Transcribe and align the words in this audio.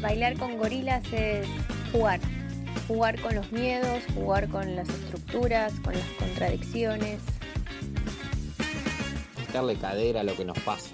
Bailar 0.00 0.38
con 0.38 0.56
gorilas 0.56 1.02
es 1.12 1.46
jugar. 1.92 2.20
Jugar 2.88 3.20
con 3.20 3.34
los 3.34 3.52
miedos, 3.52 4.02
jugar 4.14 4.48
con 4.48 4.74
las 4.74 4.88
estructuras, 4.88 5.72
con 5.80 5.94
las 5.94 6.06
contradicciones. 6.18 7.20
Darle 9.52 9.76
cadera 9.76 10.20
a 10.20 10.24
lo 10.24 10.34
que 10.36 10.44
nos 10.44 10.58
pasa. 10.60 10.89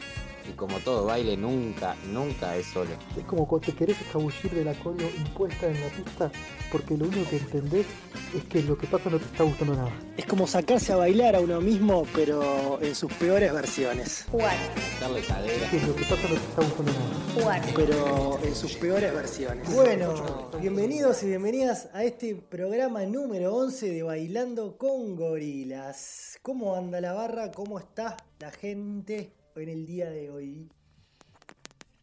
Y 0.48 0.52
como 0.52 0.78
todo 0.78 1.06
baile, 1.06 1.36
nunca, 1.36 1.96
nunca 2.12 2.56
es 2.56 2.66
solo. 2.66 2.90
Es 3.16 3.24
como 3.24 3.46
cuando 3.46 3.66
te 3.66 3.74
querés 3.74 4.00
escabullir 4.00 4.52
de 4.52 4.64
la 4.64 4.74
cola 4.74 5.02
impuesta 5.18 5.66
en 5.66 5.80
la 5.80 5.88
pista 5.88 6.30
porque 6.70 6.96
lo 6.96 7.06
único 7.06 7.28
que 7.30 7.36
entendés 7.36 7.86
es 8.34 8.44
que 8.44 8.62
lo 8.62 8.76
que 8.76 8.86
pasa 8.86 9.08
no 9.10 9.18
te 9.18 9.24
está 9.24 9.44
gustando 9.44 9.74
nada. 9.74 9.92
Es 10.16 10.26
como 10.26 10.46
sacarse 10.46 10.92
a 10.92 10.96
bailar 10.96 11.36
a 11.36 11.40
uno 11.40 11.60
mismo, 11.60 12.06
pero 12.14 12.80
en 12.82 12.94
sus 12.94 13.12
peores 13.14 13.52
versiones. 13.52 14.26
Jugar, 14.30 14.56
Darle 15.00 15.22
cadera. 15.22 15.70
Que 15.70 15.80
lo 15.80 15.94
que 15.94 16.02
pasa 16.04 16.22
no 16.22 16.34
te 16.34 16.34
está 16.34 16.62
gustando 16.62 16.92
nada. 16.92 17.34
jugar. 17.34 17.62
Pero 17.74 18.38
en 18.42 18.54
sus 18.54 18.74
peores 18.74 19.12
versiones. 19.14 19.74
Bueno, 19.74 20.50
bienvenidos 20.60 21.22
y 21.22 21.28
bienvenidas 21.28 21.88
a 21.92 22.04
este 22.04 22.34
programa 22.34 23.04
número 23.04 23.54
11 23.54 23.90
de 23.90 24.02
Bailando 24.02 24.76
con 24.76 25.16
Gorilas. 25.16 26.38
¿Cómo 26.42 26.74
anda 26.74 27.00
la 27.00 27.12
barra? 27.12 27.52
¿Cómo 27.52 27.78
está 27.78 28.16
la 28.38 28.50
gente 28.50 29.32
en 29.62 29.68
el 29.70 29.86
día 29.86 30.10
de 30.10 30.30
hoy? 30.30 30.68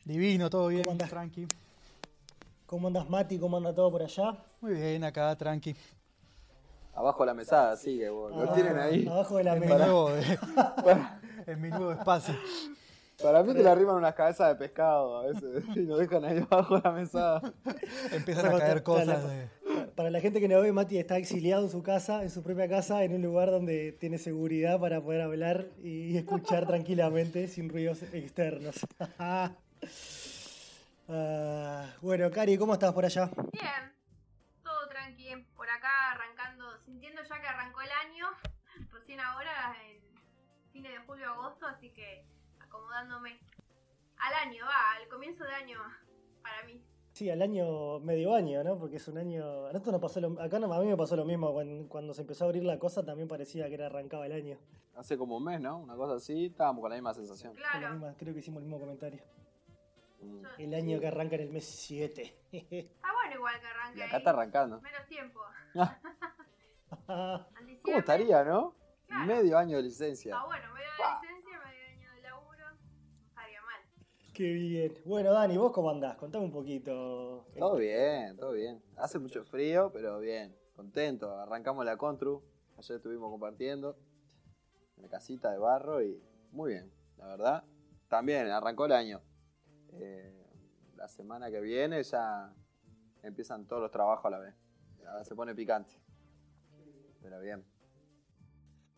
Divino, 0.06 0.50
todo 0.50 0.68
bien, 0.68 0.84
¿Cómo 0.84 0.92
andás? 0.94 1.10
tranqui. 1.10 1.48
¿Cómo 2.66 2.88
andas 2.88 3.10
Mati? 3.10 3.38
¿Cómo 3.40 3.58
anda 3.58 3.74
todo 3.74 3.92
por 3.92 4.02
allá? 4.02 4.38
Muy 4.62 4.74
bien, 4.74 5.04
acá, 5.04 5.36
tranqui. 5.38 5.76
Abajo 6.96 7.24
de 7.24 7.28
la 7.28 7.34
mesada, 7.34 7.76
sigue, 7.78 8.10
vos. 8.10 8.36
Lo 8.36 8.50
Ah, 8.52 8.54
tienen 8.54 8.78
ahí. 8.78 9.08
Abajo 9.08 9.38
de 9.38 9.44
la 9.44 9.54
En 9.56 9.60
mi, 9.62 9.66
mesa. 9.68 9.78
nuevo, 9.86 10.12
eh, 10.16 10.38
en 11.48 11.62
mi 11.62 11.70
nuevo 11.70 11.92
espacio. 11.92 12.36
para 13.22 13.42
mí 13.44 13.54
te 13.54 13.64
le 13.64 13.70
arriman 13.70 13.96
unas 13.96 14.14
cabezas 14.14 14.50
de 14.50 14.56
pescado 14.56 15.18
a 15.18 15.24
veces 15.28 15.64
y 15.76 15.82
lo 15.82 15.98
dejan 15.98 16.24
ahí 16.26 16.40
abajo 16.50 16.76
de 16.76 16.82
la 16.84 16.92
mesada. 16.92 17.42
Empiezan 18.12 18.54
a 18.54 18.58
caer 18.58 18.84
cosas. 18.84 19.28
de- 19.28 19.50
Para 19.96 20.10
la 20.10 20.20
gente 20.20 20.40
que 20.40 20.48
no 20.48 20.60
ve, 20.62 20.72
Mati 20.72 20.98
está 20.98 21.18
exiliado 21.18 21.66
en 21.66 21.72
su 21.72 21.84
casa, 21.84 22.24
en 22.24 22.30
su 22.30 22.42
propia 22.44 22.68
casa, 22.68 23.04
en 23.04 23.14
un 23.14 23.22
lugar 23.22 23.52
donde 23.52 23.92
tiene 23.92 24.18
seguridad 24.18 24.80
para 24.80 25.02
poder 25.02 25.22
hablar 25.22 25.68
y 25.84 26.18
escuchar 26.18 26.66
tranquilamente 26.66 27.48
sin 27.48 27.70
ruidos 27.70 28.04
externos. 28.14 28.76
Ah, 31.10 31.86
bueno, 32.02 32.32
Cari, 32.32 32.58
¿cómo 32.58 32.74
estás 32.74 32.94
por 32.94 33.04
allá? 33.04 33.30
Bien, 33.52 33.94
todo 34.64 34.88
tranqui, 34.88 35.36
por 35.54 35.70
acá 35.70 36.14
arrancando, 36.14 36.80
sintiendo 36.86 37.22
ya 37.22 37.42
que 37.42 37.48
arrancó 37.48 37.82
el 37.82 37.92
año, 37.92 38.30
recién 38.90 39.20
ahora, 39.20 39.76
en 39.86 40.02
fines 40.72 40.94
de 40.94 41.00
julio, 41.00 41.30
agosto, 41.30 41.68
así 41.68 41.90
que 41.90 42.26
acomodándome 42.58 43.38
al 44.18 44.34
año, 44.48 44.66
va, 44.66 44.94
al 44.96 45.10
comienzo 45.10 45.44
de 45.44 45.54
año 45.54 45.80
para 46.42 46.64
mí. 46.64 46.82
Sí, 47.14 47.30
al 47.30 47.42
año, 47.44 48.00
medio 48.00 48.34
año, 48.34 48.64
¿no? 48.64 48.78
Porque 48.80 48.96
es 48.98 49.08
un 49.08 49.20
año. 49.20 49.68
A 49.68 49.72
nosotros 49.72 49.92
nos 49.94 50.02
pasó 50.02 50.20
lo, 50.20 50.42
acá 50.42 50.60
no- 50.60 50.74
a 50.74 50.80
mí 50.80 50.88
me 50.88 50.98
pasó 50.98 51.16
lo 51.16 51.26
mismo. 51.26 51.54
Cuando, 51.54 51.88
cuando 51.88 52.14
se 52.14 52.22
empezó 52.22 52.44
a 52.46 52.48
abrir 52.48 52.64
la 52.64 52.80
cosa 52.80 53.06
también 53.06 53.28
parecía 53.28 53.68
que 53.68 53.76
era 53.76 53.86
arrancaba 53.86 54.26
el 54.26 54.32
año. 54.32 54.58
Hace 54.96 55.16
como 55.18 55.38
un 55.38 55.44
mes, 55.44 55.62
¿no? 55.62 55.78
Una 55.78 55.96
cosa 55.96 56.16
así, 56.16 56.48
estábamos 56.48 56.82
con 56.82 56.90
la 56.90 56.96
misma 56.96 57.14
sensación. 57.14 57.54
Claro, 57.54 57.92
misma- 57.94 58.16
creo 58.18 58.34
que 58.34 58.40
hicimos 58.40 58.64
el 58.64 58.68
mismo 58.68 58.80
comentario. 58.80 59.22
Mm. 60.22 60.44
El 60.58 60.74
año 60.74 61.00
que 61.00 61.08
arranca 61.08 61.36
en 61.36 61.42
el 61.44 61.50
mes 61.52 61.66
7. 61.66 62.36
está 62.52 63.08
bueno 63.14 63.36
igual 63.36 63.60
que 63.62 63.68
arranque 63.68 64.00
Y 64.00 64.02
ahí. 64.02 64.08
acá 64.08 64.18
está 64.18 64.30
arrancando. 64.32 64.82
Menos 64.82 65.08
tiempo. 65.08 65.40
Ah, 67.08 67.48
¿Cómo 67.82 67.98
estaría, 67.98 68.44
no? 68.44 68.76
Claro. 69.08 69.26
Medio 69.26 69.58
año 69.58 69.78
de 69.78 69.84
licencia. 69.84 70.34
Está 70.36 70.46
bueno, 70.46 70.66
medio 70.74 70.88
de 70.88 71.28
licencia, 71.28 71.60
medio 71.60 71.88
año 71.90 72.14
de 72.16 72.22
laburo, 72.22 72.60
no 72.70 73.28
estaría 73.30 73.62
mal. 73.64 73.82
Qué 74.34 74.52
bien. 74.52 74.98
Bueno, 75.06 75.32
Dani, 75.32 75.58
¿vos 75.58 75.72
cómo 75.72 75.92
andás? 75.92 76.18
Contame 76.18 76.46
un 76.46 76.52
poquito. 76.52 77.46
Todo 77.56 77.76
bien, 77.76 78.36
todo 78.36 78.54
bien. 78.54 78.82
Hace 78.98 79.20
mucho 79.20 79.44
frío, 79.44 79.92
pero 79.94 80.20
bien. 80.20 80.58
Contento. 80.76 81.38
Arrancamos 81.40 81.86
la 81.86 81.98
Contru. 81.98 82.42
Ayer 82.80 82.98
estuvimos 82.98 83.30
compartiendo. 83.30 83.96
En 84.98 85.04
la 85.04 85.10
casita 85.10 85.52
de 85.52 85.60
barro 85.60 86.02
y 86.02 86.20
muy 86.52 86.72
bien, 86.72 86.92
la 87.18 87.28
verdad. 87.28 87.64
También 88.08 88.48
arrancó 88.48 88.88
el 88.88 88.94
año. 88.94 89.22
Eh, 89.92 90.34
la 90.96 91.08
semana 91.08 91.52
que 91.52 91.62
viene 91.62 92.02
ya 92.02 92.52
empiezan 93.22 93.68
todos 93.68 93.84
los 93.84 93.92
trabajos 93.92 94.26
a 94.26 94.30
la 94.32 94.40
vez. 94.40 94.56
Ahora 95.06 95.24
se 95.26 95.36
pone 95.36 95.54
picante. 95.54 95.94
Pero 97.22 97.40
bien. 97.40 97.64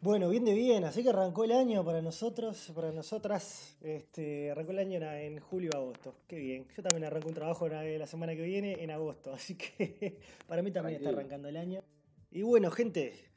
Bueno, 0.05 0.29
bien 0.29 0.45
de 0.45 0.53
bien, 0.53 0.83
así 0.83 1.01
que 1.01 1.09
arrancó 1.09 1.45
el 1.45 1.51
año 1.51 1.83
para 1.83 1.99
nosotros, 1.99 2.71
para 2.75 2.91
nosotras, 2.91 3.75
este, 3.81 4.51
arrancó 4.51 4.69
el 4.71 4.77
año 4.77 4.97
en, 4.97 5.03
en 5.03 5.39
julio 5.39 5.71
agosto, 5.73 6.13
qué 6.27 6.35
bien. 6.35 6.67
Yo 6.77 6.83
también 6.83 7.05
arranco 7.05 7.27
un 7.27 7.33
trabajo 7.33 7.67
la, 7.67 7.81
la 7.83 8.05
semana 8.05 8.35
que 8.35 8.44
viene 8.44 8.83
en 8.83 8.91
agosto, 8.91 9.33
así 9.33 9.57
que 9.57 10.19
para 10.45 10.61
mí 10.61 10.69
también 10.71 10.97
está 10.97 11.09
arrancando 11.09 11.47
el 11.47 11.57
año. 11.57 11.81
Y 12.29 12.44
bueno, 12.44 12.69
gente, 12.69 13.31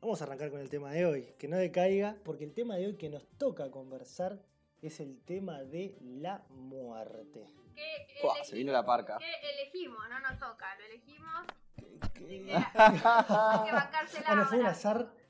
vamos 0.00 0.18
a 0.22 0.24
arrancar 0.24 0.50
con 0.50 0.60
el 0.60 0.70
tema 0.70 0.92
de 0.92 1.04
hoy, 1.04 1.34
que 1.38 1.46
no 1.46 1.58
decaiga, 1.58 2.16
porque 2.24 2.44
el 2.44 2.54
tema 2.54 2.76
de 2.76 2.86
hoy 2.86 2.96
que 2.96 3.10
nos 3.10 3.26
toca 3.36 3.70
conversar 3.70 4.40
es 4.80 5.00
el 5.00 5.20
tema 5.26 5.62
de 5.62 5.94
la 6.00 6.42
muerte. 6.48 7.44
¿Qué 7.74 7.82
Buah, 8.22 8.36
elegi- 8.36 8.44
se 8.44 8.56
vino 8.56 8.72
la 8.72 8.82
parca. 8.86 9.18
¿Qué 9.18 9.26
elegimos? 9.60 9.98
No 10.08 10.20
nos 10.20 10.38
toca, 10.38 10.74
lo 10.78 10.84
elegimos. 10.86 11.44
¿Qué? 12.14 12.50
Hay 12.50 13.66
que 13.66 13.72
bancársela 13.72 14.26
Bueno, 14.28 14.44
fue 14.46 14.56
un 14.58 14.64
ahora. 14.64 14.70
azar. 14.70 15.23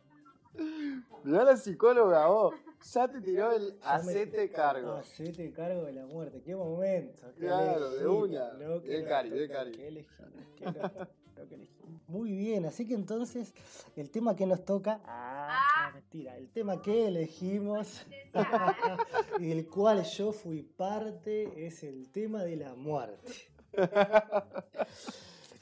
Mirá 1.24 1.44
la 1.44 1.56
psicóloga 1.56 2.26
vos. 2.26 2.54
Ya 2.92 3.08
te 3.08 3.20
tiró 3.22 3.50
el 3.52 3.78
hacete 3.82 4.50
cargo. 4.50 4.92
Hacete 4.92 5.50
cargo 5.52 5.84
de 5.84 5.92
la 5.94 6.06
muerte. 6.06 6.42
Qué 6.44 6.54
momento. 6.54 7.22
qué 7.34 7.46
Claro, 7.46 7.90
de 7.90 8.06
una. 8.06 8.52
nos 8.54 8.82
cari, 9.08 9.30
toca, 9.30 9.48
cari. 9.54 9.72
qué 9.72 9.88
elegido, 9.88 10.26
qué 10.56 10.64
loco, 10.66 11.06
lo 11.36 11.48
que 11.48 11.54
elegimos. 11.54 12.00
Muy 12.06 12.36
bien, 12.36 12.66
así 12.66 12.86
que 12.86 12.92
entonces 12.94 13.54
el 13.96 14.10
tema 14.10 14.36
que 14.36 14.44
nos 14.46 14.64
toca. 14.66 15.00
Ah, 15.06 15.48
Ah. 15.50 15.86
no, 15.88 15.94
mentira. 15.94 16.36
El 16.36 16.50
tema 16.50 16.82
que 16.82 17.08
elegimos 17.08 18.04
y 19.38 19.46
del 19.48 19.66
cual 19.66 20.04
yo 20.04 20.32
fui 20.32 20.62
parte 20.62 21.66
es 21.66 21.82
el 21.84 22.10
tema 22.10 22.42
de 22.44 22.56
la 22.56 22.74
muerte. 22.74 23.32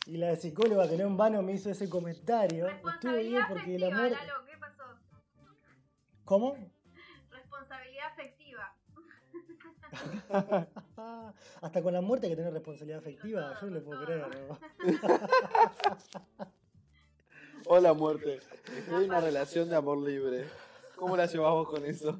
Y 0.06 0.16
la 0.16 0.34
psicóloga 0.34 0.88
que 0.88 0.97
no 0.97 1.04
en 1.06 1.16
vano 1.16 1.42
me 1.42 1.53
hizo 1.53 1.70
ese 1.70 1.88
comentario. 1.88 2.66
Estuvo 2.66 3.12
bien 3.19 3.41
porque 3.48 3.78
la 3.78 3.91
muerte. 3.91 4.19
¿Cómo? 6.32 6.56
Responsabilidad 7.31 8.06
afectiva. 8.06 8.75
Hasta 11.60 11.82
con 11.82 11.93
la 11.93 12.00
muerte 12.00 12.26
hay 12.26 12.32
que 12.32 12.37
tener 12.37 12.54
responsabilidad 12.54 13.00
afectiva, 13.00 13.54
yo 13.60 13.66
no 13.66 13.75
lo 13.75 13.84
puedo 13.84 14.03
creer. 14.06 14.26
¿no? 14.48 14.59
Hola 17.66 17.92
muerte. 17.92 18.41
Estoy 18.78 19.04
en 19.04 19.10
una 19.10 19.21
relación 19.21 19.69
de 19.69 19.76
amor 19.76 19.98
libre. 19.98 20.48
¿Cómo 20.97 21.19
la 21.19 21.26
llevamos 21.26 21.69
con 21.69 21.84
eso? 21.84 22.19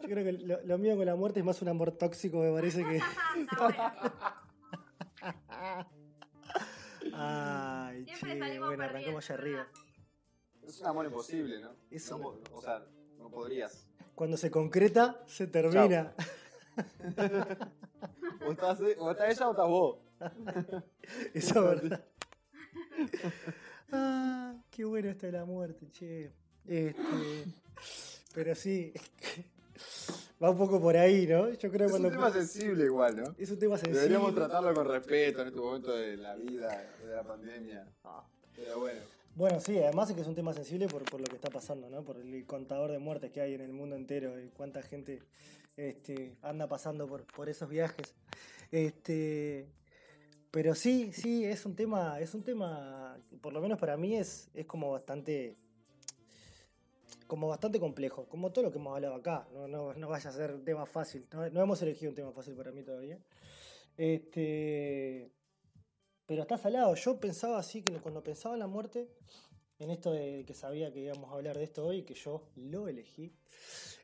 Yo 0.00 0.08
creo 0.08 0.24
que 0.24 0.32
lo, 0.32 0.62
lo 0.62 0.78
mío 0.78 0.96
con 0.96 1.04
la 1.04 1.14
muerte 1.14 1.40
es 1.40 1.44
más 1.44 1.60
un 1.60 1.68
amor 1.68 1.92
tóxico, 1.92 2.38
me 2.38 2.50
parece 2.50 2.82
que. 2.82 3.02
Ay, 7.12 8.04
Siempre 8.06 8.32
che, 8.32 8.38
salimos 8.38 8.68
bueno, 8.68 8.84
arrancamos 8.84 9.30
allá 9.30 9.38
arriba. 9.38 9.66
Es 10.66 10.80
un 10.80 10.86
amor 10.86 11.06
imposible, 11.06 11.60
¿no? 11.60 11.70
Es 11.90 12.10
un- 12.10 12.40
o 12.52 12.60
sea, 12.60 12.84
no 13.28 13.34
podrías. 13.34 13.86
Cuando 14.14 14.36
se 14.36 14.50
concreta, 14.50 15.22
se 15.26 15.46
termina. 15.46 16.14
O 18.46 18.52
estás, 18.52 18.80
o 18.80 18.84
ella 19.10 19.48
o 19.48 19.50
estás 19.50 19.68
vos. 19.68 19.98
Eso 21.34 21.72
es 21.72 21.82
verdad. 21.82 22.04
Ah, 23.90 24.54
qué 24.70 24.84
bueno 24.84 25.08
esto 25.08 25.24
de 25.24 25.32
la 25.32 25.46
muerte, 25.46 25.90
che. 25.90 26.30
Este, 26.66 27.46
pero 28.34 28.54
sí, 28.54 28.92
va 30.42 30.50
un 30.50 30.58
poco 30.58 30.78
por 30.78 30.94
ahí, 30.94 31.26
¿no? 31.26 31.48
Yo 31.54 31.70
creo 31.70 31.86
Es 31.86 31.94
un 31.94 32.10
tema 32.10 32.30
sensible 32.30 32.84
igual, 32.84 33.16
¿no? 33.16 33.34
es 33.38 33.50
un 33.50 33.58
tema 33.58 33.78
sensible. 33.78 34.00
Deberíamos 34.00 34.34
tratarlo 34.34 34.74
con 34.74 34.86
respeto 34.86 35.40
en 35.40 35.48
este 35.48 35.58
momento 35.58 35.92
de 35.92 36.18
la 36.18 36.34
vida, 36.34 36.92
de 37.02 37.16
la 37.16 37.22
pandemia. 37.22 37.88
Ah. 38.04 38.22
Pero 38.54 38.80
bueno. 38.80 39.00
Bueno, 39.38 39.60
sí, 39.60 39.78
además 39.78 40.10
es 40.10 40.16
que 40.16 40.22
es 40.22 40.26
un 40.26 40.34
tema 40.34 40.52
sensible 40.52 40.88
por, 40.88 41.04
por 41.04 41.20
lo 41.20 41.26
que 41.26 41.36
está 41.36 41.48
pasando, 41.48 41.88
¿no? 41.88 42.02
Por 42.02 42.16
el 42.16 42.44
contador 42.44 42.90
de 42.90 42.98
muertes 42.98 43.30
que 43.30 43.40
hay 43.40 43.54
en 43.54 43.60
el 43.60 43.72
mundo 43.72 43.94
entero 43.94 44.42
y 44.42 44.48
cuánta 44.48 44.82
gente 44.82 45.22
este, 45.76 46.36
anda 46.42 46.66
pasando 46.66 47.06
por, 47.06 47.24
por 47.24 47.48
esos 47.48 47.68
viajes. 47.68 48.16
Este, 48.72 49.68
pero 50.50 50.74
sí, 50.74 51.12
sí, 51.12 51.44
es 51.44 51.64
un 51.66 51.76
tema, 51.76 52.18
es 52.18 52.34
un 52.34 52.42
tema, 52.42 53.16
por 53.40 53.52
lo 53.52 53.60
menos 53.60 53.78
para 53.78 53.96
mí 53.96 54.16
es, 54.16 54.50
es 54.54 54.66
como 54.66 54.90
bastante 54.90 55.56
como 57.28 57.46
bastante 57.46 57.78
complejo, 57.78 58.26
como 58.28 58.50
todo 58.50 58.64
lo 58.64 58.72
que 58.72 58.78
hemos 58.78 58.96
hablado 58.96 59.14
acá. 59.14 59.46
No, 59.52 59.94
no, 59.94 60.08
vaya 60.08 60.30
a 60.30 60.32
ser 60.32 60.64
tema 60.64 60.84
fácil. 60.84 61.28
No, 61.32 61.48
no 61.48 61.62
hemos 61.62 61.80
elegido 61.80 62.10
un 62.10 62.16
tema 62.16 62.32
fácil 62.32 62.56
para 62.56 62.72
mí 62.72 62.82
todavía. 62.82 63.20
Este, 63.96 65.30
pero 66.28 66.42
está 66.42 66.58
salado. 66.58 66.94
Yo 66.94 67.18
pensaba 67.18 67.58
así 67.58 67.82
que 67.82 67.94
cuando 67.94 68.22
pensaba 68.22 68.54
en 68.54 68.60
la 68.60 68.66
muerte, 68.66 69.08
en 69.78 69.90
esto 69.90 70.12
de 70.12 70.44
que 70.46 70.52
sabía 70.52 70.92
que 70.92 71.00
íbamos 71.00 71.32
a 71.32 71.34
hablar 71.34 71.56
de 71.56 71.64
esto 71.64 71.86
hoy, 71.86 72.02
que 72.02 72.12
yo 72.12 72.42
lo 72.54 72.86
elegí, 72.86 73.32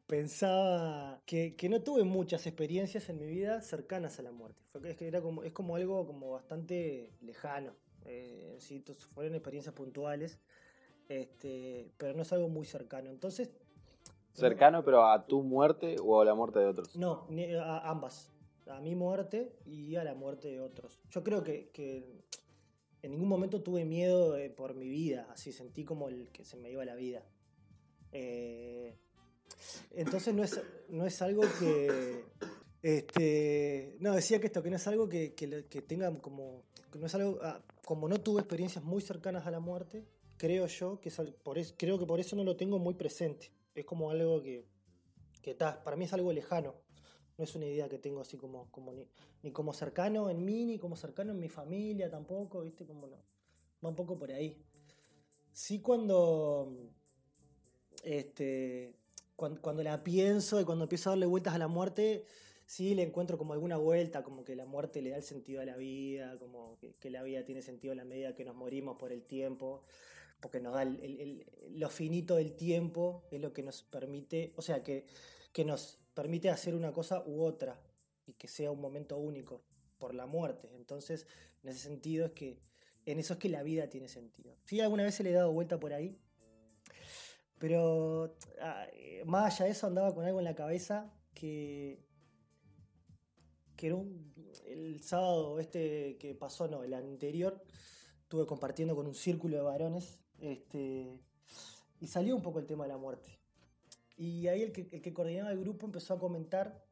pensaba 0.06 1.20
que, 1.26 1.54
que 1.54 1.68
no 1.68 1.82
tuve 1.82 2.02
muchas 2.02 2.46
experiencias 2.46 3.10
en 3.10 3.18
mi 3.18 3.26
vida 3.26 3.60
cercanas 3.60 4.18
a 4.18 4.22
la 4.22 4.32
muerte. 4.32 4.62
Fue 4.72 4.90
es, 4.90 4.96
que 4.96 5.06
era 5.06 5.20
como, 5.20 5.42
es 5.42 5.52
como 5.52 5.76
algo 5.76 6.06
como 6.06 6.30
bastante 6.30 7.12
lejano. 7.20 7.74
Eh, 8.06 8.58
fueron 9.12 9.34
experiencias 9.34 9.74
puntuales, 9.74 10.40
este, 11.10 11.92
pero 11.98 12.14
no 12.14 12.22
es 12.22 12.32
algo 12.32 12.48
muy 12.48 12.64
cercano. 12.64 13.10
Entonces, 13.10 13.50
Cercano, 14.32 14.82
pero 14.82 15.06
a 15.06 15.26
tu 15.26 15.42
muerte 15.42 15.94
o 16.02 16.20
a 16.20 16.24
la 16.24 16.34
muerte 16.34 16.58
de 16.58 16.66
otros. 16.66 16.96
no, 16.96 17.28
a 17.62 17.88
ambas. 17.88 18.33
A 18.66 18.80
mi 18.80 18.94
muerte 18.94 19.52
y 19.66 19.96
a 19.96 20.04
la 20.04 20.14
muerte 20.14 20.48
de 20.48 20.60
otros. 20.60 20.98
Yo 21.10 21.22
creo 21.22 21.42
que, 21.44 21.68
que 21.70 22.04
en 23.02 23.10
ningún 23.10 23.28
momento 23.28 23.62
tuve 23.62 23.84
miedo 23.84 24.36
eh, 24.38 24.48
por 24.50 24.74
mi 24.74 24.88
vida. 24.88 25.28
Así 25.30 25.52
sentí 25.52 25.84
como 25.84 26.08
el 26.08 26.30
que 26.30 26.44
se 26.44 26.56
me 26.56 26.70
iba 26.70 26.84
la 26.84 26.94
vida. 26.94 27.22
Eh, 28.12 28.96
entonces 29.90 30.34
no 30.34 30.42
es, 30.44 30.60
no 30.88 31.06
es 31.06 31.20
algo 31.22 31.42
que. 31.58 32.24
Este, 32.82 33.96
no, 34.00 34.14
decía 34.14 34.40
que 34.40 34.46
esto, 34.46 34.62
que 34.62 34.70
no 34.70 34.76
es 34.76 34.86
algo 34.86 35.08
que, 35.08 35.34
que, 35.34 35.66
que 35.66 35.82
tenga 35.82 36.12
como. 36.20 36.62
que 36.92 36.98
no 36.98 37.06
es 37.06 37.14
algo. 37.14 37.38
ah, 37.42 37.62
como 37.84 38.08
no 38.08 38.20
tuve 38.20 38.40
experiencias 38.40 38.84
muy 38.84 39.02
cercanas 39.02 39.46
a 39.46 39.50
la 39.50 39.60
muerte, 39.60 40.04
creo 40.38 40.66
yo 40.66 41.00
que 41.00 41.08
es 41.10 41.16
por 41.42 41.58
es- 41.58 41.74
creo 41.76 41.98
que 41.98 42.06
por 42.06 42.20
eso 42.20 42.34
no 42.36 42.44
lo 42.44 42.56
tengo 42.56 42.78
muy 42.78 42.94
presente. 42.94 43.50
Es 43.74 43.84
como 43.84 44.10
algo 44.10 44.40
que. 44.42 44.64
que 45.42 45.54
ta, 45.54 45.82
para 45.82 45.96
mí 45.96 46.04
es 46.04 46.12
algo 46.12 46.32
lejano. 46.32 46.74
No 47.36 47.44
es 47.44 47.54
una 47.54 47.66
idea 47.66 47.88
que 47.88 47.98
tengo 47.98 48.20
así 48.20 48.36
como, 48.36 48.70
como 48.70 48.92
ni, 48.92 49.08
ni 49.42 49.50
como 49.50 49.72
cercano 49.72 50.30
en 50.30 50.44
mí, 50.44 50.64
ni 50.66 50.78
como 50.78 50.96
cercano 50.96 51.32
en 51.32 51.40
mi 51.40 51.48
familia 51.48 52.08
tampoco, 52.10 52.62
¿viste? 52.62 52.86
Como 52.86 53.06
no. 53.08 53.16
Va 53.84 53.88
un 53.88 53.96
poco 53.96 54.16
por 54.18 54.30
ahí. 54.30 54.62
Sí 55.52 55.80
cuando. 55.80 56.72
Este. 58.02 58.94
Cuando, 59.36 59.60
cuando 59.60 59.82
la 59.82 60.04
pienso 60.04 60.60
y 60.60 60.64
cuando 60.64 60.84
empiezo 60.84 61.10
a 61.10 61.12
darle 61.12 61.26
vueltas 61.26 61.54
a 61.54 61.58
la 61.58 61.66
muerte, 61.66 62.24
sí 62.66 62.94
le 62.94 63.02
encuentro 63.02 63.36
como 63.36 63.52
alguna 63.52 63.76
vuelta, 63.76 64.22
como 64.22 64.44
que 64.44 64.54
la 64.54 64.64
muerte 64.64 65.02
le 65.02 65.10
da 65.10 65.16
el 65.16 65.24
sentido 65.24 65.60
a 65.60 65.64
la 65.64 65.76
vida, 65.76 66.38
como 66.38 66.78
que, 66.78 67.10
la 67.10 67.22
vida 67.24 67.44
tiene 67.44 67.60
sentido 67.60 67.92
en 67.92 67.98
la 67.98 68.04
medida 68.04 68.34
que 68.36 68.44
nos 68.44 68.54
morimos 68.54 68.96
por 68.96 69.10
el 69.12 69.24
tiempo, 69.24 69.82
porque 70.40 70.60
nos 70.60 70.74
da 70.74 70.82
el- 70.82 71.46
lo 71.70 71.88
finito 71.90 72.36
del 72.36 72.54
tiempo, 72.54 73.24
es 73.32 73.40
lo 73.40 73.52
que 73.52 73.62
nos 73.64 73.82
permite, 73.82 74.52
o 74.56 74.62
sea, 74.62 74.84
que, 74.84 75.06
que 75.54 75.64
nos 75.64 76.00
permite 76.14 76.50
hacer 76.50 76.74
una 76.74 76.92
cosa 76.92 77.22
u 77.24 77.42
otra 77.42 77.80
y 78.26 78.32
que 78.34 78.48
sea 78.48 78.70
un 78.72 78.80
momento 78.80 79.16
único 79.16 79.62
por 79.98 80.12
la 80.14 80.26
muerte. 80.26 80.68
Entonces, 80.74 81.26
en 81.62 81.68
ese 81.70 81.78
sentido 81.78 82.26
es 82.26 82.32
que, 82.32 82.58
en 83.06 83.18
eso 83.20 83.34
es 83.34 83.38
que 83.38 83.48
la 83.48 83.62
vida 83.62 83.88
tiene 83.88 84.08
sentido. 84.08 84.56
Sí, 84.64 84.80
alguna 84.80 85.04
vez 85.04 85.14
se 85.14 85.22
le 85.22 85.30
he 85.30 85.32
dado 85.32 85.52
vuelta 85.52 85.78
por 85.78 85.92
ahí, 85.92 86.18
pero 87.58 88.36
ah, 88.60 88.86
eh, 88.94 89.22
más 89.26 89.54
allá 89.54 89.66
de 89.66 89.70
eso 89.70 89.86
andaba 89.86 90.12
con 90.12 90.24
algo 90.24 90.40
en 90.40 90.44
la 90.44 90.56
cabeza 90.56 91.14
que, 91.34 92.04
que 93.76 93.86
era 93.86 93.96
un- 93.96 94.34
el 94.66 95.00
sábado 95.02 95.60
este 95.60 96.16
que 96.18 96.34
pasó, 96.34 96.66
no, 96.66 96.82
el 96.82 96.94
anterior, 96.94 97.62
estuve 98.22 98.44
compartiendo 98.46 98.96
con 98.96 99.06
un 99.06 99.14
círculo 99.14 99.56
de 99.56 99.62
varones 99.62 100.18
este, 100.38 101.20
y 102.00 102.06
salió 102.08 102.34
un 102.34 102.42
poco 102.42 102.58
el 102.58 102.66
tema 102.66 102.84
de 102.84 102.88
la 102.88 102.98
muerte. 102.98 103.38
Y 104.16 104.46
ahí 104.46 104.62
el 104.62 104.72
que, 104.72 104.88
el 104.92 105.02
que 105.02 105.12
coordinaba 105.12 105.50
el 105.50 105.60
grupo 105.60 105.86
empezó 105.86 106.14
a 106.14 106.18
comentar, 106.18 106.84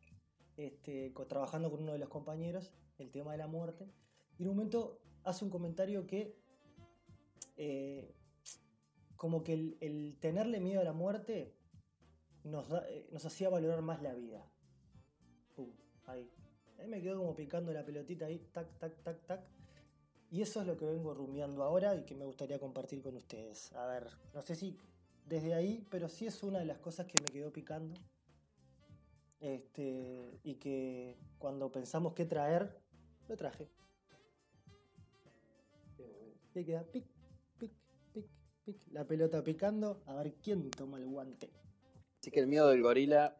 este, 0.57 1.13
trabajando 1.29 1.71
con 1.71 1.83
uno 1.83 1.93
de 1.93 1.99
los 1.99 2.09
compañeros, 2.09 2.73
el 2.99 3.11
tema 3.11 3.33
de 3.33 3.39
la 3.39 3.47
muerte. 3.47 3.87
Y 4.39 4.43
en 4.43 4.49
un 4.49 4.57
momento 4.57 5.01
hace 5.25 5.45
un 5.45 5.51
comentario 5.51 6.07
que, 6.07 6.37
eh, 7.57 8.15
como 9.17 9.45
que 9.45 9.77
el, 9.81 10.17
tenerle 10.21 10.61
miedo 10.61 10.81
a 10.81 10.85
la 10.85 10.93
muerte 10.93 11.55
eh, 12.45 13.09
nos 13.13 13.25
hacía 13.25 13.49
valorar 13.49 13.83
más 13.83 14.03
la 14.03 14.15
vida. 14.15 14.45
Pum, 15.55 15.71
ahí. 16.07 16.29
Ahí 16.79 16.89
me 16.89 17.01
quedó 17.01 17.19
como 17.19 17.37
picando 17.37 17.73
la 17.73 17.85
pelotita 17.85 18.27
ahí, 18.27 18.39
tac, 18.53 18.79
tac, 18.79 19.03
tac, 19.03 19.27
tac. 19.27 19.45
Y 20.31 20.41
eso 20.41 20.63
es 20.63 20.67
lo 20.67 20.77
que 20.77 20.87
vengo 20.87 21.15
rumiando 21.15 21.63
ahora 21.63 21.95
y 21.95 22.05
que 22.05 22.15
me 22.15 22.25
gustaría 22.25 22.59
compartir 22.59 23.03
con 23.03 23.15
ustedes. 23.15 23.73
A 23.75 23.87
ver, 23.87 24.09
no 24.35 24.43
sé 24.43 24.57
si 24.57 24.79
desde 25.33 25.55
ahí, 25.55 25.87
pero 25.91 26.11
sí 26.11 26.27
es 26.27 26.43
una 26.43 26.59
de 26.59 26.67
las 26.67 26.77
cosas 26.79 27.07
que 27.07 27.19
me 27.23 27.31
quedó 27.31 27.51
picando. 27.51 27.99
Este, 29.41 30.39
y 30.45 30.57
que 30.57 31.17
cuando 31.39 31.73
pensamos 31.73 32.13
qué 32.13 32.27
traer, 32.27 32.79
lo 33.29 33.37
traje. 33.37 33.71
Y 36.55 36.59
ahí 36.59 36.65
queda 36.67 36.83
pic, 36.85 37.07
pic, 37.59 37.73
pic, 38.13 38.27
pic. 38.65 38.77
La 38.91 39.07
pelota 39.07 39.43
picando, 39.43 40.03
a 40.07 40.17
ver 40.17 40.35
quién 40.35 40.71
toma 40.71 40.99
el 40.99 41.07
guante. 41.07 41.51
Así 42.21 42.31
que 42.31 42.41
el 42.41 42.47
miedo 42.47 42.69
del 42.69 42.83
gorila 42.83 43.35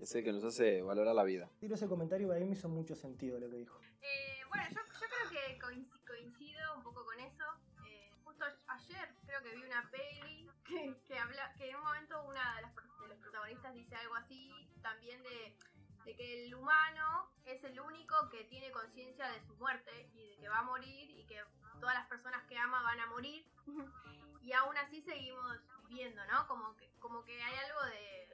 es 0.00 0.12
el 0.16 0.24
que 0.24 0.32
nos 0.32 0.42
hace 0.42 0.82
valorar 0.82 1.14
la 1.14 1.22
vida. 1.22 1.48
Tiro 1.60 1.76
ese 1.76 1.86
comentario 1.86 2.26
y 2.34 2.36
a 2.36 2.40
mí 2.40 2.46
me 2.46 2.56
hizo 2.56 2.68
mucho 2.68 2.96
sentido 2.96 3.38
lo 3.38 3.48
que 3.48 3.56
dijo. 3.58 3.78
Eh, 4.02 4.40
bueno, 4.48 4.64
yo, 4.68 4.80
yo 4.80 5.06
creo 5.06 5.30
que 5.30 5.60
coinc- 5.60 6.06
coincido 6.06 6.76
un 6.76 6.82
poco 6.82 7.04
con 7.04 7.20
eso. 7.20 7.44
Eh, 7.86 8.10
justo 8.24 8.44
ayer 8.66 9.08
creo 9.24 9.42
que 9.44 9.56
vi 9.56 9.62
una 9.62 9.88
peli 9.92 10.50
que, 10.68 10.94
que 11.06 11.18
habla 11.18 11.52
que 11.54 11.70
en 11.70 11.76
un 11.76 11.82
momento 11.82 12.22
una 12.24 12.54
de, 12.56 12.62
las, 12.62 12.74
de 12.74 13.08
los 13.08 13.18
protagonistas 13.18 13.74
dice 13.74 13.96
algo 13.96 14.14
así 14.16 14.70
también 14.82 15.22
de, 15.22 15.56
de 16.04 16.16
que 16.16 16.46
el 16.46 16.54
humano 16.54 17.32
es 17.44 17.62
el 17.64 17.80
único 17.80 18.28
que 18.30 18.44
tiene 18.44 18.70
conciencia 18.70 19.28
de 19.30 19.40
su 19.46 19.56
muerte 19.56 20.10
y 20.14 20.30
de 20.30 20.36
que 20.38 20.48
va 20.48 20.58
a 20.58 20.62
morir 20.62 21.10
y 21.10 21.26
que 21.26 21.42
todas 21.80 21.94
las 21.94 22.06
personas 22.06 22.44
que 22.46 22.58
ama 22.58 22.82
van 22.82 23.00
a 23.00 23.06
morir 23.06 23.46
y 24.42 24.52
aún 24.52 24.76
así 24.78 25.02
seguimos 25.02 25.58
viviendo, 25.88 26.24
¿no? 26.26 26.46
Como 26.46 26.76
que, 26.76 26.90
como 26.98 27.24
que 27.24 27.42
hay 27.42 27.56
algo 27.58 27.84
de, 27.84 28.28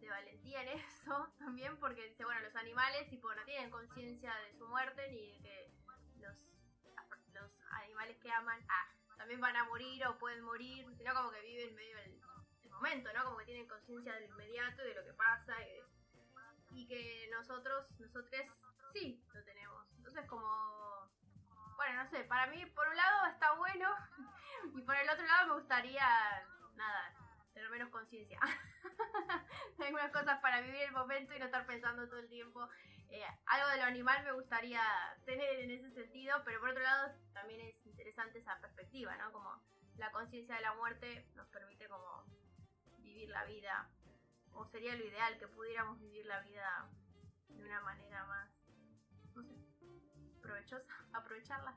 de 0.00 0.10
valentía 0.10 0.62
en 0.62 0.78
eso 0.78 1.32
también, 1.38 1.78
porque 1.78 2.08
dice, 2.08 2.24
bueno, 2.24 2.40
los 2.40 2.56
animales 2.56 3.08
tipo 3.10 3.34
no 3.34 3.44
tienen 3.44 3.70
conciencia 3.70 4.34
de 4.34 4.58
su 4.58 4.66
muerte 4.66 5.08
ni 5.10 5.32
de 5.32 5.38
que 5.40 5.72
los, 6.20 6.36
los 7.32 7.50
animales 7.82 8.16
que 8.18 8.30
aman 8.30 8.60
ah, 8.68 8.97
también 9.28 9.42
van 9.42 9.56
a 9.56 9.64
morir 9.64 10.06
o 10.06 10.16
pueden 10.16 10.42
morir, 10.42 10.86
sino 10.96 11.12
como 11.12 11.30
que 11.30 11.42
viven 11.42 11.74
medio 11.74 11.98
el, 11.98 12.18
momento, 12.70 13.12
¿no? 13.12 13.24
Como 13.24 13.36
que 13.38 13.44
tienen 13.44 13.68
conciencia 13.68 14.14
del 14.14 14.24
inmediato 14.24 14.82
y 14.84 14.88
de 14.88 14.94
lo 14.94 15.04
que 15.04 15.12
pasa 15.12 15.54
y, 16.70 16.80
y 16.80 16.86
que 16.86 17.28
nosotros, 17.30 17.90
nosotros 17.98 18.30
sí 18.94 19.22
lo 19.34 19.44
tenemos. 19.44 19.86
Entonces 19.96 20.24
como, 20.26 21.10
bueno, 21.76 22.04
no 22.04 22.08
sé, 22.08 22.24
para 22.24 22.46
mí 22.46 22.64
por 22.66 22.88
un 22.88 22.96
lado 22.96 23.26
está 23.26 23.52
bueno 23.54 23.90
y 24.74 24.80
por 24.80 24.94
el 24.96 25.10
otro 25.10 25.26
lado 25.26 25.48
me 25.48 25.54
gustaría, 25.60 26.06
nada, 26.74 27.14
tener 27.52 27.68
menos 27.68 27.90
conciencia. 27.90 28.40
algunas 29.84 30.10
cosas 30.10 30.40
para 30.40 30.62
vivir 30.62 30.82
el 30.82 30.92
momento 30.92 31.34
y 31.34 31.38
no 31.38 31.44
estar 31.44 31.66
pensando 31.66 32.08
todo 32.08 32.20
el 32.20 32.28
tiempo. 32.30 32.66
Eh, 33.10 33.24
algo 33.46 33.68
de 33.68 33.76
lo 33.78 33.84
animal 33.84 34.22
me 34.24 34.32
gustaría 34.32 34.82
tener 35.24 35.60
en 35.60 35.70
ese 35.70 35.90
sentido, 35.92 36.42
pero 36.44 36.60
por 36.60 36.70
otro 36.70 36.82
lado 36.82 37.12
también 37.32 37.60
es 37.60 37.86
interesante 37.86 38.38
esa 38.38 38.60
perspectiva, 38.60 39.16
¿no? 39.16 39.32
Como 39.32 39.62
la 39.96 40.12
conciencia 40.12 40.56
de 40.56 40.62
la 40.62 40.74
muerte 40.74 41.26
nos 41.34 41.46
permite 41.48 41.88
como 41.88 42.24
vivir 42.98 43.30
la 43.30 43.44
vida, 43.44 43.88
o 44.52 44.66
sería 44.66 44.94
lo 44.94 45.04
ideal 45.04 45.38
que 45.38 45.48
pudiéramos 45.48 45.98
vivir 46.00 46.26
la 46.26 46.40
vida 46.40 46.88
de 47.48 47.64
una 47.64 47.80
manera 47.80 48.24
más, 48.26 48.50
no 49.34 49.42
sé, 49.42 49.54
provechosa, 50.42 50.92
aprovecharla. 51.12 51.74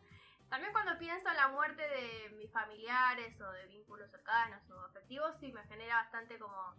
También 0.49 0.73
cuando 0.73 0.97
pienso 0.97 1.29
en 1.29 1.37
la 1.37 1.47
muerte 1.47 1.81
de 1.81 2.29
mis 2.31 2.51
familiares 2.51 3.39
o 3.39 3.49
de 3.51 3.67
vínculos 3.67 4.11
cercanos 4.11 4.69
o 4.69 4.81
afectivos, 4.81 5.33
sí 5.39 5.53
me 5.53 5.63
genera 5.67 5.95
bastante 5.95 6.37
como 6.37 6.75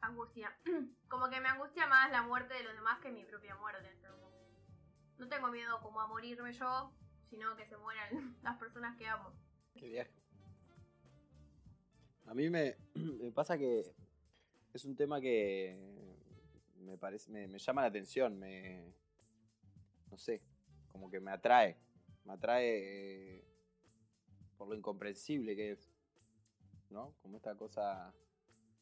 angustia. 0.00 0.56
como 1.08 1.28
que 1.28 1.40
me 1.40 1.48
angustia 1.48 1.86
más 1.86 2.10
la 2.10 2.22
muerte 2.22 2.54
de 2.54 2.64
los 2.64 2.74
demás 2.74 3.00
que 3.00 3.10
mi 3.10 3.24
propia 3.24 3.56
muerte. 3.56 3.88
Entonces, 3.90 4.18
no 5.18 5.28
tengo 5.28 5.48
miedo 5.48 5.80
como 5.80 6.00
a 6.00 6.06
morirme 6.06 6.52
yo, 6.52 6.92
sino 7.28 7.56
que 7.56 7.66
se 7.66 7.76
mueran 7.76 8.36
las 8.42 8.56
personas 8.58 8.96
que 8.96 9.06
amo. 9.06 9.32
Qué 9.74 9.88
viaje. 9.88 10.12
A 12.26 12.34
mí 12.34 12.50
me, 12.50 12.76
me 12.94 13.32
pasa 13.32 13.56
que 13.58 13.94
es 14.72 14.84
un 14.84 14.96
tema 14.96 15.20
que 15.20 15.76
me 16.80 16.96
parece, 16.98 17.30
me, 17.30 17.58
llama 17.58 17.82
la 17.82 17.88
atención, 17.88 18.38
me 18.38 18.94
no 20.10 20.16
sé, 20.16 20.40
como 20.88 21.10
que 21.10 21.20
me 21.20 21.30
atrae, 21.30 21.76
me 22.24 22.32
atrae 22.32 23.36
eh, 23.36 23.44
por 24.56 24.68
lo 24.68 24.74
incomprensible 24.74 25.54
que 25.54 25.72
es, 25.72 25.90
¿no? 26.90 27.14
Como 27.20 27.36
esta 27.36 27.54
cosa 27.56 28.14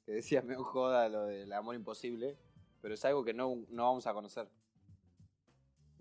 que 0.06 0.12
decías 0.12 0.44
me 0.44 0.54
joda 0.54 1.08
lo 1.08 1.26
del 1.26 1.52
amor 1.52 1.74
imposible, 1.74 2.38
pero 2.80 2.94
es 2.94 3.04
algo 3.04 3.24
que 3.24 3.34
no, 3.34 3.64
no 3.68 3.84
vamos 3.84 4.06
a 4.06 4.14
conocer, 4.14 4.48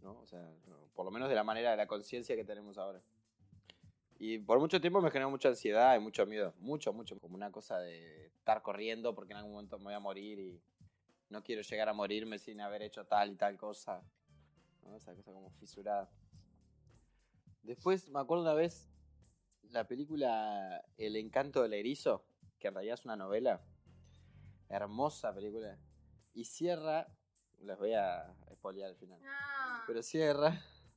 ¿no? 0.01 0.21
O 0.21 0.27
sea, 0.27 0.49
por 0.93 1.05
lo 1.05 1.11
menos 1.11 1.27
de 1.27 1.35
la 1.35 1.43
manera 1.43 1.71
de 1.71 1.77
la 1.77 1.87
conciencia 1.87 2.35
que 2.35 2.45
tenemos 2.45 2.77
ahora. 2.77 3.01
Y 4.17 4.39
por 4.39 4.59
mucho 4.59 4.79
tiempo 4.79 5.01
me 5.01 5.11
generó 5.11 5.29
mucha 5.29 5.49
ansiedad 5.49 5.95
y 5.95 5.99
mucho 5.99 6.25
miedo. 6.25 6.53
Mucho, 6.59 6.93
mucho. 6.93 7.19
Como 7.19 7.35
una 7.35 7.51
cosa 7.51 7.79
de 7.79 8.27
estar 8.27 8.61
corriendo 8.61 9.13
porque 9.13 9.33
en 9.33 9.37
algún 9.39 9.53
momento 9.53 9.77
me 9.77 9.85
voy 9.85 9.93
a 9.93 9.99
morir 9.99 10.39
y 10.39 10.61
no 11.29 11.43
quiero 11.43 11.61
llegar 11.63 11.89
a 11.89 11.93
morirme 11.93 12.39
sin 12.39 12.61
haber 12.61 12.81
hecho 12.81 13.05
tal 13.05 13.31
y 13.31 13.35
tal 13.35 13.57
cosa. 13.57 14.01
Esa 14.95 15.13
cosa 15.13 15.33
como 15.33 15.49
fisurada. 15.51 16.09
Después 17.63 18.07
me 18.09 18.19
acuerdo 18.19 18.43
una 18.43 18.53
vez, 18.53 18.89
la 19.71 19.87
película 19.87 20.85
El 20.97 21.15
encanto 21.17 21.63
del 21.63 21.73
erizo, 21.73 22.23
que 22.59 22.69
en 22.69 22.75
realidad 22.75 22.93
es 22.93 23.05
una 23.05 23.17
novela. 23.17 23.61
Hermosa 24.75 25.33
película. 25.33 25.77
Y 26.33 26.45
cierra, 26.45 27.07
les 27.61 27.77
voy 27.77 27.93
a 27.93 28.33
spoilear 28.53 28.89
al 28.89 28.95
final, 28.97 29.21
No, 29.21 29.29
pero 29.87 30.01
cierra 30.03 30.51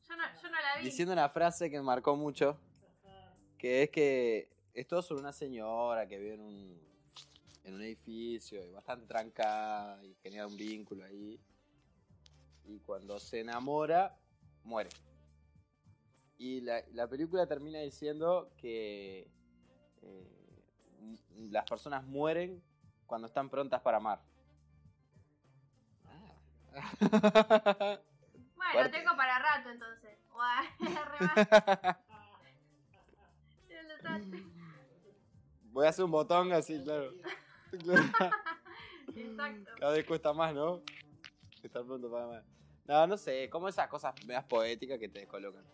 yo 0.08 0.16
no, 0.16 0.24
yo 0.42 0.48
no 0.50 0.56
la 0.60 0.78
vi. 0.78 0.84
diciendo 0.84 1.12
una 1.12 1.28
frase 1.28 1.70
que 1.70 1.76
me 1.76 1.82
marcó 1.84 2.16
mucho, 2.16 2.58
que 3.56 3.82
es 3.84 3.90
que 3.90 4.50
es 4.74 4.86
todo 4.86 5.02
sobre 5.02 5.20
una 5.20 5.32
señora 5.32 6.06
que 6.08 6.18
vive 6.18 6.34
en 6.34 6.40
un, 6.40 6.80
en 7.64 7.74
un 7.74 7.82
edificio 7.82 8.64
y 8.64 8.70
bastante 8.70 9.06
trancada 9.06 10.02
y 10.04 10.14
genera 10.22 10.46
un 10.46 10.56
vínculo 10.56 11.04
ahí. 11.04 11.40
Y 12.64 12.80
cuando 12.80 13.18
se 13.18 13.40
enamora, 13.40 14.16
muere. 14.64 14.90
Y 16.36 16.60
la, 16.60 16.84
la 16.92 17.08
película 17.08 17.46
termina 17.46 17.80
diciendo 17.80 18.52
que 18.56 19.28
eh, 20.02 20.62
las 21.50 21.64
personas 21.64 22.04
mueren 22.04 22.62
cuando 23.08 23.26
están 23.26 23.48
prontas 23.48 23.80
para 23.80 23.96
amar. 23.96 24.20
Ah. 26.74 27.98
Bueno, 28.54 28.72
Fuerte. 28.72 28.98
tengo 28.98 29.16
para 29.16 29.38
rato 29.38 29.70
entonces. 29.70 30.18
Voy 35.72 35.86
a 35.86 35.88
hacer 35.88 36.04
un 36.04 36.10
botón 36.10 36.52
así, 36.52 36.80
claro. 36.84 37.12
Exacto. 39.16 39.70
Cada 39.80 39.92
vez 39.92 40.04
cuesta 40.06 40.32
más, 40.32 40.54
¿no? 40.54 40.82
Estar 41.62 41.84
pronto 41.84 42.10
para 42.10 42.26
más. 42.26 42.44
No, 42.86 43.06
no 43.06 43.16
sé, 43.16 43.48
como 43.50 43.68
esas 43.68 43.88
cosas 43.88 44.14
medias 44.26 44.44
poéticas 44.44 44.98
que 44.98 45.08
te 45.08 45.20
descolocan. 45.20 45.64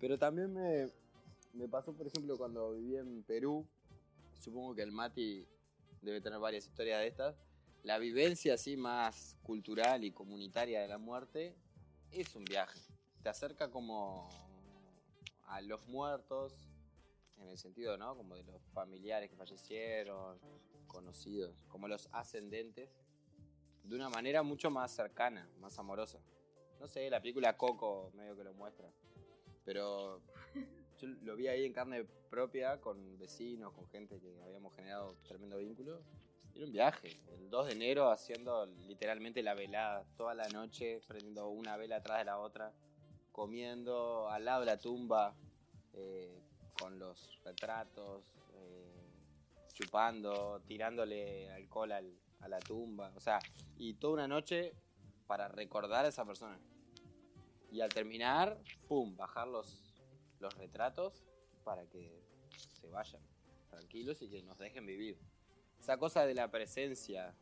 Pero 0.00 0.18
también 0.18 0.52
me, 0.52 0.90
me 1.52 1.68
pasó, 1.68 1.92
por 1.94 2.06
ejemplo, 2.06 2.36
cuando 2.36 2.72
viví 2.72 2.96
en 2.96 3.22
Perú. 3.22 3.66
Supongo 4.34 4.74
que 4.74 4.82
el 4.82 4.92
Mati 4.92 5.46
debe 6.02 6.20
tener 6.20 6.38
varias 6.38 6.66
historias 6.66 7.00
de 7.00 7.06
estas. 7.08 7.36
La 7.82 7.98
vivencia 7.98 8.54
así 8.54 8.76
más 8.76 9.36
cultural 9.42 10.04
y 10.04 10.12
comunitaria 10.12 10.80
de 10.80 10.88
la 10.88 10.98
muerte 10.98 11.56
es 12.10 12.34
un 12.34 12.44
viaje. 12.44 12.80
Te 13.22 13.28
acerca 13.28 13.70
como 13.70 14.28
a 15.44 15.60
los 15.60 15.86
muertos, 15.86 16.52
en 17.38 17.48
el 17.48 17.58
sentido, 17.58 17.96
¿no? 17.96 18.16
Como 18.16 18.34
de 18.34 18.42
los 18.44 18.62
familiares 18.72 19.30
que 19.30 19.36
fallecieron, 19.36 20.38
conocidos, 20.86 21.54
como 21.68 21.88
los 21.88 22.08
ascendentes, 22.12 22.90
de 23.84 23.94
una 23.94 24.08
manera 24.08 24.42
mucho 24.42 24.70
más 24.70 24.90
cercana, 24.92 25.48
más 25.60 25.78
amorosa. 25.78 26.18
No 26.80 26.88
sé, 26.88 27.08
la 27.08 27.20
película 27.20 27.56
Coco 27.56 28.10
medio 28.14 28.36
que 28.36 28.44
lo 28.44 28.54
muestra. 28.54 28.90
Pero 29.64 30.22
yo 30.98 31.08
lo 31.22 31.36
vi 31.36 31.48
ahí 31.48 31.64
en 31.64 31.72
carne 31.72 32.04
propia, 32.30 32.80
con 32.80 33.18
vecinos, 33.18 33.72
con 33.72 33.86
gente 33.88 34.18
que 34.20 34.40
habíamos 34.42 34.74
generado 34.74 35.16
tremendo 35.26 35.58
vínculo. 35.58 36.00
Era 36.54 36.64
un 36.64 36.72
viaje, 36.72 37.08
el 37.32 37.50
2 37.50 37.66
de 37.66 37.72
enero 37.72 38.10
haciendo 38.10 38.66
literalmente 38.86 39.42
la 39.42 39.54
velada, 39.54 40.04
toda 40.16 40.34
la 40.34 40.48
noche, 40.48 41.00
prendiendo 41.06 41.48
una 41.48 41.76
vela 41.76 41.96
atrás 41.96 42.18
de 42.18 42.24
la 42.24 42.38
otra, 42.38 42.72
comiendo 43.30 44.28
al 44.30 44.44
lado 44.46 44.60
de 44.60 44.66
la 44.66 44.78
tumba, 44.78 45.34
eh, 45.92 46.40
con 46.78 46.98
los 46.98 47.38
retratos, 47.44 48.24
eh, 48.54 49.04
chupando, 49.74 50.60
tirándole 50.66 51.50
alcohol 51.52 51.92
al- 51.92 52.18
a 52.40 52.48
la 52.48 52.58
tumba, 52.60 53.12
o 53.14 53.20
sea, 53.20 53.38
y 53.76 53.94
toda 53.94 54.14
una 54.14 54.28
noche 54.28 54.72
para 55.26 55.48
recordar 55.48 56.04
a 56.04 56.08
esa 56.08 56.24
persona. 56.24 56.58
Y 57.70 57.80
al 57.80 57.90
terminar, 57.90 58.58
¡pum!, 58.88 59.14
bajar 59.16 59.48
los, 59.48 59.85
los 60.40 60.54
retratos 60.54 61.24
para 61.64 61.86
que 61.86 62.22
se 62.80 62.88
vayan 62.88 63.22
tranquilos 63.70 64.22
y 64.22 64.28
que 64.28 64.42
nos 64.42 64.58
dejen 64.58 64.86
vivir. 64.86 65.18
Esa 65.80 65.98
cosa 65.98 66.24
de 66.26 66.34
la 66.34 66.50
presencia, 66.50 67.34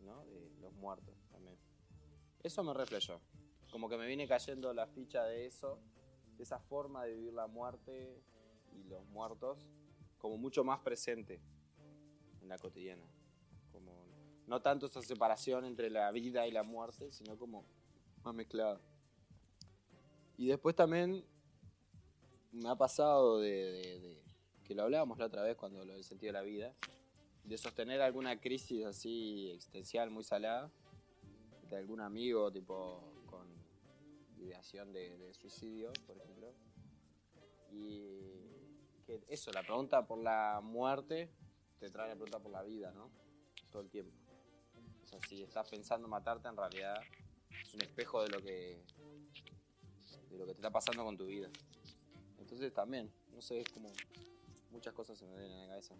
¿no? 0.00 0.24
De 0.26 0.50
los 0.60 0.72
muertos 0.74 1.14
también. 1.30 1.56
Eso 2.42 2.62
me 2.62 2.74
reflejó. 2.74 3.20
Como 3.70 3.88
que 3.88 3.96
me 3.96 4.06
viene 4.06 4.26
cayendo 4.26 4.72
la 4.74 4.86
ficha 4.86 5.24
de 5.24 5.46
eso, 5.46 5.78
de 6.36 6.42
esa 6.42 6.58
forma 6.58 7.04
de 7.04 7.14
vivir 7.14 7.32
la 7.32 7.46
muerte 7.46 8.22
y 8.72 8.82
los 8.84 9.04
muertos, 9.06 9.68
como 10.18 10.36
mucho 10.36 10.64
más 10.64 10.80
presente 10.80 11.40
en 12.40 12.48
la 12.48 12.58
cotidiana. 12.58 13.04
Como 13.72 14.06
no 14.46 14.60
tanto 14.60 14.86
esa 14.86 15.02
separación 15.02 15.64
entre 15.64 15.90
la 15.90 16.10
vida 16.10 16.46
y 16.46 16.50
la 16.50 16.62
muerte, 16.62 17.12
sino 17.12 17.38
como 17.38 17.64
más 18.24 18.34
mezclada. 18.34 18.80
Y 20.36 20.48
después 20.48 20.74
también 20.74 21.24
me 22.52 22.68
ha 22.68 22.76
pasado 22.76 23.40
de, 23.40 24.22
que 24.64 24.74
lo 24.74 24.82
hablábamos 24.82 25.18
la 25.18 25.26
otra 25.26 25.42
vez 25.42 25.56
cuando 25.56 25.84
lo 25.84 25.94
del 25.94 26.04
sentido 26.04 26.32
de 26.32 26.38
la 26.38 26.44
vida, 26.44 26.74
de 27.44 27.58
sostener 27.58 28.00
alguna 28.00 28.40
crisis 28.40 28.84
así 28.84 29.50
existencial 29.50 30.10
muy 30.10 30.24
salada, 30.24 30.70
de 31.68 31.76
algún 31.76 32.00
amigo 32.00 32.50
tipo 32.50 33.00
con 33.26 33.46
ideación 34.38 34.92
de, 34.92 35.16
de 35.18 35.34
suicidio, 35.34 35.92
por 36.06 36.16
ejemplo. 36.16 36.52
Y 37.72 38.18
que 39.06 39.20
eso, 39.28 39.52
la 39.52 39.62
pregunta 39.62 40.06
por 40.06 40.18
la 40.18 40.60
muerte 40.62 41.30
te 41.78 41.90
trae 41.90 42.08
la 42.08 42.14
pregunta 42.14 42.40
por 42.40 42.52
la 42.52 42.62
vida, 42.62 42.92
¿no? 42.92 43.10
Todo 43.70 43.82
el 43.82 43.88
tiempo. 43.88 44.12
O 45.04 45.06
sea, 45.06 45.18
si 45.28 45.42
estás 45.42 45.68
pensando 45.68 46.08
matarte, 46.08 46.48
en 46.48 46.56
realidad 46.56 47.00
es 47.62 47.74
un 47.74 47.82
espejo 47.82 48.22
de 48.22 48.28
lo 48.28 48.42
que 48.42 48.82
de 50.30 50.38
lo 50.38 50.46
que 50.46 50.52
te 50.52 50.58
está 50.58 50.70
pasando 50.70 51.04
con 51.04 51.16
tu 51.16 51.26
vida. 51.26 51.48
Entonces 52.50 52.74
también, 52.74 53.08
no 53.32 53.40
sé, 53.40 53.60
es 53.60 53.68
como 53.68 53.92
muchas 54.72 54.92
cosas 54.92 55.16
se 55.16 55.24
me 55.24 55.38
vienen 55.38 55.58
a 55.58 55.60
la 55.62 55.68
cabeza. 55.68 55.94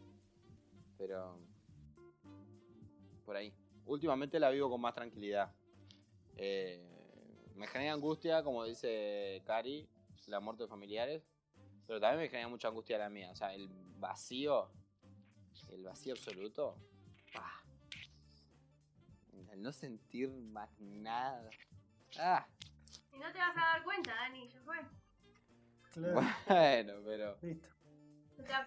Pero 0.99 1.39
por 3.25 3.37
ahí. 3.37 3.55
Últimamente 3.87 4.41
la 4.41 4.51
vivo 4.51 4.69
con 4.69 4.81
más 4.81 4.93
tranquilidad. 4.93 5.55
Eh, 6.37 6.85
me 7.55 7.69
genera 7.69 7.93
angustia, 7.93 8.43
como 8.43 8.65
dice 8.65 9.41
Cari, 9.47 9.89
la 10.27 10.41
muerte 10.41 10.65
de 10.65 10.69
familiares. 10.69 11.23
Pero 11.87 12.01
también 12.01 12.23
me 12.23 12.29
genera 12.29 12.49
mucha 12.49 12.67
angustia 12.67 12.99
la 12.99 13.09
mía. 13.09 13.31
O 13.31 13.37
sea, 13.37 13.55
el 13.55 13.69
vacío, 13.99 14.73
el 15.69 15.85
vacío 15.85 16.15
absoluto. 16.15 16.77
El 19.53 19.63
no 19.63 19.71
sentir 19.71 20.31
más 20.31 20.69
nada. 20.81 21.49
¡Ah! 22.19 22.49
Y 23.13 23.19
no 23.19 23.31
te 23.33 23.39
vas 23.39 23.57
a 23.57 23.61
dar 23.61 23.85
cuenta, 23.85 24.13
Dani. 24.13 24.40
Claro, 25.93 26.15
Bueno, 26.49 26.93
pero. 27.05 27.37
listo. 27.43 27.69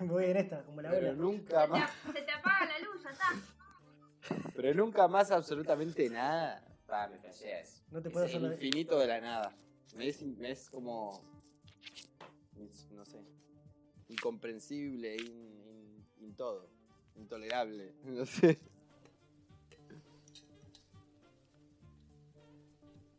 Voy 0.02 0.26
en 0.26 0.38
esta, 0.38 0.64
como 0.64 0.82
la 0.82 0.92
Pero 0.92 1.14
nunca 1.16 1.66
más. 1.68 1.92
se 2.14 2.22
te 2.22 2.32
apaga 2.32 2.66
la 2.68 2.80
luz, 2.80 3.04
ya 3.04 3.10
está. 3.12 4.46
Pero 4.56 4.74
nunca 4.76 5.08
más 5.08 5.32
absolutamente 5.32 6.10
nada. 6.10 6.64
Ah, 6.88 7.08
me 7.12 7.18
flashea 7.18 7.60
eso. 7.62 7.82
No 7.92 8.02
te 8.02 8.10
Es 8.10 8.14
puedes 8.14 8.30
el 8.32 8.38
hacer 8.38 8.50
la- 8.50 8.54
infinito 8.56 9.00
de 9.00 9.08
la 9.08 9.20
nada. 9.20 9.56
Me 9.96 10.08
es, 10.08 10.22
me 10.22 10.52
es 10.52 10.70
como. 10.70 11.22
es, 12.60 12.90
no 12.92 13.04
sé. 13.06 13.20
Incomprensible, 14.10 15.16
in, 15.16 15.26
in- 15.28 16.06
in 16.22 16.36
todo. 16.36 16.70
Intolerable. 17.16 17.94
No 18.06 18.26
sé. 18.26 18.60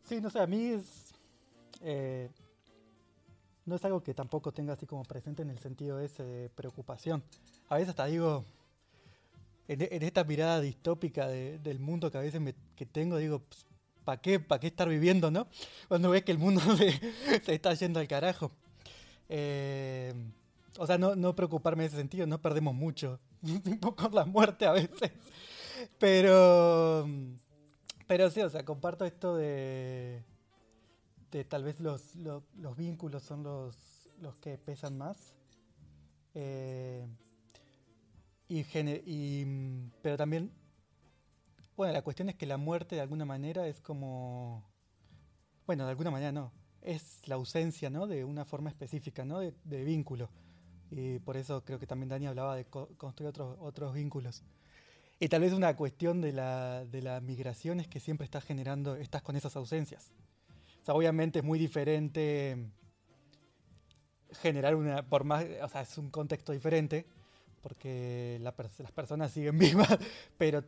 Sí, 0.04 0.20
no 0.20 0.30
sé, 0.30 0.38
a 0.40 0.46
mí 0.46 0.66
es. 0.68 1.12
eh, 1.80 2.30
no 3.66 3.76
es 3.76 3.84
algo 3.84 4.02
que 4.02 4.14
tampoco 4.14 4.52
tenga 4.52 4.74
así 4.74 4.86
como 4.86 5.02
presente 5.04 5.42
en 5.42 5.50
el 5.50 5.58
sentido 5.58 6.00
ese 6.00 6.22
de 6.22 6.48
preocupación. 6.50 7.22
A 7.68 7.76
veces 7.76 7.90
hasta 7.90 8.06
digo. 8.06 8.44
En, 9.66 9.80
esta 10.02 10.24
mirada 10.24 10.60
distópica 10.60 11.26
de- 11.26 11.58
del 11.58 11.78
mundo 11.78 12.10
que 12.10 12.18
a 12.18 12.20
veces 12.20 12.40
que 12.76 12.84
tengo, 12.84 13.16
digo, 13.16 13.42
¿para 14.04 14.20
qué, 14.20 14.38
pa' 14.38 14.60
qué 14.60 14.66
estar 14.66 14.86
viviendo, 14.88 15.30
no? 15.30 15.48
Cuando 15.88 16.10
ves 16.10 16.22
que 16.22 16.32
el 16.32 16.38
mundo 16.38 16.60
se, 16.76 17.00
se 17.42 17.54
está 17.54 17.72
yendo 17.72 17.98
al 17.98 18.06
carajo. 18.08 18.50
Eh, 19.28 20.12
o 20.76 20.86
sea, 20.86 20.98
no, 20.98 21.16
no 21.16 21.34
preocuparme 21.34 21.84
en 21.84 21.88
ese 21.88 21.96
sentido, 21.96 22.26
no 22.26 22.42
perdemos 22.42 22.74
mucho 22.74 23.18
con 23.96 24.14
la 24.14 24.26
muerte 24.26 24.66
a 24.66 24.72
veces. 24.72 25.12
Pero. 25.98 27.08
Pero 28.06 28.30
sí, 28.30 28.40
o 28.42 28.50
sea, 28.50 28.64
comparto 28.64 29.04
esto 29.06 29.34
de. 29.36 30.22
De 31.34 31.44
tal 31.44 31.64
vez 31.64 31.80
los, 31.80 32.14
los, 32.14 32.44
los 32.54 32.76
vínculos 32.76 33.24
son 33.24 33.42
los, 33.42 34.08
los 34.20 34.36
que 34.36 34.56
pesan 34.56 34.96
más. 34.96 35.34
Eh, 36.34 37.06
y, 38.48 39.44
pero 40.02 40.16
también. 40.16 40.50
Bueno, 41.76 41.92
la 41.92 42.02
cuestión 42.02 42.28
es 42.28 42.36
que 42.36 42.46
la 42.46 42.56
muerte 42.56 42.94
de 42.94 43.00
alguna 43.00 43.24
manera 43.24 43.66
es 43.66 43.80
como. 43.80 44.64
Bueno, 45.66 45.84
de 45.84 45.90
alguna 45.90 46.10
manera 46.10 46.30
no. 46.32 46.52
Es 46.82 47.26
la 47.26 47.34
ausencia, 47.36 47.90
¿no? 47.90 48.06
De 48.06 48.24
una 48.24 48.44
forma 48.44 48.70
específica, 48.70 49.24
¿no? 49.24 49.40
De, 49.40 49.54
de 49.64 49.84
vínculo. 49.84 50.30
Y 50.90 51.18
por 51.20 51.36
eso 51.36 51.64
creo 51.64 51.78
que 51.80 51.86
también 51.86 52.10
Dani 52.10 52.26
hablaba 52.26 52.54
de 52.56 52.66
co- 52.66 52.88
construir 52.96 53.30
otros, 53.30 53.56
otros 53.60 53.94
vínculos. 53.94 54.44
Y 55.20 55.28
tal 55.28 55.42
vez 55.42 55.52
una 55.52 55.76
cuestión 55.76 56.20
de 56.20 56.32
la, 56.32 56.84
de 56.86 57.02
la 57.02 57.20
migración 57.20 57.80
es 57.80 57.88
que 57.88 58.00
siempre 58.00 58.24
estás 58.26 58.44
generando, 58.44 58.96
estás 58.96 59.22
con 59.22 59.36
esas 59.36 59.56
ausencias. 59.56 60.12
O 60.84 60.86
sea, 60.86 60.94
obviamente 60.94 61.38
es 61.38 61.44
muy 61.46 61.58
diferente 61.58 62.58
generar 64.42 64.76
una, 64.76 65.02
por 65.02 65.24
más, 65.24 65.46
o 65.62 65.68
sea, 65.70 65.80
es 65.80 65.96
un 65.96 66.10
contexto 66.10 66.52
diferente, 66.52 67.06
porque 67.62 68.36
la 68.42 68.54
las 68.58 68.92
personas 68.92 69.32
siguen 69.32 69.56
vivas, 69.58 69.98
pero 70.36 70.62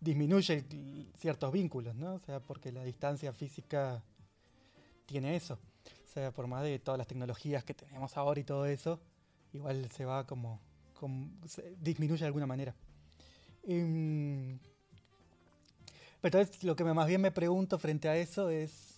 disminuye 0.00 0.64
ciertos 1.16 1.52
vínculos, 1.52 1.94
¿no? 1.94 2.14
O 2.14 2.18
sea, 2.18 2.40
porque 2.40 2.72
la 2.72 2.82
distancia 2.82 3.32
física 3.32 4.02
tiene 5.06 5.36
eso. 5.36 5.54
O 5.54 6.12
sea, 6.12 6.32
por 6.32 6.48
más 6.48 6.64
de 6.64 6.80
todas 6.80 6.98
las 6.98 7.06
tecnologías 7.06 7.62
que 7.62 7.74
tenemos 7.74 8.16
ahora 8.16 8.40
y 8.40 8.44
todo 8.44 8.66
eso, 8.66 8.98
igual 9.52 9.88
se 9.92 10.04
va 10.04 10.26
como, 10.26 10.58
como 10.98 11.30
se 11.46 11.76
disminuye 11.80 12.18
de 12.18 12.26
alguna 12.26 12.48
manera. 12.48 12.74
Em, 13.62 14.58
pero 16.20 16.40
entonces 16.40 16.64
lo 16.64 16.74
que 16.74 16.82
más 16.82 17.06
bien 17.06 17.20
me 17.20 17.30
pregunto 17.30 17.78
frente 17.78 18.08
a 18.08 18.16
eso 18.16 18.50
es 18.50 18.89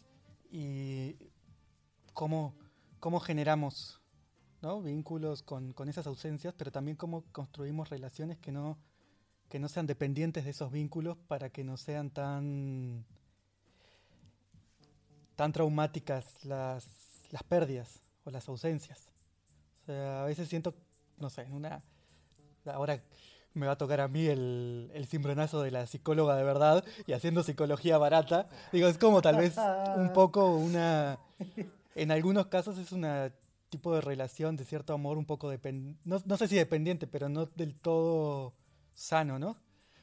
y 0.52 1.16
cómo, 2.12 2.54
cómo 3.00 3.18
generamos 3.18 4.00
vínculos 4.84 5.42
con, 5.42 5.72
con 5.72 5.88
esas 5.88 6.06
ausencias, 6.06 6.54
pero 6.56 6.70
también 6.70 6.96
cómo 6.96 7.24
construimos 7.32 7.88
relaciones 7.88 8.38
que 8.38 8.52
no, 8.52 8.78
que 9.48 9.58
no 9.58 9.68
sean 9.68 9.86
dependientes 9.86 10.44
de 10.44 10.50
esos 10.50 10.70
vínculos 10.70 11.16
para 11.26 11.50
que 11.50 11.64
no 11.64 11.76
sean 11.76 12.10
tan, 12.10 13.04
tan 15.34 15.52
traumáticas 15.52 16.44
las, 16.44 16.86
las 17.30 17.42
pérdidas 17.42 18.00
o 18.24 18.30
las 18.30 18.48
ausencias. 18.48 19.10
A 19.88 20.24
veces 20.26 20.48
siento, 20.48 20.74
no 21.18 21.28
sé, 21.28 21.42
en 21.42 21.54
una... 21.54 21.82
Ahora 22.66 23.02
me 23.54 23.66
va 23.66 23.72
a 23.72 23.78
tocar 23.78 24.00
a 24.00 24.08
mí 24.08 24.26
el, 24.26 24.90
el 24.94 25.06
cimbronazo 25.06 25.62
de 25.62 25.70
la 25.70 25.86
psicóloga 25.86 26.36
de 26.36 26.44
verdad 26.44 26.84
y 27.06 27.12
haciendo 27.12 27.42
psicología 27.42 27.98
barata. 27.98 28.48
Digo, 28.72 28.88
es 28.88 28.98
como 28.98 29.22
tal 29.22 29.36
vez 29.36 29.56
un 29.96 30.12
poco 30.14 30.54
una... 30.56 31.18
En 31.94 32.10
algunos 32.10 32.46
casos 32.46 32.78
es 32.78 32.92
una 32.92 33.32
tipo 33.72 33.94
de 33.94 34.02
relación 34.02 34.56
de 34.56 34.64
cierto 34.64 34.92
amor 34.92 35.16
un 35.16 35.24
poco 35.24 35.48
dependiente, 35.48 36.00
no, 36.04 36.20
no 36.26 36.36
sé 36.36 36.46
si 36.46 36.56
dependiente, 36.56 37.06
pero 37.06 37.30
no 37.30 37.46
del 37.46 37.74
todo 37.74 38.52
sano, 38.92 39.38
¿no? 39.38 39.56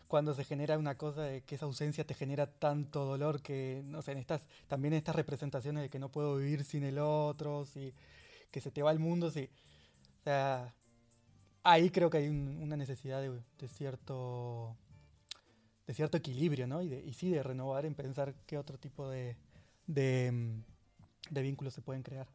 Cuando 0.07 0.33
se 0.33 0.43
genera 0.43 0.79
una 0.79 0.97
cosa 0.97 1.21
de 1.21 1.43
que 1.43 1.53
esa 1.53 1.65
ausencia 1.65 2.03
te 2.03 2.15
genera 2.15 2.47
tanto 2.47 3.05
dolor 3.05 3.43
que, 3.43 3.83
no 3.85 4.01
sé, 4.01 4.13
en 4.13 4.17
estas, 4.17 4.41
también 4.67 4.95
estas 4.95 5.15
representaciones 5.15 5.83
de 5.83 5.89
que 5.89 5.99
no 5.99 6.09
puedo 6.09 6.35
vivir 6.37 6.63
sin 6.63 6.83
el 6.83 6.97
otro, 6.97 7.63
si, 7.65 7.93
que 8.49 8.59
se 8.59 8.71
te 8.71 8.81
va 8.81 8.91
el 8.91 8.97
mundo, 8.97 9.29
si, 9.29 9.43
o 9.43 10.23
sea, 10.23 10.73
ahí 11.71 11.89
creo 11.89 12.09
que 12.09 12.17
hay 12.17 12.27
un- 12.27 12.59
una 12.61 12.77
necesidad 12.77 13.21
de, 13.21 13.41
de 13.59 13.67
cierto 13.67 14.75
de 15.87 15.93
cierto 15.95 16.17
equilibrio, 16.17 16.67
¿no? 16.67 16.81
Y, 16.83 16.87
de, 16.89 16.99
y 17.03 17.13
sí 17.13 17.31
de 17.31 17.41
renovar 17.41 17.85
en 17.85 17.95
pensar 17.95 18.35
qué 18.45 18.57
otro 18.59 18.77
tipo 18.77 19.09
de, 19.09 19.35
de, 19.87 20.31
mm, 20.31 20.63
de 21.33 21.41
vínculos 21.41 21.73
se 21.73 21.81
pueden 21.81 22.03
crear. 22.03 22.27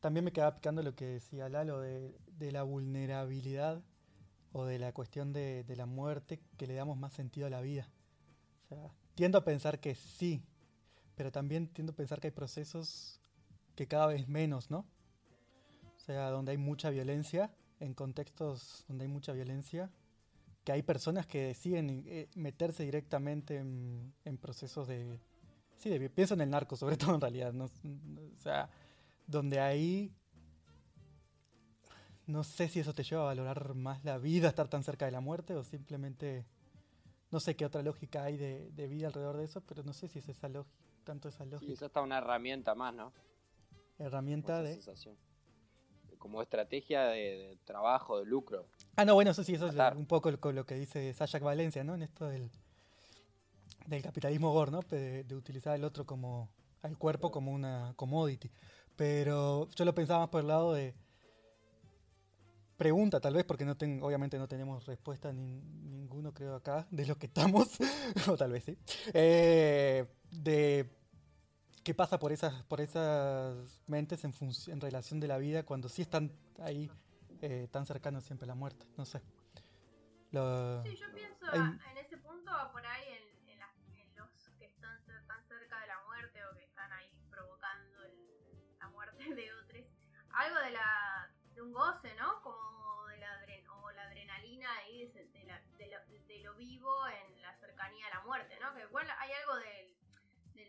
También 0.00 0.24
me 0.24 0.32
quedaba 0.32 0.54
picando 0.54 0.82
lo 0.82 0.94
que 0.94 1.06
decía 1.06 1.48
Lalo 1.48 1.80
de, 1.80 2.14
la 2.52 2.62
vulnerabilidad 2.62 3.82
o 4.52 4.66
de 4.66 4.78
la 4.78 4.92
cuestión 4.92 5.32
de 5.32 5.64
la 5.76 5.86
muerte, 5.86 6.38
que 6.58 6.66
le 6.66 6.74
damos 6.74 6.98
más 6.98 7.14
sentido 7.14 7.46
a 7.46 7.50
la 7.50 7.62
vida. 7.62 7.88
O 8.64 8.68
sea, 8.68 8.90
tiendo 9.14 9.38
a 9.38 9.44
pensar 9.44 9.80
que 9.80 9.94
sí, 9.94 10.42
pero 11.16 11.32
también 11.32 11.68
tiendo 11.68 11.92
a 11.92 11.96
pensar 11.96 12.20
que 12.20 12.26
hay 12.28 12.32
procesos 12.32 13.20
que 13.74 13.86
cada 13.88 14.06
vez 14.06 14.28
menos, 14.28 14.70
¿no? 14.70 14.84
O 15.96 16.00
sea, 16.00 16.28
donde 16.30 16.52
hay 16.52 16.58
mucha 16.58 16.90
violencia, 16.90 17.50
en 17.84 17.94
contextos 17.94 18.84
donde 18.88 19.04
hay 19.04 19.10
mucha 19.10 19.32
violencia, 19.32 19.90
que 20.64 20.72
hay 20.72 20.82
personas 20.82 21.26
que 21.26 21.42
deciden 21.42 22.04
eh, 22.06 22.28
meterse 22.34 22.82
directamente 22.82 23.58
en, 23.58 24.14
en 24.24 24.38
procesos 24.38 24.88
de... 24.88 25.18
Sí, 25.76 25.90
de, 25.90 26.08
pienso 26.08 26.34
en 26.34 26.40
el 26.40 26.50
narco, 26.50 26.76
sobre 26.76 26.96
todo 26.96 27.14
en 27.14 27.20
realidad, 27.20 27.52
¿no? 27.52 27.64
O 27.66 28.40
sea, 28.40 28.70
donde 29.26 29.60
ahí 29.60 30.12
no 32.26 32.42
sé 32.42 32.68
si 32.68 32.80
eso 32.80 32.94
te 32.94 33.02
lleva 33.02 33.22
a 33.22 33.26
valorar 33.26 33.74
más 33.74 34.02
la 34.04 34.16
vida, 34.18 34.48
estar 34.48 34.68
tan 34.68 34.82
cerca 34.82 35.04
de 35.04 35.12
la 35.12 35.20
muerte, 35.20 35.54
o 35.54 35.62
simplemente 35.62 36.46
no 37.30 37.40
sé 37.40 37.54
qué 37.54 37.66
otra 37.66 37.82
lógica 37.82 38.24
hay 38.24 38.38
de, 38.38 38.70
de 38.70 38.86
vida 38.86 39.08
alrededor 39.08 39.36
de 39.36 39.44
eso, 39.44 39.60
pero 39.60 39.82
no 39.82 39.92
sé 39.92 40.08
si 40.08 40.20
es 40.20 40.28
esa 40.28 40.48
lógica, 40.48 40.74
tanto 41.04 41.28
esa 41.28 41.44
lógica, 41.44 41.72
eso 41.72 41.86
está 41.86 42.00
una 42.00 42.18
herramienta 42.18 42.74
más, 42.74 42.94
¿no? 42.94 43.12
herramienta 43.98 44.62
de... 44.62 44.74
sensación. 44.74 45.16
Como 46.24 46.40
estrategia 46.40 47.02
de, 47.08 47.18
de 47.18 47.58
trabajo, 47.64 48.18
de 48.18 48.24
lucro. 48.24 48.66
Ah, 48.96 49.04
no, 49.04 49.12
bueno, 49.12 49.32
eso 49.32 49.44
sí, 49.44 49.52
eso 49.52 49.68
es 49.68 49.76
un 49.94 50.06
poco 50.06 50.30
lo, 50.30 50.52
lo 50.52 50.64
que 50.64 50.74
dice 50.74 51.12
Sayak 51.12 51.42
Valencia, 51.42 51.84
¿no? 51.84 51.96
En 51.96 52.02
esto 52.02 52.26
del, 52.26 52.50
del 53.86 54.02
capitalismo 54.02 54.50
gore, 54.50 54.70
¿no? 54.70 54.80
De, 54.80 55.24
de 55.24 55.36
utilizar 55.36 55.76
el 55.76 55.84
otro 55.84 56.06
como, 56.06 56.48
al 56.80 56.96
cuerpo 56.96 57.30
como 57.30 57.52
una 57.52 57.92
commodity. 57.96 58.50
Pero 58.96 59.68
yo 59.76 59.84
lo 59.84 59.94
pensaba 59.94 60.20
más 60.20 60.30
por 60.30 60.40
el 60.40 60.48
lado 60.48 60.72
de 60.72 60.94
pregunta, 62.78 63.20
tal 63.20 63.34
vez, 63.34 63.44
porque 63.44 63.66
no 63.66 63.76
obviamente 64.00 64.38
no 64.38 64.48
tenemos 64.48 64.86
respuesta 64.86 65.30
ni, 65.30 65.60
ninguno, 65.60 66.32
creo, 66.32 66.54
acá, 66.54 66.86
de 66.90 67.04
lo 67.04 67.16
que 67.16 67.26
estamos, 67.26 67.68
o 68.28 68.36
tal 68.38 68.52
vez 68.52 68.64
sí. 68.64 68.78
Eh, 69.12 70.06
de 70.30 70.88
qué 71.84 71.94
pasa 71.94 72.18
por 72.18 72.32
esas, 72.32 72.62
por 72.64 72.80
esas 72.80 73.82
mentes 73.86 74.24
en, 74.24 74.32
en 74.72 74.80
relación 74.80 75.20
de 75.20 75.28
la 75.28 75.38
vida 75.38 75.64
cuando 75.64 75.88
sí 75.88 76.02
están 76.02 76.32
ahí 76.60 76.90
eh, 77.42 77.68
tan 77.70 77.84
cercanos 77.86 78.24
siempre 78.24 78.44
a 78.46 78.48
la 78.48 78.54
muerte. 78.54 78.86
No 78.96 79.04
sé. 79.04 79.20
Lo- 80.32 80.82
Sí, 80.82 80.96
yo 80.96 81.12
pienso 81.12 81.46
Hay- 81.52 81.60
en 81.60 81.96
ese 81.98 82.16
punto 82.18 82.50
por 82.72 82.84
ahí 82.84 83.04
en, 83.08 83.48
en 83.50 83.58
las- 83.58 83.76
en 83.92 84.16
los 84.16 84.28
que 84.58 84.64
están 84.66 84.98
tan 85.26 85.44
cerca 85.46 85.80
de 85.80 85.86
la 85.86 86.00
muerte 86.06 86.44
o 86.46 86.56
que 86.56 86.64
están 86.64 86.92
ahí 86.92 87.10
provocando 87.30 88.02
el- 88.04 88.78
la 88.78 88.88
muerte 88.88 89.18
de 89.34 89.52
otros. 89.54 89.84
Algo 90.30 90.58
de 90.60 90.70
la 90.72 91.30
de 91.54 91.62
un 91.62 91.72
goce, 91.72 92.12
¿no? 92.16 92.42
Como 92.42 93.06
de 93.06 93.18
la 93.18 93.32
adren 93.34 93.68
o 93.68 93.90
la 93.92 94.02
adrenalina 94.08 94.68
ahí 94.78 95.06
de, 95.12 95.26
de 95.26 95.44
la- 95.44 95.60
de 95.78 95.86
lo, 95.88 95.98
de 96.26 96.38
lo 96.42 96.54
vivo 96.56 96.92
en 97.08 97.42
la 97.42 97.54
cercanía 97.58 98.06
a 98.08 98.10
la 98.18 98.20
muerte, 98.22 98.58
¿no? 98.60 98.74
Que 98.74 98.82
igual 98.82 99.06
hay 99.20 99.30
algo 99.32 99.54
del, 99.56 99.93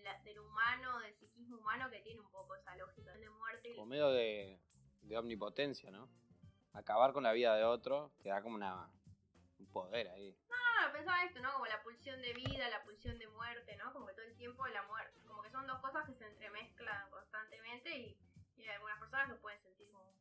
del, 0.06 0.24
del 0.24 0.40
humano, 0.40 1.00
del 1.00 1.16
psiquismo 1.16 1.58
humano 1.58 1.90
que 1.90 2.00
tiene 2.02 2.22
un 2.22 2.30
poco 2.32 2.56
esa 2.56 2.76
lógica 2.76 3.12
de 3.14 3.30
muerte. 3.30 3.74
Como 3.76 3.88
medio 3.88 4.10
de, 4.10 4.60
de 5.02 5.18
omnipotencia, 5.18 5.92
¿no? 5.92 6.10
Acabar 6.74 7.14
con 7.14 7.24
la 7.24 7.34
vida 7.34 7.56
de 7.56 7.64
otro 7.64 8.12
te 8.22 8.30
da 8.30 8.42
como 8.42 8.56
una, 8.56 8.90
un 9.60 9.68
poder 9.68 10.10
ahí. 10.10 10.38
Claro, 10.48 10.94
pensaba 10.94 11.24
esto, 11.24 11.40
¿no? 11.42 11.54
Como 11.54 11.66
la 11.66 11.82
pulsión 11.84 12.22
de 12.22 12.34
vida, 12.34 12.70
la 12.70 12.84
pulsión 12.84 13.18
de 13.18 13.28
muerte, 13.30 13.76
¿no? 13.78 13.92
Como 13.94 14.06
que 14.06 14.14
todo 14.14 14.26
el 14.26 14.36
tiempo 14.36 14.68
la 14.68 14.84
muerte. 14.84 15.20
Como 15.26 15.42
que 15.42 15.50
son 15.52 15.66
dos 15.68 15.80
cosas 15.80 16.06
que 16.06 16.14
se 16.14 16.26
entremezclan 16.26 17.10
constantemente 17.10 17.98
y, 17.98 18.18
y 18.58 18.64
hay 18.64 18.76
algunas 18.76 19.00
personas 19.00 19.32
que 19.32 19.36
pueden 19.36 19.62
sentir 19.62 19.90
como 19.92 20.14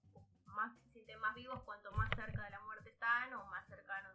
más, 0.47 0.77
se 0.79 0.91
sienten 0.93 1.19
más 1.21 1.35
vivos 1.35 1.63
cuanto 1.65 1.91
más 1.93 2.09
cerca 2.15 2.45
de 2.45 2.51
la 2.51 2.61
muerte 2.61 2.91
están 2.91 3.35
o 3.35 3.45
más 3.47 3.67
cercanos 3.67 4.13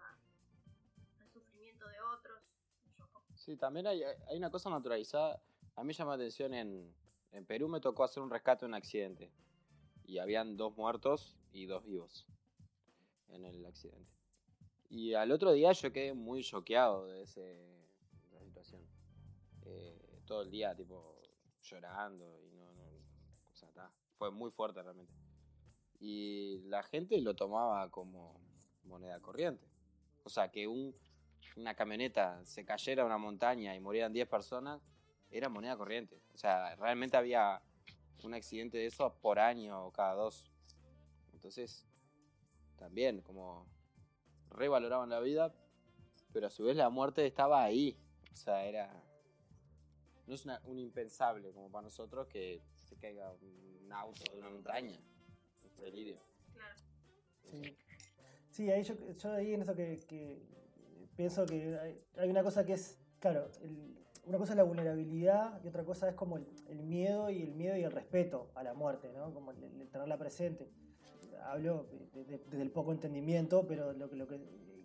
al 1.20 1.30
sufrimiento 1.32 1.88
de 1.88 2.00
otros. 2.02 2.42
Sí, 3.36 3.58
también 3.58 3.88
hay, 3.88 4.04
hay 4.04 4.38
una 4.38 4.50
cosa 4.50 4.70
naturalizada. 4.70 5.42
A 5.76 5.84
mí 5.84 5.94
llama 5.94 6.12
la 6.12 6.16
atención 6.16 6.54
en, 6.54 6.94
en 7.32 7.46
Perú 7.46 7.68
me 7.68 7.80
tocó 7.80 8.04
hacer 8.04 8.22
un 8.24 8.30
rescate 8.30 8.66
de 8.66 8.70
un 8.70 8.74
accidente. 8.76 9.32
Y 10.06 10.18
habían 10.18 10.58
dos 10.58 10.76
muertos 10.76 11.38
y 11.52 11.66
dos 11.66 11.86
vivos 11.86 12.26
en 13.30 13.46
el 13.46 13.66
accidente. 13.66 14.12
Y 14.90 15.14
al 15.14 15.32
otro 15.32 15.52
día 15.52 15.72
yo 15.72 15.94
quedé 15.94 16.14
muy 16.14 16.44
choqueado 16.44 17.06
de, 17.06 17.22
ese, 17.22 17.56
esa 18.26 18.44
situación. 18.44 18.82
Eh, 19.66 20.22
todo 20.26 20.42
el 20.42 20.50
día, 20.50 20.76
tipo, 20.76 21.22
llorando 21.62 22.40
y 22.42 22.50
no, 22.52 22.74
no 22.74 22.84
o 23.54 23.56
sea, 23.56 23.92
fue 24.18 24.32
muy 24.32 24.50
fuerte 24.52 24.82
realmente. 24.82 25.14
Y 26.00 26.60
la 26.66 26.82
gente 26.82 27.20
lo 27.22 27.36
tomaba 27.36 27.90
como 27.92 28.40
moneda 28.84 29.20
corriente. 29.20 29.68
O 30.24 30.30
sea, 30.30 30.50
que 30.50 30.68
un, 30.68 30.94
una 31.56 31.76
camioneta 31.76 32.44
se 32.46 32.66
cayera 32.66 33.04
a 33.04 33.06
una 33.06 33.18
montaña 33.18 33.76
y 33.76 33.80
murieran 33.80 34.14
10 34.14 34.28
personas, 34.28 34.82
era 35.32 35.50
moneda 35.50 35.78
corriente. 35.78 36.22
O 36.34 36.38
sea, 36.38 36.76
realmente 36.76 37.18
había 37.18 37.62
un 38.24 38.34
accidente 38.34 38.78
de 38.78 38.88
esos 38.88 39.14
por 39.14 39.40
año 39.40 39.86
o 39.86 39.92
cada 39.92 40.14
dos. 40.14 40.52
Entonces, 41.34 41.86
también 42.78 43.22
como 43.22 43.66
revaloraban 44.52 45.10
la 45.10 45.20
vida, 45.20 45.54
pero 46.34 46.48
a 46.48 46.50
su 46.50 46.64
vez 46.64 46.76
la 46.76 46.90
muerte 46.90 47.26
estaba 47.26 47.64
ahí. 47.64 47.98
O 48.34 48.36
sea, 48.36 48.66
era... 48.66 48.92
No 50.28 50.36
es 50.36 50.46
una- 50.46 50.62
un 50.66 50.78
impensable 50.78 51.52
como 51.52 51.72
para 51.72 51.84
nosotros 51.84 52.28
que 52.28 52.62
se 52.78 52.96
caiga 52.98 53.32
un 53.32 53.90
auto 53.92 54.24
de 54.32 54.38
una 54.40 54.50
montaña. 54.50 55.00
Es 55.66 55.76
delirio. 55.78 56.20
claro. 56.54 56.76
Sí, 57.50 57.78
sí 58.52 58.70
ahí 58.72 58.84
yo, 58.84 58.94
yo 59.12 59.32
ahí 59.34 59.54
en 59.56 59.62
eso 59.64 59.74
que, 59.76 60.00
que 60.08 60.40
pienso 61.16 61.46
que 61.46 61.78
hay, 61.80 62.00
hay 62.18 62.30
una 62.30 62.44
cosa 62.44 62.64
que 62.64 62.74
es, 62.74 63.00
claro, 63.20 63.50
el- 63.62 63.99
una 64.26 64.38
cosa 64.38 64.54
es 64.54 64.58
la 64.58 64.64
vulnerabilidad 64.64 65.60
y 65.64 65.68
otra 65.68 65.84
cosa 65.84 66.10
es 66.10 66.16
como 66.16 66.38
el, 66.38 66.46
el 66.68 66.84
miedo 66.84 67.30
y 67.30 67.42
el 67.42 67.54
miedo 67.54 67.76
y 67.78 67.84
el 67.84 67.92
respeto 67.92 68.52
a 68.56 68.64
la 68.64 68.74
muerte, 68.74 69.12
¿no? 69.16 69.34
Como 69.34 69.52
el, 69.52 69.64
el 69.64 69.88
tenerla 69.90 70.18
presente. 70.18 70.70
Hablo 71.46 71.88
de- 72.14 72.24
de- 72.26 72.38
desde 72.50 72.62
el 72.62 72.72
poco 72.72 72.92
entendimiento, 72.92 73.66
pero 73.68 73.94
lo 73.94 74.08
lo 74.08 74.28
que 74.28 74.40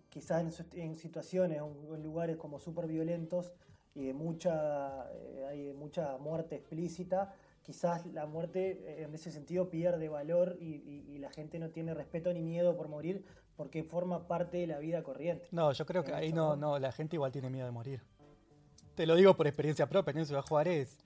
quizás 0.09 0.41
en, 0.73 0.81
en 0.81 0.95
situaciones 0.95 1.61
o 1.61 1.95
en 1.95 2.01
lugares 2.03 2.37
como 2.37 2.59
súper 2.59 2.87
violentos 2.87 3.51
y 3.93 4.05
de 4.05 4.13
mucha, 4.13 5.09
eh, 5.13 5.45
hay 5.49 5.73
mucha 5.73 6.17
muerte 6.17 6.55
explícita, 6.55 7.33
quizás 7.61 8.05
la 8.07 8.25
muerte 8.25 8.71
eh, 8.71 9.03
en 9.03 9.13
ese 9.13 9.31
sentido 9.31 9.69
pierde 9.69 10.07
valor 10.09 10.57
y, 10.59 10.75
y- 10.75 11.05
y 11.13 11.17
la 11.19 11.29
gente 11.29 11.59
no 11.59 11.69
tiene 11.69 11.93
respeto 11.93 12.33
ni 12.33 12.41
miedo 12.41 12.75
por 12.77 12.87
morir 12.87 13.23
porque 13.57 13.83
forma 13.83 14.27
parte 14.27 14.57
de 14.57 14.67
la 14.67 14.79
vida 14.79 15.01
corriente. 15.03 15.47
No, 15.51 15.71
yo 15.71 15.85
creo 15.85 16.03
que 16.03 16.11
En 16.11 16.17
ahí 16.17 16.33
¿no? 16.33 16.55
no, 16.55 16.77
la 16.79 16.91
gente 16.91 17.15
igual 17.15 17.31
tiene 17.31 17.49
miedo 17.49 17.65
de 17.65 17.71
morir. 17.71 18.01
Te 18.95 19.05
lo 19.05 19.15
digo 19.15 19.35
por 19.35 19.47
experiencia 19.47 19.87
propia, 19.87 20.11
en 20.17 20.25
Ciudad 20.25 20.41
Juárez, 20.43 20.97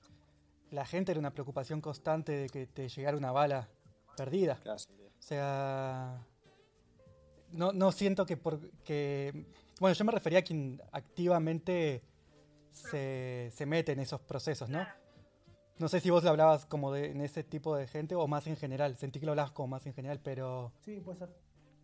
la 0.72 0.86
gente 0.86 1.12
era 1.12 1.20
una 1.20 1.32
preocupación 1.32 1.82
constante 1.82 2.32
de 2.34 2.50
que 2.50 2.68
te 2.68 2.88
llegara 2.88 3.18
una 3.18 3.32
bala 3.32 3.68
perdida. 4.16 4.58
Claro. 4.62 4.78
O 4.78 5.22
sea, 5.22 6.24
no, 7.52 7.72
no 7.72 7.92
siento 7.92 8.26
que 8.26 8.38
porque... 8.38 9.46
Bueno, 9.80 9.94
yo 9.96 10.06
me 10.06 10.12
refería 10.12 10.40
a 10.40 10.42
quien 10.44 10.82
activamente 10.92 12.04
se, 12.72 13.50
se 13.56 13.66
mete 13.66 13.94
en 13.94 14.00
esos 14.02 14.22
procesos, 14.22 14.70
¿no? 14.70 14.86
No 15.80 15.88
sé 15.88 16.00
si 16.02 16.10
vos 16.10 16.24
lo 16.24 16.30
hablabas 16.30 16.66
como 16.66 16.92
de, 16.92 17.12
en 17.12 17.22
ese 17.22 17.44
tipo 17.44 17.76
de 17.76 17.88
gente 17.88 18.14
o 18.14 18.28
más 18.28 18.46
en 18.48 18.58
general. 18.58 18.98
Sentí 18.98 19.20
que 19.20 19.26
lo 19.26 19.32
hablabas 19.32 19.52
como 19.52 19.70
más 19.70 19.86
en 19.88 19.94
general, 19.94 20.20
pero... 20.22 20.74
Sí, 20.82 21.00
puede 21.00 21.18
ser. 21.20 21.30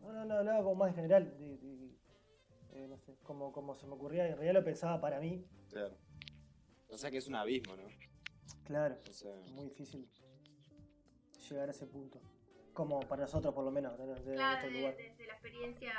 No, 0.02 0.12
no, 0.12 0.26
no, 0.26 0.36
hablaba 0.36 0.60
como 0.64 0.76
más 0.76 0.90
en 0.90 0.96
general. 0.96 1.34
de- 1.40 1.58
de- 1.58 1.85
eh, 2.76 2.88
no 2.88 2.98
sé, 2.98 3.16
como, 3.24 3.52
como 3.52 3.76
se 3.76 3.88
me 3.88 3.94
ocurría, 3.94 4.26
en 4.28 4.34
realidad 4.34 4.54
lo 4.54 4.64
pensaba 4.64 5.00
para 5.02 5.20
mí. 5.20 5.46
Claro. 5.70 5.98
O 6.90 6.98
sea 6.98 7.10
que 7.12 7.18
es 7.18 7.28
un 7.28 7.36
abismo, 7.36 7.76
¿no? 7.76 7.84
Claro, 8.66 8.98
O 9.10 9.14
sea, 9.14 9.32
muy 9.54 9.66
difícil 9.66 10.10
llegar 11.50 11.68
a 11.68 11.72
ese 11.72 11.86
punto. 11.88 12.20
Como 12.74 13.00
para 13.02 13.22
nosotros, 13.24 13.54
por 13.54 13.64
lo 13.64 13.72
menos, 13.72 13.98
¿no? 13.98 14.06
desde 14.08 14.34
Claro, 14.36 14.70
lugar. 14.70 14.96
desde 14.98 15.26
la 15.28 15.34
experiencia 15.34 15.94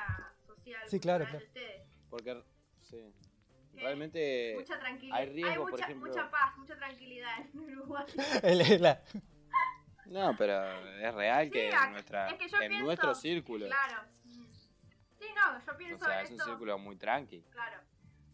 social. 0.46 0.82
Sí, 0.88 1.00
claro, 1.00 1.24
de 1.26 1.36
ustedes. 1.38 1.82
porque 2.10 2.42
sí. 2.80 2.98
¿Qué? 3.74 3.80
Realmente 3.82 4.54
Mucha 4.58 4.78
tranquilidad. 4.78 5.18
hay 5.18 5.26
riesgo, 5.30 5.62
por 5.64 5.70
mucha, 5.72 5.84
ejemplo. 5.84 6.08
mucha 6.10 6.30
paz, 6.30 6.56
mucha 6.58 6.76
tranquilidad 6.76 7.30
en 7.40 7.58
Uruguay. 7.60 8.04
el- 8.42 8.82
la- 8.82 9.02
No, 10.06 10.34
pero 10.38 10.62
es 11.00 11.14
real 11.14 11.50
que 11.50 11.70
Sí, 11.70 11.76
en, 11.84 11.92
nuestra, 11.92 12.28
es 12.28 12.38
que 12.38 12.48
yo 12.48 12.56
en 12.62 12.68
pienso- 12.68 12.84
nuestro 12.86 13.14
círculo. 13.14 13.66
Claro. 13.66 14.08
Sí, 15.18 15.26
no, 15.34 15.58
yo 15.64 15.72
O 15.72 15.76
pienso 15.76 16.04
sea, 16.04 16.20
en 16.20 16.24
es 16.26 16.30
un 16.32 16.40
círculo 16.40 16.78
muy 16.78 16.96
tranqui. 16.96 17.42
Claro. 17.50 17.80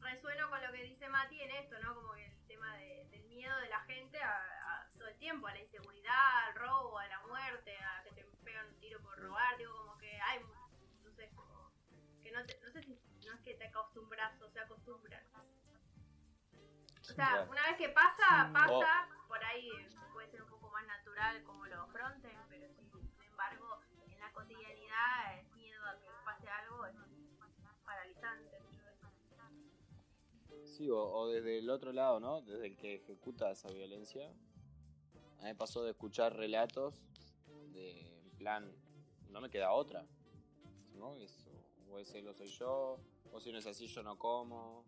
Resueno 0.01 0.51
con 0.51 0.61
lo 0.63 0.73
que 0.73 0.83
dice 0.83 1.09
Mati 1.09 1.41
en 1.41 1.51
esto, 1.53 1.79
¿no? 1.81 1.95
Como 1.95 2.13
que 2.15 2.27
el 2.27 2.47
tema 2.47 2.77
de- 2.77 3.07
del 3.11 3.25
miedo 3.27 3.57
de 3.61 3.69
la 3.69 3.81
gente 3.85 4.21
a, 4.23 4.35
a 4.35 4.89
todo 4.99 5.09
el 5.09 5.17
tiempo, 5.19 5.47
a 5.47 5.53
la 5.53 5.61
inseguridad, 5.61 6.49
al 6.49 6.55
robo, 6.57 6.99
a 6.99 7.07
la 7.07 7.21
muerte, 7.21 7.77
a 7.79 8.03
que 8.03 8.13
te 8.13 8.25
pegan 8.45 8.67
un 8.67 8.79
tiro 8.81 9.01
por 9.01 9.17
robar, 9.19 9.57
digo, 9.59 9.77
como 9.77 9.97
que 9.99 10.21
hay, 10.21 10.41
no 11.05 11.11
sé, 11.13 11.31
como 11.35 11.73
que 12.23 12.33
no, 12.33 12.45
te, 12.45 12.59
no 12.63 12.71
sé 12.73 12.83
si 12.83 13.01
no 13.27 13.33
es 13.35 13.41
que 13.43 13.55
te 13.55 13.67
acostumbras 13.69 14.41
o 14.43 14.51
se 14.51 14.61
acostumbran. 14.61 15.23
O 17.01 17.15
sea, 17.15 17.47
una 17.49 17.63
vez 17.63 17.77
que 17.77 17.89
pasa, 17.91 18.51
pasa, 18.53 19.09
por 19.29 19.43
ahí 19.45 19.69
eh, 19.71 19.89
puede 20.13 20.29
ser 20.31 20.43
un 20.43 20.49
poco 20.51 20.71
más 20.71 20.87
natural 20.87 21.43
como 21.45 21.67
lo 21.67 21.83
afronten, 21.83 22.37
pero 22.49 22.69
sí, 22.75 22.89
sin 22.91 23.23
embargo, 23.23 23.81
en 24.07 24.19
la 24.19 24.33
cotidianidad 24.33 25.39
el 25.39 25.47
miedo 26.01 26.17
a 26.21 26.25
pase 26.25 26.49
algo 26.49 26.87
es 26.87 26.95
paralizante. 27.85 28.59
Sí, 30.65 30.89
o, 30.91 31.29
desde 31.29 31.59
el 31.59 31.69
otro 31.69 31.93
lado, 31.93 32.19
¿no? 32.19 32.41
Desde 32.43 32.67
el 32.67 32.77
que 32.77 32.95
ejecuta 32.95 33.51
esa 33.51 33.69
violencia. 33.69 34.29
A 35.39 35.43
mí 35.43 35.49
me 35.49 35.55
pasó 35.55 35.83
de 35.85 35.91
escuchar 35.91 36.35
relatos 36.35 36.95
de, 37.73 38.11
plan, 38.39 38.73
no 39.29 39.41
me 39.41 39.51
queda 39.51 39.73
otra. 39.73 40.07
¿No? 40.95 41.17
Es, 41.17 41.47
o 41.91 41.99
ese 41.99 42.23
lo 42.23 42.33
soy 42.33 42.49
yo, 42.49 42.99
o 43.33 43.41
si 43.41 43.53
no 43.53 43.59
es 43.59 43.67
así 43.67 43.87
yo 43.87 44.03
no 44.03 44.19
como, 44.19 44.85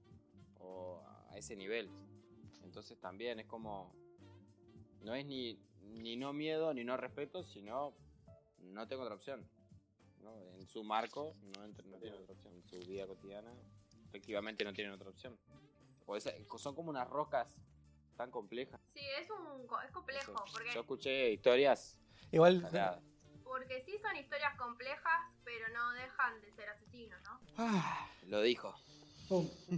o 0.59 1.02
a 1.28 1.37
ese 1.37 1.57
nivel. 1.57 1.90
Entonces 2.62 2.98
también 2.98 3.40
es 3.40 3.46
como, 3.46 3.94
no 5.02 5.14
es 5.14 5.26
ni, 5.26 5.59
ni 5.83 6.16
no 6.16 6.33
miedo 6.33 6.72
ni 6.72 6.85
no 6.85 6.96
respeto, 6.96 7.42
sino 7.42 7.94
no 8.59 8.88
tengo 8.88 9.02
otra 9.02 9.14
opción. 9.14 9.46
¿No? 10.24 10.34
En 10.58 10.66
su 10.66 10.82
marco 10.82 11.37
no, 11.42 11.66
no 11.66 11.98
tiene 11.98 12.16
otra 12.16 12.32
opción. 12.34 12.54
En 12.54 12.64
su 12.64 12.78
vida 12.80 13.06
cotidiana 13.06 13.52
efectivamente 14.08 14.64
no 14.64 14.72
tienen 14.72 14.92
otra 14.92 15.10
opción. 15.10 15.38
O 16.06 16.16
esa- 16.16 16.32
son 16.58 16.74
como 16.74 16.90
unas 16.90 17.08
rocas 17.08 17.54
tan 18.16 18.30
complejas. 18.30 18.80
Sí, 18.92 19.00
es 19.20 19.28
un 19.30 19.66
co- 19.66 19.80
es 19.80 19.90
complejo, 19.90 20.44
porque, 20.52 20.72
Yo 20.74 20.80
escuché 20.80 21.30
historias 21.32 21.98
igual, 22.30 22.62
porque 23.42 23.82
sí 23.84 23.98
son 23.98 24.16
historias 24.16 24.56
complejas, 24.56 25.20
pero 25.44 25.68
no 25.68 25.92
dejan 25.92 26.40
de 26.40 26.52
ser 26.52 26.68
asesinos, 26.70 27.20
¿no? 27.22 27.40
Lo 28.26 28.40
dijo. 28.42 28.74
Pum. 29.28 29.48
Sí, 29.68 29.76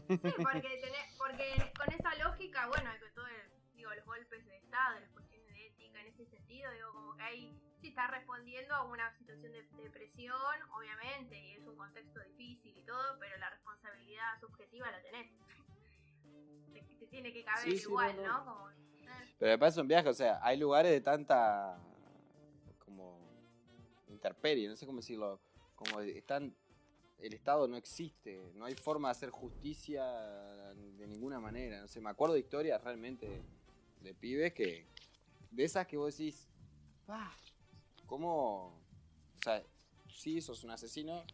porque, 1.19 1.73
con 1.79 1.93
esa 1.93 2.15
lógica, 2.17 2.67
bueno, 2.69 2.91
que 3.01 3.11
todo 3.11 3.27
el- 3.27 3.75
digo, 3.77 3.95
los 3.95 4.05
golpes 4.05 4.45
de 4.47 4.57
Estado, 4.57 4.99
las 5.01 5.11
cuestiones 5.11 5.47
de 5.55 5.67
ética 5.67 6.01
en 6.01 6.07
ese 6.09 6.27
sentido, 6.27 6.71
digo, 6.73 6.93
como 6.93 7.17
que 7.17 7.23
ahí 7.23 7.61
sí 7.81 7.89
está 7.89 8.07
respondiendo 8.09 8.75
a 8.75 8.85
una 8.85 9.17
situación 9.19 9.53
de 9.53 9.63
depresión, 9.83 10.35
obviamente, 10.75 11.39
y 11.39 11.53
es 11.53 11.67
un 11.67 11.77
contexto 11.77 12.21
difícil 12.21 12.77
y 12.77 12.83
todo, 12.83 13.19
pero 13.19 13.37
la 13.39 13.51
responsabilidad 13.51 14.41
subjetiva 14.41 14.91
la 14.91 15.03
tenés. 15.03 15.31
Te, 16.73 16.83
te 16.83 17.07
tiene 17.07 17.33
que 17.33 17.43
caber 17.45 17.69
Sí, 17.73 17.83
igual, 17.83 18.17
no, 18.17 18.23
¿no? 18.23 18.29
no. 18.39 18.45
Como, 18.45 18.71
eh, 18.71 18.75
Pero 19.39 19.53
me 19.53 19.59
parece 19.59 19.81
un 19.81 19.89
viaje, 19.89 20.09
o 20.09 20.15
sea, 20.15 20.39
hay 20.43 20.59
lugares 20.59 20.93
de 20.93 21.01
tanta 21.01 21.79
como 22.85 23.19
interperie, 24.09 24.69
no 24.69 24.77
sé 24.77 24.85
cómo 24.87 24.99
decirlo, 24.99 25.41
como 25.75 26.01
de- 26.01 26.19
están 26.19 26.55
el 27.19 27.33
Estado 27.33 27.67
no 27.67 27.77
existe, 27.79 28.53
no 28.55 28.67
hay 28.67 28.75
forma 28.75 29.09
de 29.09 29.13
hacer 29.13 29.31
justicia 29.31 30.05
de 30.75 31.07
ninguna 31.07 31.41
manera, 31.41 31.81
no 31.81 31.89
sé, 31.89 31.99
me 32.01 32.11
acuerdo 32.11 32.35
de 32.35 32.41
historias 32.41 32.83
realmente 32.85 33.41
de 34.03 34.15
pibes 34.15 34.53
que 34.53 34.87
de 35.51 35.65
esas 35.65 35.87
que 35.87 35.97
vos 35.97 36.15
decís, 36.17 36.47
"Ah, 37.09 37.35
¿cómo? 38.07 38.69
O 38.69 39.43
sea, 39.43 39.63
sí 40.09 40.41
sos 40.41 40.65
un 40.65 40.71
asesino, 40.71 41.25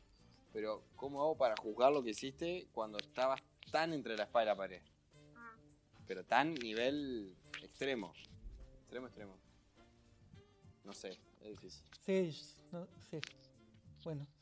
pero 0.53 0.83
¿cómo 0.97 1.21
hago 1.23 1.37
para 1.37 1.55
juzgar 1.61 1.93
lo 1.93 2.03
que 2.03 2.11
hiciste 2.11 2.67
cuando 2.73 2.99
estabas 2.99 3.41
tan 3.71 3.93
entre 3.93 4.17
la 4.17 4.25
espada 4.25 4.45
y 4.45 4.47
la 4.47 4.57
pared? 4.57 4.83
mm. 5.25 6.05
pero 6.07 6.25
tan 6.25 6.55
nivel 6.55 7.35
extremo. 7.63 8.13
Extremo, 8.83 9.07
extremo. 9.07 9.37
No 10.85 10.93
sé, 10.93 11.19
es 11.41 11.49
difícil. 11.49 11.85
sí, 12.05 12.33
no, 12.73 12.87
sí. 13.11 13.19
Bueno. 14.05 14.27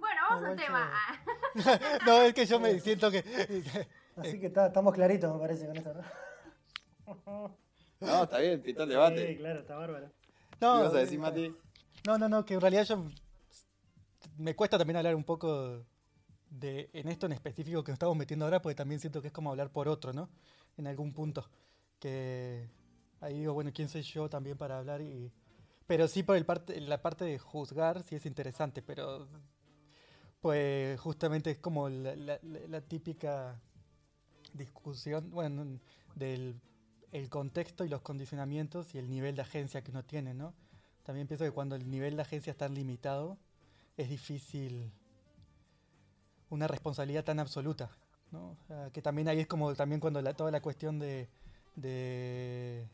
Bueno, 0.00 0.20
vamos 0.30 0.42
No, 0.42 0.48
a 0.48 0.52
un 0.52 0.58
igual 0.58 0.66
tema. 0.66 0.90
Ah, 0.92 2.00
no, 2.06 2.22
es 2.22 2.32
que 2.34 2.46
yo 2.46 2.58
me 2.58 2.80
siento 2.80 3.10
que... 3.10 3.18
Así 4.16 4.40
que 4.40 4.46
está- 4.46 4.68
estamos 4.68 4.94
claritos, 4.94 5.30
me 5.34 5.38
parece, 5.38 5.66
con 5.66 5.76
esto, 5.76 5.92
¿no? 5.94 7.56
No, 8.00 8.22
está 8.24 8.38
bien, 8.38 8.62
pintó 8.62 8.82
el 8.84 8.88
Sí, 8.88 8.92
debate. 8.94 9.36
claro, 9.36 9.60
está 9.60 9.76
bárbaro. 9.76 10.10
¿Qué 10.50 10.56
No, 10.60 10.80
ibas 10.80 10.94
a 10.94 10.98
decir, 10.98 11.18
eh, 11.18 11.22
Mati? 11.22 11.54
No, 12.06 12.16
no, 12.18 12.28
no, 12.28 12.44
que 12.44 12.54
en 12.54 12.60
realidad 12.60 12.84
yo 12.84 13.02
me 14.38 14.54
cuesta 14.54 14.78
también 14.78 14.96
hablar 14.96 15.14
un 15.14 15.24
poco 15.24 15.84
de 16.50 16.90
en 16.92 17.08
esto 17.08 17.26
en 17.26 17.32
específico 17.32 17.84
que 17.84 17.92
nos 17.92 17.96
estamos 17.96 18.16
metiendo 18.16 18.44
ahora, 18.46 18.62
porque 18.62 18.74
también 18.76 19.00
siento 19.00 19.20
que 19.20 19.28
es 19.28 19.32
como 19.32 19.50
hablar 19.50 19.70
por 19.72 19.88
otro, 19.88 20.12
¿no? 20.12 20.28
En 20.76 20.86
algún 20.86 21.12
punto. 21.12 21.48
Que 22.00 22.68
ahí 23.20 23.40
digo, 23.40 23.54
bueno, 23.54 23.72
¿quién 23.74 23.88
soy 23.88 24.02
yo 24.02 24.28
también 24.28 24.58
para 24.58 24.78
hablar? 24.78 25.02
y 25.02 25.32
Pero 25.86 26.08
sí 26.08 26.22
por 26.22 26.36
el 26.36 26.46
parte, 26.46 26.80
la 26.80 27.02
parte 27.02 27.24
de 27.24 27.38
juzgar 27.38 28.02
sí 28.04 28.16
es 28.16 28.26
interesante, 28.26 28.82
pero 28.82 29.28
pues 30.40 30.98
justamente 31.00 31.50
es 31.50 31.58
como 31.58 31.88
la, 31.88 32.14
la- 32.16 32.80
típica 32.82 33.60
discusión, 34.52 35.30
bueno, 35.30 35.80
del 36.14 36.60
el 37.12 37.30
contexto 37.30 37.84
y 37.84 37.88
los 37.88 38.02
condicionamientos 38.02 38.94
y 38.94 38.98
el 38.98 39.08
nivel 39.08 39.36
de 39.36 39.42
agencia 39.42 39.82
que 39.82 39.90
uno 39.90 40.04
tiene, 40.04 40.34
¿no? 40.34 40.54
También 41.06 41.28
pienso 41.28 41.44
que 41.44 41.52
cuando 41.52 41.76
el 41.76 41.88
nivel 41.88 42.16
de 42.16 42.22
agencia 42.22 42.50
es 42.50 42.56
tan 42.56 42.74
limitado, 42.74 43.38
es 43.96 44.08
difícil 44.08 44.90
una 46.50 46.66
responsabilidad 46.66 47.24
tan 47.24 47.38
absoluta, 47.38 47.90
¿no? 48.32 48.50
O 48.50 48.56
sea, 48.66 48.90
que 48.90 49.00
también 49.00 49.28
ahí 49.28 49.38
es 49.38 49.46
como 49.46 49.72
también 49.76 50.00
cuando 50.00 50.20
la, 50.20 50.34
toda 50.34 50.50
la 50.50 50.60
cuestión 50.60 50.98
de, 50.98 51.28
de 51.76 52.88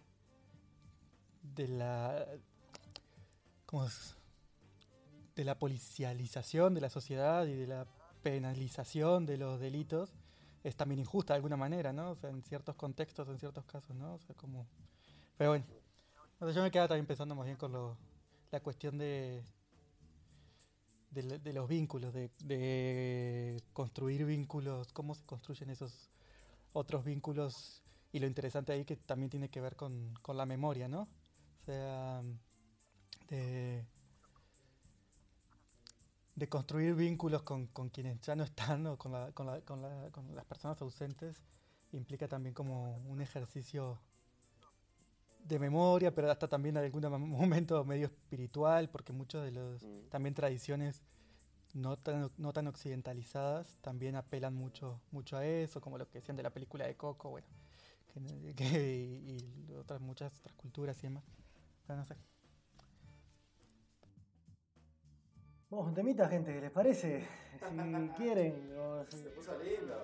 de 1.56 1.68
la 1.68 2.26
¿cómo 3.64 3.86
es? 3.86 4.14
de 5.34 5.44
la 5.44 5.58
policialización 5.58 6.74
de 6.74 6.82
la 6.82 6.90
sociedad 6.90 7.46
y 7.46 7.54
de 7.54 7.66
la 7.66 7.86
penalización 8.22 9.24
de 9.24 9.38
los 9.38 9.58
delitos 9.58 10.12
es 10.62 10.76
también 10.76 11.00
injusta 11.00 11.32
de 11.32 11.36
alguna 11.36 11.56
manera, 11.56 11.94
¿no? 11.94 12.10
O 12.10 12.14
sea, 12.14 12.28
en 12.28 12.42
ciertos 12.42 12.76
contextos, 12.76 13.26
en 13.28 13.38
ciertos 13.38 13.64
casos, 13.64 13.96
¿no? 13.96 14.14
O 14.14 14.18
sea, 14.20 14.36
como... 14.36 14.66
Pero 15.36 15.50
bueno, 15.50 15.64
o 16.42 16.50
yo 16.50 16.62
me 16.62 16.70
quedaba 16.70 16.88
también 16.88 17.06
pensando 17.06 17.34
más 17.34 17.46
bien 17.46 17.56
con 17.56 17.72
la 18.50 18.60
cuestión 18.60 18.98
de, 18.98 19.42
de, 21.10 21.52
los 21.52 21.68
vínculos, 21.68 22.12
de, 22.12 22.30
de 22.44 23.62
construir 23.72 24.24
vínculos, 24.24 24.92
cómo 24.92 25.14
se 25.14 25.24
construyen 25.24 25.70
esos 25.70 26.10
otros 26.72 27.04
vínculos 27.04 27.82
y 28.12 28.18
lo 28.18 28.26
interesante 28.26 28.72
ahí 28.72 28.84
que 28.84 28.96
también 28.96 29.30
tiene 29.30 29.50
que 29.50 29.60
ver 29.60 29.76
con, 29.76 30.14
con 30.22 30.36
la 30.36 30.46
memoria, 30.46 30.88
¿no? 30.88 31.02
O 31.02 31.64
sea, 31.66 32.22
de, 33.28 33.84
de 36.34 36.48
construir 36.48 36.94
vínculos 36.94 37.42
con, 37.42 37.66
con 37.68 37.88
quienes 37.88 38.20
ya 38.20 38.34
no 38.36 38.44
están 38.44 38.86
o 38.86 38.96
con, 38.98 39.12
la- 39.12 39.32
con, 39.32 39.46
la- 39.46 39.60
con 39.62 39.82
la- 39.82 40.10
con 40.10 40.34
las 40.34 40.44
personas 40.44 40.80
ausentes 40.82 41.42
implica 41.92 42.26
también 42.28 42.54
como 42.54 42.96
un 43.06 43.20
ejercicio 43.20 43.98
de 45.44 45.58
memoria, 45.58 46.14
pero 46.14 46.30
hasta 46.30 46.48
también 46.48 46.76
en 46.76 46.84
algún 46.84 47.02
momento 47.28 47.84
medio 47.84 48.06
espiritual, 48.06 48.88
porque 48.90 49.12
muchos 49.12 49.44
de 49.44 49.50
los 49.52 49.82
Mm. 49.82 50.08
también 50.10 50.34
tradiciones 50.34 51.02
no 51.74 51.96
tan, 51.98 52.30
no 52.36 52.52
tan 52.52 52.66
occidentalizadas 52.66 53.78
también 53.80 54.14
apelan 54.16 54.54
mucho, 54.54 55.00
mucho 55.10 55.36
a 55.38 55.46
eso, 55.46 55.80
como 55.80 55.96
lo 55.98 56.06
que 56.08 56.18
decían 56.18 56.36
de 56.36 56.42
la 56.42 56.50
película 56.50 56.86
de 56.86 56.96
Coco, 56.96 57.30
bueno, 57.30 57.46
que, 58.12 58.54
que- 58.54 58.64
y, 59.26 59.68
y 59.70 59.74
otras 59.74 60.00
muchas 60.00 60.38
otras 60.40 60.54
culturas 60.56 60.98
y 60.98 61.06
demás. 61.08 61.24
No 61.88 62.04
sé. 62.04 62.16
Vamos 65.70 65.88
un 65.88 65.94
temita, 65.94 66.28
gente, 66.28 66.60
¿les 66.60 66.70
parece? 66.70 67.26
Si 67.62 68.08
quieren. 68.16 68.70
o 68.78 69.04
si- 69.08 69.22
puso 69.36 69.56
lindo. 69.62 69.94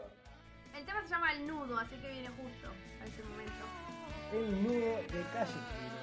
El 0.74 0.84
tema 0.86 1.02
se 1.02 1.08
llama 1.08 1.32
El 1.32 1.46
Nudo, 1.46 1.76
así 1.78 1.96
que 1.96 2.08
viene 2.08 2.28
justo 2.28 2.68
a 3.00 3.04
ese 3.04 3.22
momento. 3.24 3.97
El 4.30 4.62
nudo 4.62 4.74
de 4.74 5.22
callejeros. 5.32 5.98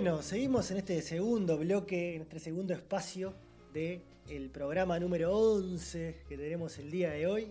Bueno, 0.00 0.22
seguimos 0.22 0.70
en 0.70 0.76
este 0.76 1.02
segundo 1.02 1.58
bloque, 1.58 2.14
en 2.14 2.22
este 2.22 2.38
segundo 2.38 2.72
espacio 2.72 3.34
del 3.72 4.00
el 4.28 4.48
programa 4.48 4.96
número 5.00 5.36
11 5.36 6.22
que 6.28 6.36
tenemos 6.36 6.78
el 6.78 6.88
día 6.88 7.10
de 7.10 7.26
hoy. 7.26 7.48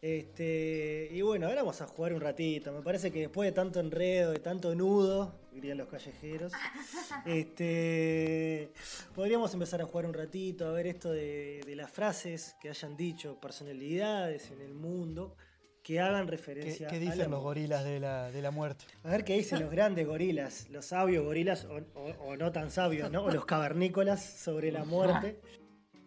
Este, 0.00 1.08
y 1.10 1.22
bueno, 1.22 1.48
ahora 1.48 1.62
vamos 1.62 1.80
a 1.80 1.88
jugar 1.88 2.12
un 2.12 2.20
ratito. 2.20 2.70
Me 2.70 2.82
parece 2.82 3.10
que 3.10 3.22
después 3.22 3.48
de 3.48 3.52
tanto 3.52 3.80
enredo, 3.80 4.30
de 4.30 4.38
tanto 4.38 4.72
nudo, 4.76 5.34
dirían 5.50 5.76
los 5.76 5.88
callejeros, 5.88 6.52
este, 7.26 8.70
podríamos 9.12 9.52
empezar 9.52 9.82
a 9.82 9.84
jugar 9.84 10.06
un 10.06 10.14
ratito, 10.14 10.68
a 10.68 10.70
ver 10.70 10.86
esto 10.86 11.10
de, 11.10 11.62
de 11.66 11.74
las 11.74 11.90
frases 11.90 12.54
que 12.60 12.68
hayan 12.68 12.96
dicho 12.96 13.40
personalidades 13.40 14.52
en 14.52 14.60
el 14.60 14.72
mundo 14.72 15.34
que 15.82 15.98
hagan 16.00 16.26
¿Qué, 16.26 16.30
referencia 16.30 16.88
qué 16.88 16.94
al 16.96 17.00
dicen 17.00 17.18
los 17.18 17.26
amor. 17.26 17.42
gorilas 17.42 17.84
de 17.84 17.98
la, 18.00 18.30
de 18.30 18.40
la 18.42 18.50
muerte? 18.50 18.84
A 19.02 19.10
ver 19.10 19.24
qué 19.24 19.34
dicen 19.34 19.60
los 19.60 19.70
grandes 19.70 20.06
gorilas, 20.06 20.68
los 20.70 20.86
sabios 20.86 21.24
gorilas, 21.24 21.64
o, 21.64 21.78
o- 21.98 22.14
o 22.28 22.36
no 22.36 22.52
tan 22.52 22.70
sabios, 22.70 23.10
¿no? 23.10 23.24
O 23.24 23.30
los 23.30 23.44
cavernícolas 23.44 24.22
sobre 24.24 24.70
la 24.70 24.84
muerte. 24.84 25.40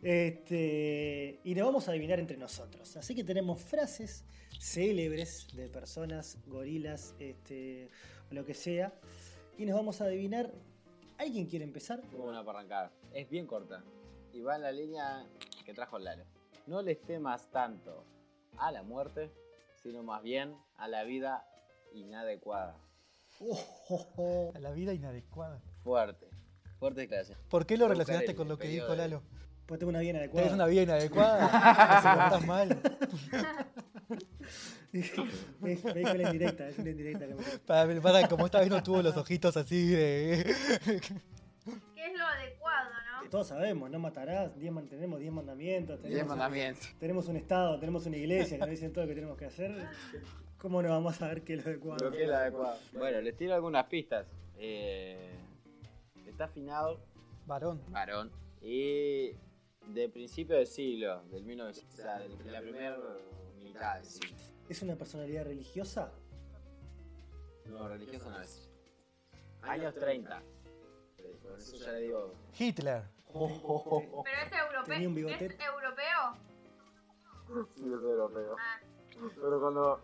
Este, 0.02 1.40
y 1.44 1.56
nos 1.56 1.66
vamos 1.66 1.88
a 1.88 1.92
adivinar 1.92 2.20
entre 2.20 2.38
nosotros. 2.38 2.96
Así 2.96 3.14
que 3.16 3.24
tenemos 3.24 3.62
frases 3.62 4.24
célebres 4.60 5.48
de 5.54 5.68
personas, 5.68 6.38
gorilas, 6.48 7.16
este, 7.20 7.90
o 8.32 8.34
lo 8.34 8.46
que 8.46 8.54
sea. 8.54 8.94
Y 9.58 9.66
nos 9.66 9.76
vamos 9.76 10.00
a 10.02 10.06
adivinar. 10.06 10.52
¿Alguien 11.18 11.48
quiere 11.48 11.66
empezar? 11.66 12.02
Tengo 12.12 12.26
una 12.30 12.44
para 12.46 12.60
arrancar. 12.60 12.92
Es 13.14 13.30
bien 13.30 13.48
corta. 13.48 13.84
Y 14.32 14.42
va 14.42 14.56
en 14.58 14.62
la 14.64 14.72
línea 14.72 15.26
que 15.66 15.74
trajo 15.74 15.98
Lalo. 16.00 16.26
No 16.68 16.82
les 16.82 17.02
temas 17.02 17.50
tanto 17.52 18.06
a 18.58 18.72
la 18.72 18.84
muerte, 18.84 19.32
sino 19.86 20.02
más 20.02 20.24
bien 20.24 20.56
a 20.78 20.88
la 20.88 21.04
vida 21.04 21.46
inadecuada. 21.94 22.76
Oh, 23.40 23.86
oh, 23.90 24.08
oh. 24.16 24.52
A 24.56 24.60
la 24.60 24.72
vida 24.72 24.94
inadecuada. 24.94 25.62
Fuerte. 25.84 26.28
Fuerte 26.80 27.02
declaración. 27.02 27.38
¿por 27.50 27.68
qué 27.68 27.78
lo 27.78 27.86
Voy 27.86 27.94
relacionaste 27.94 28.32
el 28.32 28.36
con 28.36 28.48
lo 28.48 28.58
que 28.58 28.68
dijo 28.68 28.88
de- 28.88 28.98
Lalo? 28.98 29.22
Pues 29.68 29.80
tengo 29.80 29.92
una 29.92 30.00
bien 30.00 30.16
adecuada. 30.16 30.44
¿Tenés 30.44 30.56
una 30.56 30.66
vida 30.66 30.82
inadecuada? 30.82 32.02
¿Se 32.02 32.20
portás 32.20 32.48
mal? 32.48 32.82
me, 35.60 35.76
dijo 35.76 36.14
la 36.16 36.32
indirecta, 36.32 36.68
es 36.68 36.80
una 36.80 36.90
indirecta 36.90 37.28
que 37.28 37.36
me 37.36 37.44
Para, 37.60 38.02
para, 38.02 38.28
como 38.28 38.46
esta 38.48 38.62
vez 38.62 38.70
no 38.70 38.82
tuvo 38.82 39.04
los 39.04 39.16
ojitos 39.18 39.56
así 39.56 39.88
de... 39.90 40.56
Que 41.96 42.06
es 42.08 42.18
lo 42.18 42.26
adecuado, 42.26 42.34
¿no? 42.34 42.45
Todos 43.30 43.48
sabemos, 43.48 43.90
no 43.90 44.00
matarás, 44.00 44.58
diez 44.58 44.74
tenemos 44.90 45.20
10 45.20 45.32
mandamientos, 45.34 46.00
Diez 46.02 46.12
tenemos, 46.14 46.30
mandamientos. 46.38 46.96
tenemos 47.00 47.28
un 47.28 47.36
Estado, 47.38 47.80
tenemos 47.80 48.06
una 48.06 48.18
iglesia 48.18 48.58
que 48.58 48.62
nos 48.62 48.70
dicen 48.70 48.94
todo 48.94 49.04
lo 49.06 49.10
que 49.10 49.16
tenemos 49.16 49.38
que 49.38 49.46
hacer. 49.46 49.88
¿Cómo 50.58 50.82
no 50.82 50.90
vamos 50.90 51.22
a 51.22 51.28
ver 51.28 51.44
qué 51.44 51.56
es 51.56 51.66
lo 51.66 51.72
adecuado? 51.72 52.06
Lo 52.06 52.12
que 52.12 52.24
es 52.24 52.30
la 52.30 52.40
adecuada. 52.40 52.80
Bueno, 52.94 53.22
les 53.22 53.36
tiro 53.36 53.54
algunas 53.54 53.86
pistas. 53.88 54.26
Eh, 54.58 55.36
está 56.26 56.46
afinado, 56.46 57.00
Varón. 57.46 57.82
varón, 57.90 58.32
Y 58.62 59.32
de 59.88 60.10
principio 60.12 60.56
del 60.56 60.68
siglo, 60.68 61.24
del 61.26 61.44
1900, 61.44 61.94
o 61.94 62.02
sea, 62.02 62.20
de 62.20 62.52
la 62.52 62.62
primera 62.62 62.98
mitad 63.62 63.96
del 63.96 64.06
siglo. 64.06 64.38
¿Es 64.70 64.82
una 64.82 64.96
personalidad 64.96 65.46
religiosa? 65.46 66.12
No, 67.66 67.88
religioso 67.88 68.30
no 68.30 68.42
es. 68.42 68.70
Años 69.62 69.94
30. 69.96 70.42
Por 71.44 71.60
eso 71.60 71.76
ya 71.78 71.92
le 71.92 72.00
digo. 72.02 72.34
Hitler. 72.58 73.15
Pero 73.36 74.38
es 74.46 74.52
europeo. 74.54 74.84
Tenía 74.86 75.10
un 75.10 75.18
¿Es 75.18 75.42
europeo? 75.42 76.22
Sí, 77.76 77.82
es 77.84 78.04
europeo. 78.04 78.56
Ah, 78.58 78.80
Pero 79.36 79.60
cuando. 79.62 80.02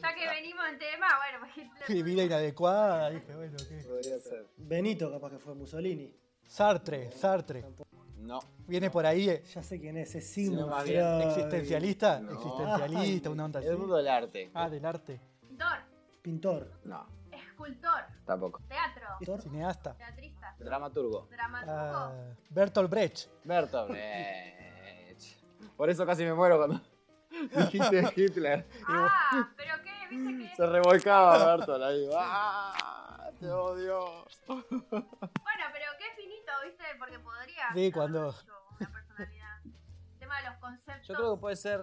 ya 0.00 0.14
que 0.14 0.28
venimos 0.28 0.64
en 0.70 0.78
tema, 0.78 1.06
bueno, 1.18 1.38
pues 1.40 1.56
Hitler. 1.56 1.98
Y 1.98 2.02
vida 2.02 2.22
inadecuada. 2.24 3.10
Dije, 3.10 3.34
bueno, 3.34 3.56
¿qué? 3.68 3.84
Podría 3.88 4.18
ser. 4.20 4.46
Benito, 4.56 5.10
capaz 5.10 5.30
que 5.30 5.38
fue 5.38 5.54
Mussolini. 5.54 6.14
Sartre, 6.46 7.10
Sartre. 7.12 7.64
No. 8.18 8.38
Viene 8.68 8.90
por 8.90 9.04
ahí. 9.04 9.28
eh, 9.28 9.42
Ya 9.52 9.62
sé 9.62 9.80
quién 9.80 9.96
es, 9.96 10.14
es 10.14 10.24
Sí, 10.26 10.44
Sigmund 10.46 10.72
bien 10.84 11.04
Freud. 11.04 11.22
Existencialista. 11.28 12.20
No. 12.20 12.32
Existencialista, 12.32 13.30
una 13.30 13.44
onda 13.46 13.58
así. 13.58 13.68
El 13.68 13.78
mundo 13.78 13.96
del 13.96 14.08
arte. 14.08 14.50
Ah, 14.54 14.70
del 14.70 14.84
arte. 14.84 15.20
Pintor, 15.40 15.78
Pintor. 16.22 16.70
No, 16.84 17.06
escultor, 17.66 18.04
tampoco. 18.26 18.60
teatro. 18.68 19.40
Cineasta. 19.42 19.94
teatrista, 19.96 20.54
Dramaturgo. 20.58 21.26
dramaturgo. 21.30 21.72
Ah, 21.96 22.12
Bertolt 22.50 22.90
Brecht. 22.90 23.28
Bertolt 23.44 23.90
Brecht. 23.90 25.22
Por 25.76 25.88
eso 25.90 26.04
casi 26.06 26.24
me 26.24 26.34
muero 26.34 26.58
cuando 26.58 26.80
dijiste 27.56 28.12
Hitler. 28.16 28.66
Ah, 28.88 29.50
pero 29.56 29.74
qué, 29.82 30.08
viste 30.16 30.38
que. 30.50 30.56
Se 30.56 30.66
revolcaba 30.66 31.56
Bertolt 31.56 31.82
ahí. 31.82 32.08
¡Ah! 32.16 33.30
Te 33.40 33.48
odio. 33.50 34.24
Bueno, 34.46 34.64
pero 35.72 35.86
qué 35.98 36.04
finito, 36.22 36.52
viste, 36.64 36.84
porque 36.98 37.18
podría. 37.18 37.72
Sí, 37.74 37.90
cuando- 37.90 38.28
Una 38.78 38.92
personalidad. 38.92 39.58
El 39.64 40.18
tema 40.18 40.40
de 40.42 40.48
los 40.50 40.58
conceptos. 40.58 41.08
Yo 41.08 41.14
creo 41.14 41.34
que 41.34 41.40
puede 41.40 41.56
ser, 41.56 41.80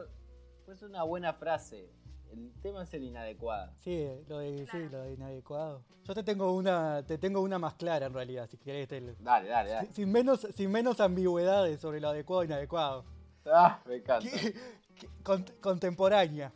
puede 0.66 0.78
ser 0.78 0.88
una 0.90 1.04
buena 1.04 1.34
frase. 1.34 1.92
El 2.32 2.52
tema 2.62 2.84
es 2.84 2.94
el 2.94 3.04
inadecuado. 3.04 3.72
Sí, 3.80 4.08
lo 4.28 4.40
de, 4.40 4.60
sí, 4.60 4.66
Claro. 4.72 4.90
lo 4.90 5.02
de 5.04 5.14
inadecuado. 5.14 5.84
Yo 6.04 6.14
te 6.14 6.24
tengo 6.24 6.54
una, 6.54 7.04
te 7.06 7.18
tengo 7.18 7.42
una 7.42 7.60
más 7.60 7.76
clara 7.76 8.06
en 8.08 8.14
realidad, 8.14 8.48
si 8.50 8.58
querés. 8.58 8.88
te- 8.88 9.02
Dale, 9.20 9.50
dale, 9.50 9.70
dale. 9.72 9.94
sin 9.94 10.12
menos, 10.12 10.48
sin 10.56 10.72
menos 10.72 11.00
ambigüedades 11.00 11.80
sobre 11.80 12.00
lo 12.00 12.10
adecuado 12.10 12.44
e 12.44 12.46
inadecuado. 12.46 13.06
Ah, 13.46 13.80
me 13.86 13.96
encanta. 13.98 14.30
¿Qué- 14.30 14.54
qué- 14.96 15.10
cont- 15.24 15.60
contemporánea. 15.60 16.52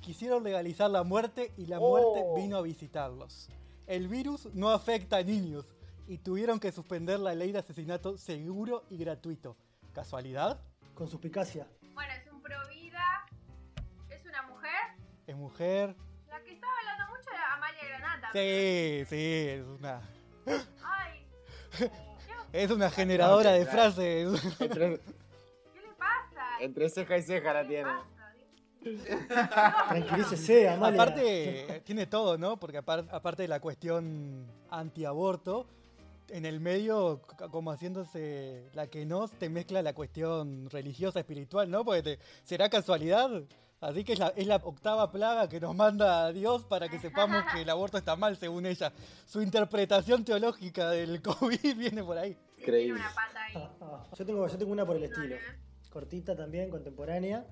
Quisieron 0.00 0.42
legalizar 0.42 0.90
la 0.90 1.04
muerte 1.04 1.52
y 1.56 1.66
la 1.66 1.78
muerte 1.78 2.22
Oh. 2.24 2.34
vino 2.34 2.56
a 2.56 2.62
visitarlos. 2.62 3.48
El 3.86 4.08
virus 4.08 4.46
no 4.54 4.70
afecta 4.70 5.18
a 5.18 5.22
niños 5.22 5.64
y 6.08 6.18
tuvieron 6.18 6.58
que 6.58 6.72
suspender 6.72 7.20
la 7.20 7.34
ley 7.34 7.52
de 7.52 7.58
asesinato 7.58 8.16
seguro 8.18 8.82
y 8.90 8.96
gratuito. 8.96 9.56
¿Casualidad? 9.92 10.60
Con 10.94 11.08
suspicacia. 11.08 11.66
Bueno, 11.94 12.12
es 12.14 12.32
un 12.32 12.40
pro 12.42 12.56
¿Es 15.32 15.38
mujer? 15.38 15.94
La 16.28 16.42
que 16.42 16.52
estaba 16.52 16.72
hablando 16.78 17.16
mucho 17.16 17.30
era 17.30 17.54
Amalia 17.54 17.88
Granata. 17.88 18.28
Sí, 18.34 19.04
sí, 19.08 19.46
es 19.48 19.64
una, 19.64 20.00
Ay, 20.84 21.26
es 22.52 22.70
una 22.70 22.90
generadora 22.90 23.52
de 23.52 23.62
claro. 23.66 23.92
frases. 23.92 24.60
Entre, 24.60 24.98
¿qué 24.98 25.80
le 25.80 25.92
pasa? 25.96 26.46
entre 26.60 26.90
ceja 26.90 27.16
y 27.16 27.22
ceja 27.22 27.52
la 27.54 27.62
¿Qué 27.62 27.68
tiene. 27.68 27.90
Tranquilícese, 29.88 30.68
Amalia. 30.68 31.02
Aparte, 31.02 31.82
tiene 31.86 32.06
todo, 32.06 32.36
¿no? 32.36 32.58
Porque 32.58 32.78
apar- 32.84 33.08
aparte 33.10 33.40
de 33.42 33.48
la 33.48 33.58
cuestión 33.60 34.46
antiaborto, 34.70 35.66
en 36.32 36.46
el 36.46 36.60
medio, 36.60 37.20
como 37.50 37.70
haciéndose 37.70 38.68
la 38.74 38.86
que 38.86 39.04
no, 39.06 39.28
te 39.28 39.48
mezcla 39.48 39.82
la 39.82 39.94
cuestión 39.94 40.68
religiosa, 40.70 41.20
espiritual, 41.20 41.70
¿no? 41.70 41.84
Porque 41.84 42.02
te- 42.02 42.18
será 42.44 42.68
casualidad. 42.68 43.30
Así 43.80 44.04
que 44.04 44.12
es 44.12 44.18
la, 44.20 44.28
es 44.36 44.46
la 44.46 44.56
octava 44.56 45.10
plaga 45.10 45.48
que 45.48 45.58
nos 45.60 45.74
manda 45.74 46.26
a 46.26 46.32
Dios 46.32 46.64
para 46.64 46.88
que 46.88 47.00
sepamos 47.00 47.42
que 47.52 47.62
el 47.62 47.70
aborto 47.70 47.98
está 47.98 48.14
mal, 48.14 48.36
según 48.36 48.64
ella. 48.64 48.92
Su 49.26 49.42
interpretación 49.42 50.24
teológica 50.24 50.90
del 50.90 51.20
COVID 51.22 51.76
viene 51.76 52.02
por 52.04 52.16
ahí. 52.16 52.34
Tiene 52.34 52.60
Increíble. 52.62 53.00
una 53.00 53.10
pata 53.14 53.42
ahí. 53.44 53.68
Ah, 53.80 54.06
Yo 54.18 54.24
tengo, 54.24 54.46
yo 54.46 54.56
tengo 54.58 54.72
una 54.72 54.86
por 54.86 54.96
el 54.96 55.02
estilo. 55.04 55.36
Cortita 55.90 56.36
también, 56.36 56.70
contemporánea. 56.70 57.44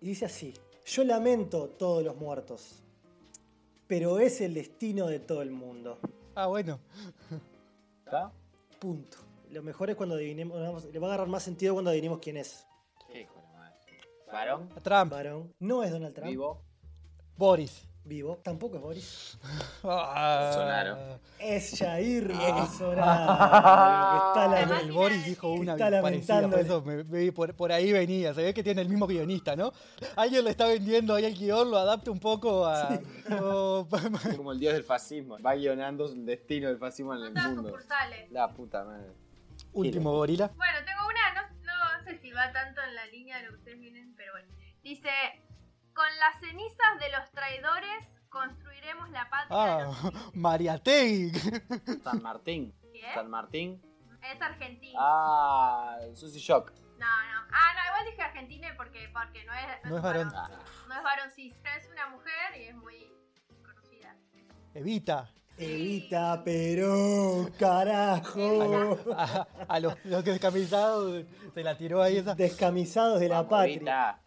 Y 0.00 0.06
dice 0.08 0.24
así. 0.24 0.54
Yo 0.86 1.04
lamento 1.04 1.68
todos 1.68 2.02
los 2.02 2.16
muertos. 2.16 2.82
Pero 3.86 4.18
es 4.18 4.40
el 4.40 4.54
destino 4.54 5.06
de 5.06 5.20
todo 5.20 5.42
el 5.42 5.50
mundo. 5.50 5.98
Ah, 6.34 6.46
bueno. 6.46 6.80
¿Está? 8.04 8.32
Punto. 8.80 9.18
Lo 9.50 9.62
mejor 9.62 9.90
es 9.90 9.96
cuando 9.96 10.16
adivinemos. 10.16 10.84
Le 10.84 10.98
va 10.98 11.06
a 11.06 11.10
agarrar 11.10 11.28
más 11.28 11.42
sentido 11.42 11.74
cuando 11.74 11.90
adivinemos 11.90 12.18
quién 12.20 12.36
es. 12.36 12.66
Hijo 13.14 13.40
de 13.40 13.48
madre. 13.56 13.78
¿Varón? 14.32 14.68
Trump, 14.82 15.12
Varón. 15.12 15.54
No 15.60 15.82
es 15.82 15.90
Donald 15.92 16.14
Trump. 16.14 16.30
¿Vivo? 16.30 16.62
Boris. 17.36 17.88
Vivo. 18.06 18.36
Tampoco 18.44 18.76
es 18.76 18.82
Boris. 18.82 19.38
Ah. 19.82 20.42
Bolsonaro. 20.44 21.20
Es 21.38 21.78
Jair 21.78 22.30
Ah. 22.34 22.52
Bolsonaro. 22.60 23.26
que 24.10 24.16
está 24.28 24.46
la- 24.48 24.56
Además, 24.58 24.82
El 24.82 24.92
Boris 24.92 25.24
dijo 25.24 25.48
una 25.52 25.72
Está 25.72 26.02
parecida, 26.02 26.02
por 26.02 26.10
lamentando 26.50 26.56
eso 26.58 26.82
me- 26.82 27.04
me- 27.04 27.32
por, 27.32 27.54
por 27.54 27.72
ahí 27.72 27.92
venía. 27.92 28.34
Se 28.34 28.42
ve 28.42 28.52
que 28.52 28.62
tiene 28.62 28.82
el 28.82 28.88
mismo 28.90 29.06
guionista, 29.06 29.56
¿no? 29.56 29.72
Alguien 30.16 30.44
le 30.44 30.50
está 30.50 30.66
vendiendo 30.66 31.14
ahí 31.14 31.24
el 31.24 31.34
guion, 31.34 31.70
lo 31.70 31.78
adapta 31.78 32.10
un 32.10 32.20
poco 32.20 32.66
a. 32.66 32.88
Es 33.28 34.36
como 34.36 34.52
el 34.52 34.58
dios 34.60 34.74
del 34.74 34.84
fascismo. 34.84 35.38
Va 35.38 35.54
guionando 35.54 36.06
el 36.06 36.26
destino 36.26 36.68
del 36.68 36.78
fascismo 36.78 37.14
en 37.14 37.24
el 37.24 37.32
Todas 37.34 37.48
mundo. 37.54 37.76
La 38.30 38.48
puta 38.52 38.84
madre. 38.84 39.12
Último 39.72 40.12
gorila. 40.12 40.50
Bueno, 40.56 40.78
tengo 40.84 41.00
una, 41.06 41.48
no, 41.62 41.98
no 41.98 42.04
sé 42.04 42.18
si 42.18 42.30
va 42.32 42.52
tanto 42.52 42.80
en 42.86 42.94
la 42.94 43.06
línea 43.06 43.38
de 43.38 43.44
lo 43.44 43.50
que 43.52 43.56
ustedes 43.56 43.80
vienen, 43.80 44.14
pero 44.16 44.32
bueno. 44.32 44.48
Dice, 44.82 45.08
con 45.94 46.06
las 46.20 46.38
cenizas 46.40 46.98
de 47.00 47.10
los 47.10 47.30
traidores 47.30 48.08
construiremos 48.28 49.10
la 49.10 49.28
patria 49.30 49.56
de 49.56 49.70
Ah, 49.72 49.84
los 49.84 49.96
felices". 50.02 50.34
Mariategui. 50.34 51.32
San 52.02 52.22
Martín. 52.22 52.74
¿Qué? 52.92 53.14
San 53.14 53.30
Martín. 53.30 53.82
Es 54.22 54.40
Argentina. 54.40 54.98
Ah, 55.00 55.98
Susy 56.14 56.40
Shock. 56.40 56.72
No, 56.72 57.06
no. 57.06 57.40
Ah, 57.52 57.72
no, 57.74 57.84
igual 57.90 58.04
dije 58.10 58.22
Argentina 58.22 58.68
porque, 58.76 59.10
porque 59.12 59.44
no 59.44 59.52
es, 59.52 59.66
No 59.90 59.96
es 59.98 60.02
varón. 60.02 60.32
Ah, 60.34 60.48
No 60.88 60.94
es 60.96 61.02
varón 61.02 61.30
cis. 61.30 61.54
Es 61.76 61.88
una 61.90 62.08
mujer 62.08 62.32
y 62.58 62.64
es 62.64 62.74
muy 62.76 63.12
conocida. 63.64 64.16
Evita. 64.74 65.30
Evita 65.56 66.42
Perón, 66.42 67.52
carajo. 67.52 68.98
A, 69.16 69.46
a 69.68 69.80
los, 69.80 69.94
los 70.04 70.24
descamisados 70.24 71.24
se 71.52 71.62
la 71.62 71.76
tiró 71.76 72.02
ahí 72.02 72.16
esa. 72.16 72.34
Descamisados 72.34 73.20
de 73.20 73.28
la 73.28 73.36
vamos, 73.42 73.50
patria. 73.50 73.74
Evita. 73.76 74.20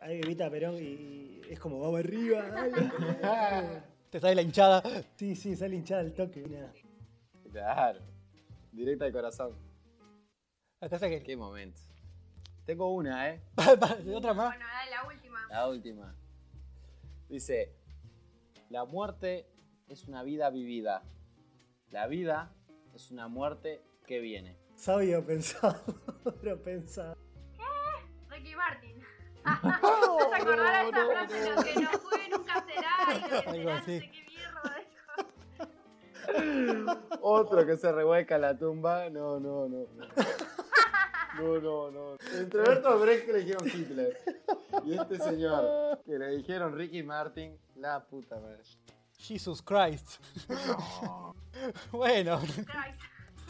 Ahí 0.00 0.20
Evita 0.20 0.50
Perón 0.50 0.76
y 0.78 1.40
es 1.48 1.58
como 1.58 1.80
vamos 1.80 2.00
arriba. 2.00 2.44
ay. 3.22 3.82
Te 4.10 4.20
sale 4.20 4.36
la 4.36 4.42
hinchada. 4.42 4.82
Sí, 5.16 5.34
sí, 5.34 5.56
sale 5.56 5.74
hinchada 5.74 6.02
el 6.02 6.14
toque. 6.14 6.46
Nada. 6.46 6.72
Claro. 7.50 8.00
Directa 8.70 9.06
al 9.06 9.12
corazón. 9.12 9.56
Acá 10.80 10.98
saqué. 10.98 11.22
Qué 11.22 11.36
momento. 11.36 11.80
Tengo 12.64 12.94
una, 12.94 13.30
¿eh? 13.30 13.40
Otra 14.14 14.34
más. 14.34 14.50
Bueno, 14.50 14.64
dale 14.66 14.90
la 14.90 15.06
última. 15.06 15.48
La 15.48 15.68
última. 15.68 16.14
Dice, 17.28 17.74
la 18.70 18.84
muerte 18.84 19.48
es 19.88 20.06
una 20.06 20.22
vida 20.22 20.48
vivida. 20.50 21.02
La 21.90 22.06
vida 22.06 22.54
es 22.94 23.10
una 23.10 23.28
muerte 23.28 23.82
que 24.06 24.20
viene. 24.20 24.56
Sabio 24.76 25.24
pensado, 25.24 25.82
pero 26.40 26.62
pensado. 26.62 27.16
Ricky 28.28 28.54
Martin. 28.56 28.83
¿No 29.44 30.28
te 30.30 30.36
acordás 30.36 30.84
de 30.84 30.88
esa 30.90 31.06
frase? 31.06 31.50
Lo 31.50 31.62
que 31.62 31.74
no 31.80 31.90
fue 31.98 32.28
nunca 32.30 32.64
será 32.66 32.94
y 33.16 33.20
lo 33.20 33.28
que 33.28 33.34
Algo 33.36 33.52
será 33.52 33.64
no 33.64 33.70
así. 33.72 34.00
sé 34.00 34.10
qué 34.10 34.20
mierda 34.26 34.62
dijo. 36.86 37.18
Otro 37.20 37.66
que 37.66 37.76
se 37.76 37.92
revuelca 37.92 38.38
la 38.38 38.56
tumba. 38.56 39.10
No, 39.10 39.38
no, 39.40 39.68
no. 39.68 39.86
No, 41.36 41.58
no, 41.60 41.90
no. 41.90 42.16
Entre 42.32 42.60
Bertolt 42.60 43.02
Brecht 43.02 43.26
que 43.26 43.32
le 43.32 43.38
dijeron 43.40 43.66
Hitler. 43.66 44.18
Y 44.84 44.94
este 44.98 45.18
señor 45.18 46.00
que 46.04 46.18
le 46.18 46.28
dijeron 46.36 46.76
Ricky 46.76 47.02
Martin. 47.02 47.58
La 47.76 48.04
puta 48.04 48.38
madre. 48.38 48.62
Jesus 49.18 49.60
Christ. 49.62 50.20
bueno, 51.90 52.38
Christ. 52.38 53.00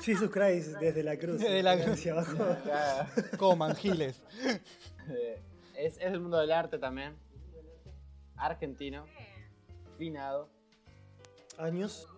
Jesus 0.03 0.31
Christ 0.31 0.69
desde 0.79 1.03
la 1.03 1.17
cruz. 1.19 1.39
Desde 1.39 1.63
la 1.63 1.77
cruz. 1.77 1.99
hacia 1.99 2.13
abajo. 2.13 2.37
Coman 3.39 3.75
giles. 3.77 4.21
Es, 5.77 5.97
es 5.99 6.13
el 6.13 6.21
mundo 6.21 6.39
del 6.39 6.53
arte 6.53 6.79
también. 6.79 7.17
Argentino. 8.37 9.07
Finado. 9.99 10.49
Años. 11.59 12.09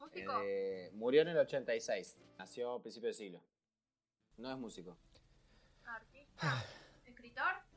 Músico. 0.00 0.32
Eh, 0.42 0.90
murió 0.94 1.22
en 1.22 1.28
el 1.28 1.38
86. 1.38 2.18
Nació 2.38 2.74
a 2.74 2.82
principios 2.82 3.16
de 3.16 3.24
siglo. 3.24 3.42
No 4.36 4.50
es 4.50 4.58
músico. 4.58 4.96
Artista. 5.84 6.64
Escritor. 7.06 7.68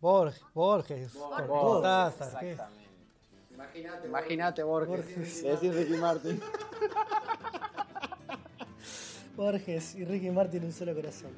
Borges, 0.00 0.40
Borges, 0.54 1.14
Borges. 1.14 2.28
¿qué? 2.40 2.52
Exactamente. 2.52 2.88
Imagínate, 4.06 4.62
Borges. 4.62 4.88
Borges. 4.88 5.42
Le 5.42 5.50
decís 5.50 5.74
Ricky 5.74 5.96
Martin. 6.00 6.40
Borges 9.36 9.94
y 9.96 10.04
Ricky 10.04 10.30
Martin 10.30 10.64
un 10.64 10.72
solo 10.72 10.94
corazón. 10.94 11.32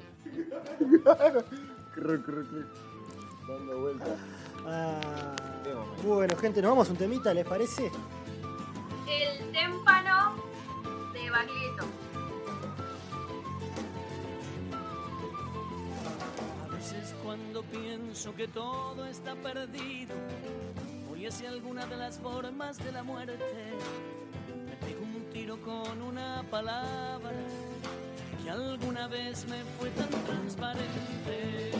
Dando 3.47 3.79
vueltas. 3.79 4.19
Ah, 4.65 5.35
bueno, 6.03 6.35
gente, 6.37 6.61
nos 6.61 6.71
vamos 6.71 6.87
a 6.87 6.91
un 6.91 6.97
temita, 6.97 7.33
¿les 7.33 7.45
parece? 7.45 7.91
El 9.07 9.51
témpano 9.51 10.35
de 11.13 11.29
Baglietto. 11.29 11.85
A 16.63 16.67
veces 16.73 17.15
cuando 17.23 17.63
pienso 17.63 18.35
que 18.35 18.47
todo 18.47 19.05
está 19.05 19.35
perdido, 19.35 20.15
voy 21.09 21.25
hacia 21.25 21.49
alguna 21.49 21.85
de 21.87 21.97
las 21.97 22.19
formas 22.19 22.77
de 22.77 22.91
la 22.91 23.03
muerte. 23.03 23.35
Me 24.65 24.75
pego 24.87 25.01
un 25.01 25.25
tiro 25.33 25.59
con 25.61 26.01
una 26.01 26.43
palabra 26.49 27.31
que 28.43 28.49
alguna 28.49 29.07
vez 29.07 29.45
me 29.47 29.63
fue 29.79 29.89
tan 29.89 30.09
transparente. 30.09 31.71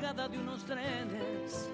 De 0.00 0.38
unos 0.38 0.64
trenes. 0.64 1.68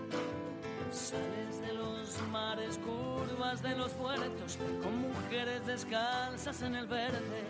Sales 0.90 1.60
de 1.60 1.72
los 1.74 2.20
mares, 2.32 2.78
curvas 2.78 3.62
de 3.62 3.76
los 3.76 3.92
puertos, 3.92 4.58
con 4.82 4.98
mujeres 4.98 5.64
descalzas 5.64 6.60
en 6.62 6.74
el 6.74 6.88
verde. 6.88 7.44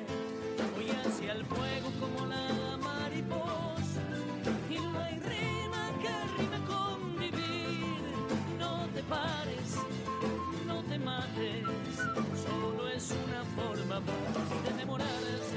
Voy 0.75 0.91
hacia 0.91 1.33
el 1.33 1.47
fuego 1.47 1.91
como 1.99 2.27
la 2.27 2.77
mariposa, 2.77 4.03
y 4.69 4.79
no 4.79 5.01
hay 5.01 5.19
rima 5.19 5.91
que 6.03 6.43
rime 6.43 6.59
con 6.67 7.19
vivir. 7.19 8.03
No 8.59 8.87
te 8.95 9.03
pares, 9.05 9.77
no 10.67 10.83
te 10.83 10.99
mates, 10.99 11.97
solo 12.45 12.89
es 12.91 13.15
una 13.27 13.45
forma 13.57 14.01
de 14.01 14.77
demorarse. 14.77 15.56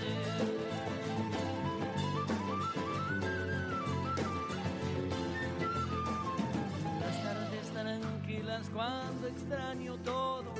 Cuando 8.73 9.27
extraño 9.27 9.95
todo. 10.03 10.53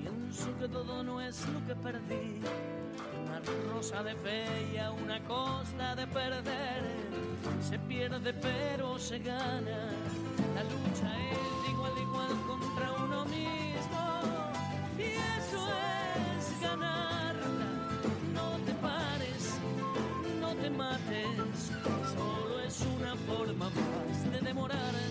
Pienso 0.00 0.58
que 0.58 0.68
todo 0.68 1.02
no 1.02 1.20
es 1.20 1.46
lo 1.48 1.66
que 1.66 1.74
perdí. 1.76 2.40
Una 3.24 3.40
rosa 3.72 4.02
de 4.02 4.14
fe 4.14 4.44
y 4.74 4.76
a 4.78 4.90
una 4.90 5.22
costa 5.24 5.94
de 5.94 6.06
perder. 6.06 6.82
Se 7.60 7.78
pierde 7.78 8.32
pero 8.34 8.98
se 8.98 9.18
gana. 9.18 9.90
La 10.54 10.62
lucha 10.64 11.08
es 11.32 11.70
igual 11.70 11.92
igual 12.00 12.34
contra 12.46 12.92
uno 13.04 13.24
mismo. 13.24 14.02
Y 14.98 15.02
eso 15.38 15.68
es 16.38 16.60
ganarla. 16.60 17.70
No 18.34 18.58
te 18.64 18.72
pares, 18.74 19.58
no 20.40 20.54
te 20.54 20.70
mates. 20.70 21.72
Solo 22.14 22.60
es 22.60 22.86
una 22.96 23.14
forma 23.16 23.70
más 23.70 24.32
de 24.32 24.40
demorarse. 24.40 25.05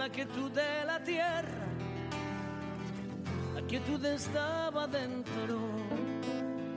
La 0.00 0.08
quietud 0.08 0.50
de 0.50 0.84
la 0.86 0.98
tierra, 1.04 1.66
la 3.54 3.60
quietud 3.66 4.02
estaba 4.02 4.86
dentro. 4.86 5.58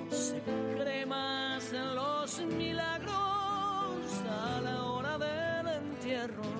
Se 0.10 0.42
cree 0.78 1.06
más 1.06 1.72
en 1.72 1.96
los 1.96 2.42
milagros 2.42 4.10
a 4.30 4.60
la 4.60 4.84
hora 4.84 5.18
del 5.18 5.68
entierro. 5.68 6.53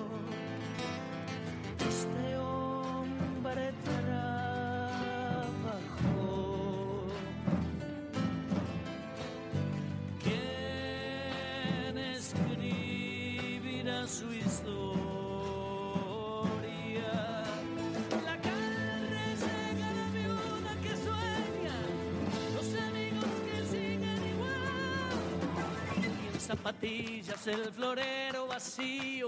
Zapatillas 26.56 27.46
el 27.48 27.72
florero 27.72 28.46
vacío, 28.46 29.26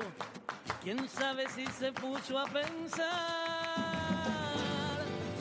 quién 0.82 1.08
sabe 1.08 1.48
si 1.48 1.66
se 1.66 1.92
puso 1.92 2.38
a 2.38 2.44
pensar 2.44 3.06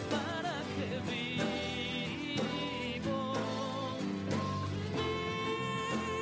para 0.10 0.54
qué 0.76 1.00
vivo. 1.12 2.40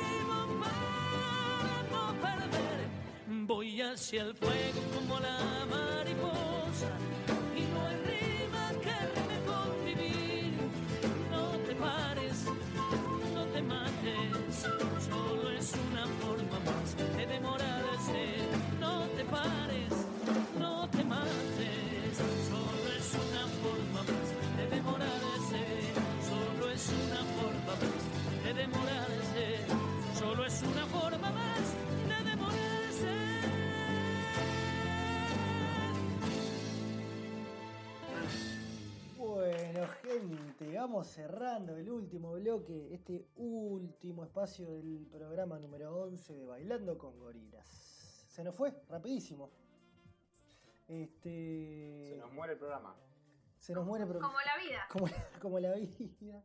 Vivo 0.04 0.40
para 0.60 1.76
no 1.90 2.04
perder. 2.20 2.80
Voy 3.46 3.80
hacia 3.80 4.22
el 4.22 4.34
fuego 4.34 4.53
vamos 40.94 41.08
cerrando 41.08 41.76
el 41.76 41.90
último 41.90 42.34
bloque, 42.34 42.94
este 42.94 43.26
último 43.34 44.22
espacio 44.22 44.70
del 44.70 45.04
programa 45.10 45.58
número 45.58 45.92
11 46.04 46.32
de 46.36 46.46
Bailando 46.46 46.96
con 46.96 47.18
Gorilas. 47.18 47.66
Se 48.28 48.44
nos 48.44 48.54
fue, 48.54 48.72
rapidísimo. 48.88 49.50
Este. 50.86 52.10
Se 52.10 52.16
nos 52.18 52.32
muere 52.32 52.52
el 52.52 52.58
programa. 52.60 52.94
se 53.58 53.74
nos 53.74 53.84
muere, 53.84 54.06
pero- 54.06 54.20
Como 54.20 54.38
la 54.40 54.56
vida. 54.64 54.86
como, 54.92 55.08
la- 55.08 55.28
como 55.40 55.58
la 55.58 55.72
vida. 55.74 56.44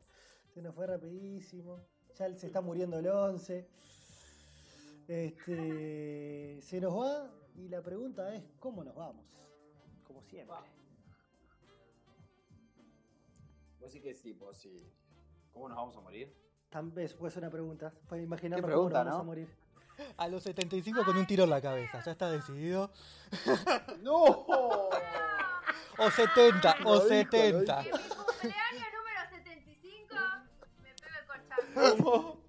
Se 0.52 0.64
nos 0.64 0.74
fue 0.74 0.88
rapidísimo. 0.88 1.80
Ya 2.18 2.34
se 2.36 2.48
está 2.48 2.60
muriendo 2.62 2.98
el 2.98 3.08
11. 3.08 3.68
Este, 5.08 6.60
se 6.64 6.82
nos 6.82 6.98
va 7.00 7.30
y 7.56 7.68
la 7.68 7.84
pregunta 7.84 8.34
es, 8.34 8.44
¿cómo 8.60 8.84
nos 8.84 8.96
vamos? 8.96 9.24
Como 10.08 10.24
siempre. 10.24 10.56
Vos 13.80 13.92
sí 13.92 14.02
que 14.02 14.10
es 14.12 14.22
tipo, 14.22 14.54
sí. 14.54 14.92
¿Cómo 15.54 15.68
nos 15.70 15.78
vamos 15.78 15.98
a 15.98 16.02
morir? 16.02 16.34
También 16.70 17.08
ser 17.08 17.18
una 17.38 17.50
pregunta. 17.50 17.92
Pueden 18.08 18.26
imaginarnos 18.26 18.70
Qué 18.70 18.76
cómo 18.76 18.90
nos 18.90 18.94
vamos 18.94 19.14
¿no? 19.14 19.20
a 19.20 19.24
morir. 19.24 19.50
A 20.18 20.28
los 20.28 20.44
75 20.44 21.04
con 21.04 21.18
un 21.18 21.26
tiro 21.28 21.44
en 21.44 21.50
la 21.50 21.62
cabeza, 21.62 22.02
ya 22.04 22.12
está 22.12 22.30
decidido. 22.32 22.92
¡No! 24.02 24.24
O 25.98 26.10
70, 26.12 26.76
o 26.86 26.96
Lo 26.96 27.00
dijo, 27.00 27.04
lo 27.04 27.08
70. 27.10 27.80
En 27.82 27.86
mi 27.86 27.92
cumpleaños 27.92 28.88
número 28.94 29.30
75 29.30 30.16
me 30.84 30.94
pego 30.94 31.16
el 31.20 31.26
corchazo. 31.28 32.42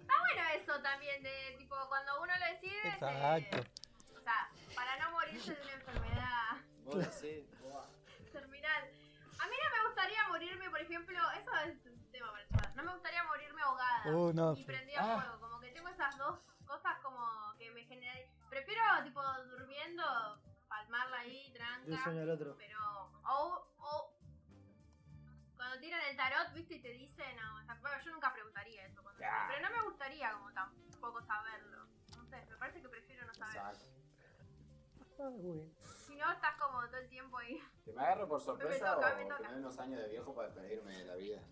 Está 0.00 0.14
bueno 0.20 0.42
eso 0.56 0.82
también 0.82 1.22
de 1.22 1.54
tipo 1.58 1.76
cuando 1.88 2.20
uno 2.22 2.32
lo 2.36 2.46
decide. 2.54 2.82
se- 2.82 2.88
Exacto. 2.88 3.58
o 4.16 4.20
sea, 4.20 4.50
para 4.74 4.98
no 4.98 5.10
morirse 5.12 5.54
de 5.54 5.62
una 5.62 5.72
enfermedad 5.74 6.56
Vos 6.84 6.96
decís, 6.96 7.44
gustaría 10.08 10.28
morirme, 10.28 10.70
por 10.70 10.80
ejemplo, 10.80 11.18
eso 11.32 11.50
es 11.66 11.86
un 11.86 12.10
tema 12.10 12.30
para 12.32 12.48
charlar. 12.48 12.76
No 12.76 12.82
me 12.84 12.92
gustaría 12.92 13.24
morirme 13.24 13.62
ahogada 13.62 14.02
Uh, 14.16 14.32
no. 14.32 14.54
y 14.56 14.64
prendida 14.64 14.98
Ah. 15.00 15.14
a 15.18 15.20
fuego. 15.22 15.40
Como 15.40 15.60
que 15.60 15.70
tengo 15.72 15.88
esas 15.88 16.16
dos 16.16 16.38
cosas 16.66 16.98
como 17.02 17.54
que 17.58 17.70
me 17.72 17.84
generan. 17.84 18.30
Prefiero 18.48 18.82
tipo 19.04 19.22
durmiendo, 19.44 20.04
palmarla 20.68 21.18
ahí, 21.18 21.52
tranca. 21.52 22.02
sueño 22.04 22.22
al 22.22 22.30
otro. 22.30 22.56
Pero, 22.56 22.78
o, 23.24 23.68
o 23.78 24.14
cuando 25.56 25.78
tiran 25.80 26.00
el 26.08 26.16
tarot, 26.16 26.52
viste, 26.54 26.74
y 26.76 26.80
te 26.82 26.88
dicen, 26.92 27.36
no, 27.36 27.56
o 27.56 27.62
sea, 27.64 27.74
bueno, 27.80 27.96
yo 28.02 28.10
nunca 28.12 28.32
preguntaría 28.32 28.86
eso. 28.86 29.02
Cuando 29.02 29.20
Ya. 29.20 29.46
Pero 29.48 29.68
no 29.68 29.76
me 29.76 29.82
gustaría 29.82 30.32
como 30.32 30.52
tampoco 30.52 31.20
saberlo. 31.22 31.86
No 32.16 32.24
sé, 32.26 32.46
me 32.46 32.56
parece 32.56 32.80
que 32.80 32.88
prefiero 32.88 33.26
no 33.26 33.34
saber. 33.34 33.56
Exacto. 33.56 33.84
Ah, 35.20 35.30
muy 35.30 35.52
bien. 35.52 35.72
Si 36.06 36.14
no, 36.14 36.30
estás 36.32 36.54
como 36.60 36.86
todo 36.86 36.96
el 36.98 37.08
tiempo 37.08 37.38
ahí. 37.38 37.60
Que 37.84 37.92
me 37.92 38.02
agarre 38.02 38.26
por 38.26 38.40
sorpresa 38.40 38.94
toca, 38.94 39.12
o 39.12 39.16
me 39.16 39.22
que 39.24 39.28
toca. 39.30 39.42
me 39.48 39.54
dé 39.54 39.60
unos 39.60 39.78
años 39.78 40.00
de 40.00 40.08
viejo 40.08 40.34
para 40.34 40.48
despedirme 40.48 40.96
de 40.96 41.04
la 41.04 41.14
vida. 41.16 41.42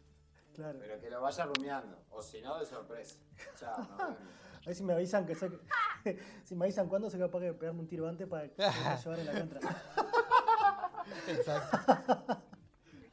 Claro. 0.55 0.79
Pero 0.79 1.01
que 1.01 1.11
lo 1.11 1.21
vaya 1.21 1.45
rumiando. 1.45 1.99
O 2.11 2.23
si 2.23 2.41
no, 2.41 2.59
de 2.59 2.67
sorpresa. 2.67 3.17
Chao, 3.59 3.77
vemos. 3.77 4.01
A 4.63 4.67
ver 4.67 4.75
si 4.75 4.83
me 4.83 4.95
avisan 4.95 5.27
que 5.27 5.35
soy. 5.35 5.61
si 6.45 6.55
me 6.55 6.65
avisan 6.65 6.89
cuándo 6.89 7.11
soy 7.11 7.21
capaz 7.21 7.41
de 7.41 7.53
pegarme 7.53 7.81
un 7.81 7.89
tiro 7.89 8.09
antes 8.09 8.27
para 8.27 8.49
que 8.49 8.55
me 8.63 8.97
llevar 8.97 9.19
en 9.19 9.27
la 9.27 9.33
contra. 9.33 9.61
Exacto. 11.29 12.43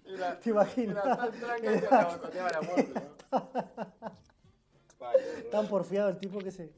Era, 0.05 0.39
¿Te 0.39 0.49
imaginas? 0.51 1.03
era 1.05 1.17
tan 1.17 1.31
tranca 1.31 1.71
que 1.71 1.81
te 1.81 1.87
boicoteaba 2.05 2.49
la 2.49 2.61
muerte, 2.61 2.93
¿no? 3.31 3.49
Vale, 4.99 5.23
Tan 5.51 5.67
porfiado 5.67 6.09
el 6.09 6.17
tipo 6.19 6.39
que 6.39 6.51
se. 6.51 6.71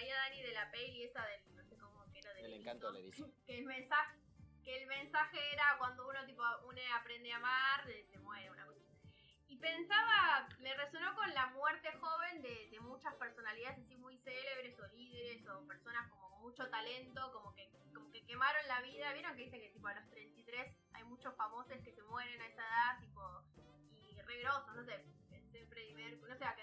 Traía 0.00 0.16
Dani 0.16 0.42
de 0.42 0.52
la 0.52 0.70
peli 0.70 1.04
esa 1.04 1.22
del, 1.26 1.54
no 1.54 1.62
sé 1.64 1.76
cómo 1.76 2.10
que 2.10 2.18
era 2.20 2.32
del 2.32 2.46
El 2.46 2.54
encanto 2.54 2.90
del 2.92 3.04
erizo. 3.04 3.30
que 3.46 3.58
el 3.58 3.66
mensaje 3.66 4.18
que 4.64 4.76
el 4.76 4.86
mensaje 4.86 5.38
era 5.52 5.76
cuando 5.78 6.06
uno 6.08 6.24
tipo 6.26 6.42
uno 6.64 6.80
aprende 6.94 7.32
a 7.32 7.36
amar 7.36 7.84
se 8.10 8.18
muere 8.18 8.50
una 8.50 8.66
cosa 8.66 8.80
y 9.48 9.56
pensaba 9.56 10.48
me 10.60 10.74
resonó 10.74 11.14
con 11.14 11.32
la 11.34 11.46
muerte 11.46 11.92
joven 11.92 12.42
de, 12.42 12.68
de 12.70 12.80
muchas 12.80 13.14
personalidades 13.14 13.78
así 13.78 13.96
muy 13.96 14.16
célebres 14.18 14.78
o 14.78 14.86
líderes 14.88 15.46
o 15.48 15.66
personas 15.66 16.10
como 16.10 16.30
mucho 16.40 16.68
talento 16.70 17.32
como 17.32 17.54
que 17.54 17.70
como 17.92 18.10
que 18.10 18.24
quemaron 18.24 18.66
la 18.68 18.80
vida 18.82 19.12
vieron 19.12 19.36
que 19.36 19.44
dice 19.44 19.60
que 19.60 19.70
tipo 19.70 19.88
a 19.88 19.94
los 19.94 20.08
33 20.10 20.76
hay 20.92 21.04
muchos 21.04 21.34
famosos 21.36 21.76
que 21.82 21.92
se 21.92 22.02
mueren 22.04 22.40
a 22.40 22.46
esa 22.46 22.62
edad 22.62 23.00
tipo 23.00 23.22
y 23.94 24.20
re 24.22 24.40
grosos 24.40 24.76
no 24.76 24.84
sé 24.84 25.04
pensé 25.30 25.60
en 25.60 25.68
Freddie 25.68 25.94
Mercury 25.94 26.32
no 26.32 26.38
sé 26.38 26.44
a 26.44 26.54
qué 26.54 26.62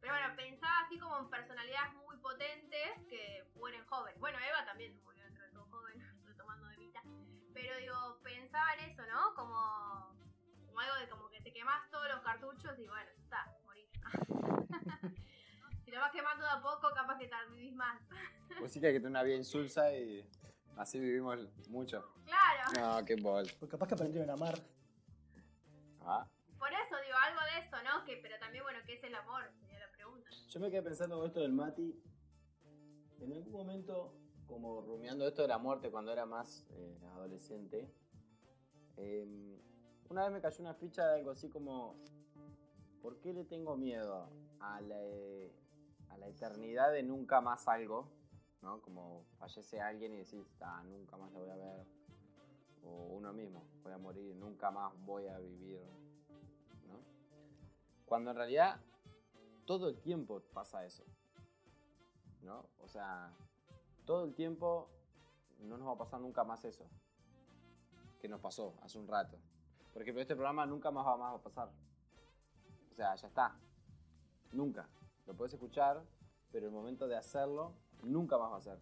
pero 0.00 0.12
bueno, 0.14 0.36
pensaba 0.36 0.80
así 0.80 0.98
como 0.98 1.18
en 1.18 1.30
personalidades 1.30 1.92
muy 1.94 2.16
potentes 2.18 2.90
que 3.08 3.50
mueren 3.54 3.84
jóvenes. 3.86 4.18
Bueno, 4.20 4.38
Eva 4.38 4.64
también 4.64 5.00
murió 5.02 5.24
dentro 5.24 5.44
de 5.44 5.50
todo 5.52 5.66
joven, 5.66 6.22
retomando 6.24 6.66
de 6.68 6.76
Vita. 6.76 7.02
Pero 7.52 7.76
digo, 7.78 8.20
pensaba 8.22 8.74
en 8.74 8.90
eso, 8.90 9.02
¿no? 9.06 9.34
Como, 9.34 10.14
como 10.66 10.80
algo 10.80 10.94
de 10.96 11.08
como 11.08 11.28
que 11.30 11.40
te 11.40 11.52
quemas 11.52 11.90
todos 11.90 12.08
los 12.08 12.20
cartuchos 12.20 12.78
y 12.78 12.86
bueno, 12.86 13.10
ya 13.16 13.22
está, 13.22 13.56
morir. 13.64 13.88
si 15.84 15.90
lo 15.90 16.00
vas 16.00 16.12
quemando 16.12 16.44
de 16.44 16.50
a 16.50 16.62
poco, 16.62 16.92
capaz 16.94 17.18
que 17.18 17.26
te 17.26 17.36
vivís 17.50 17.74
más. 17.74 18.00
Pues 18.58 18.72
sí 18.72 18.80
que 18.80 18.88
hay 18.88 18.92
que 18.92 19.00
tener 19.00 19.10
una 19.10 19.22
vida 19.22 19.36
insulsa 19.36 19.92
y 19.92 20.28
así 20.76 21.00
vivimos 21.00 21.38
mucho. 21.68 22.12
Claro. 22.24 22.98
No, 22.98 23.04
qué 23.04 23.16
bol. 23.16 23.46
Pues 23.58 23.70
capaz 23.70 23.88
que 23.88 23.94
aprendieron 23.94 24.30
a 24.30 24.34
amar. 24.34 24.58
Ah. 26.02 26.26
Por 26.58 26.72
eso 26.72 26.96
digo, 27.04 27.16
algo 27.22 27.40
de 27.52 27.58
esto, 27.64 27.76
¿no? 27.82 28.04
Que, 28.04 28.16
pero 28.16 28.38
también, 28.38 28.64
bueno, 28.64 28.80
¿qué 28.86 28.94
es 28.94 29.04
el 29.04 29.14
amor? 29.14 29.50
Yo 30.48 30.60
me 30.60 30.70
quedé 30.70 30.80
pensando 30.82 31.18
con 31.18 31.26
esto 31.26 31.40
del 31.40 31.52
Mati. 31.52 31.94
En 33.20 33.34
algún 33.34 33.52
momento, 33.52 34.14
como 34.46 34.80
rumiando 34.80 35.28
esto 35.28 35.42
de 35.42 35.48
la 35.48 35.58
muerte 35.58 35.90
cuando 35.90 36.10
era 36.10 36.24
más 36.24 36.66
eh, 36.70 36.98
adolescente, 37.12 37.92
eh, 38.96 39.60
una 40.08 40.22
vez 40.22 40.32
me 40.32 40.40
cayó 40.40 40.62
una 40.62 40.72
ficha 40.72 41.06
de 41.06 41.16
algo 41.16 41.32
así 41.32 41.50
como: 41.50 41.96
¿Por 43.02 43.20
qué 43.20 43.34
le 43.34 43.44
tengo 43.44 43.76
miedo 43.76 44.30
a 44.60 44.80
la, 44.80 44.96
a 46.08 46.16
la 46.16 46.28
eternidad 46.28 46.92
de 46.92 47.02
nunca 47.02 47.42
más 47.42 47.68
algo? 47.68 48.08
¿No? 48.62 48.80
Como 48.80 49.26
fallece 49.38 49.82
alguien 49.82 50.14
y 50.14 50.18
decís, 50.20 50.56
ah, 50.62 50.82
nunca 50.82 51.18
más 51.18 51.30
lo 51.30 51.40
voy 51.40 51.50
a 51.50 51.56
ver. 51.56 51.86
O 52.84 53.08
uno 53.08 53.34
mismo, 53.34 53.66
voy 53.82 53.92
a 53.92 53.98
morir, 53.98 54.34
nunca 54.34 54.70
más 54.70 54.94
voy 55.04 55.26
a 55.26 55.38
vivir. 55.38 55.82
¿no? 56.88 57.00
Cuando 58.06 58.30
en 58.30 58.36
realidad 58.36 58.80
todo 59.68 59.90
el 59.90 60.00
tiempo 60.00 60.40
pasa 60.54 60.86
eso. 60.86 61.04
¿No? 62.42 62.64
O 62.80 62.88
sea, 62.88 63.30
todo 64.06 64.24
el 64.24 64.32
tiempo 64.34 64.88
no 65.60 65.76
nos 65.76 65.86
va 65.88 65.92
a 65.92 65.98
pasar 65.98 66.20
nunca 66.20 66.42
más 66.42 66.64
eso. 66.64 66.86
Que 68.18 68.28
nos 68.28 68.40
pasó 68.40 68.74
hace 68.82 68.98
un 68.98 69.06
rato. 69.06 69.36
Por 69.92 70.00
ejemplo, 70.00 70.22
este 70.22 70.34
programa 70.34 70.64
nunca 70.64 70.90
más 70.90 71.04
va 71.06 71.16
más 71.18 71.34
a 71.38 71.42
pasar. 71.42 71.68
O 72.90 72.94
sea, 72.94 73.14
ya 73.14 73.28
está. 73.28 73.54
Nunca. 74.52 74.88
Lo 75.26 75.34
puedes 75.36 75.52
escuchar, 75.52 76.02
pero 76.50 76.66
el 76.66 76.72
momento 76.72 77.06
de 77.06 77.16
hacerlo 77.16 77.74
nunca 78.02 78.38
más 78.38 78.50
va 78.50 78.56
a 78.56 78.60
ser. 78.62 78.78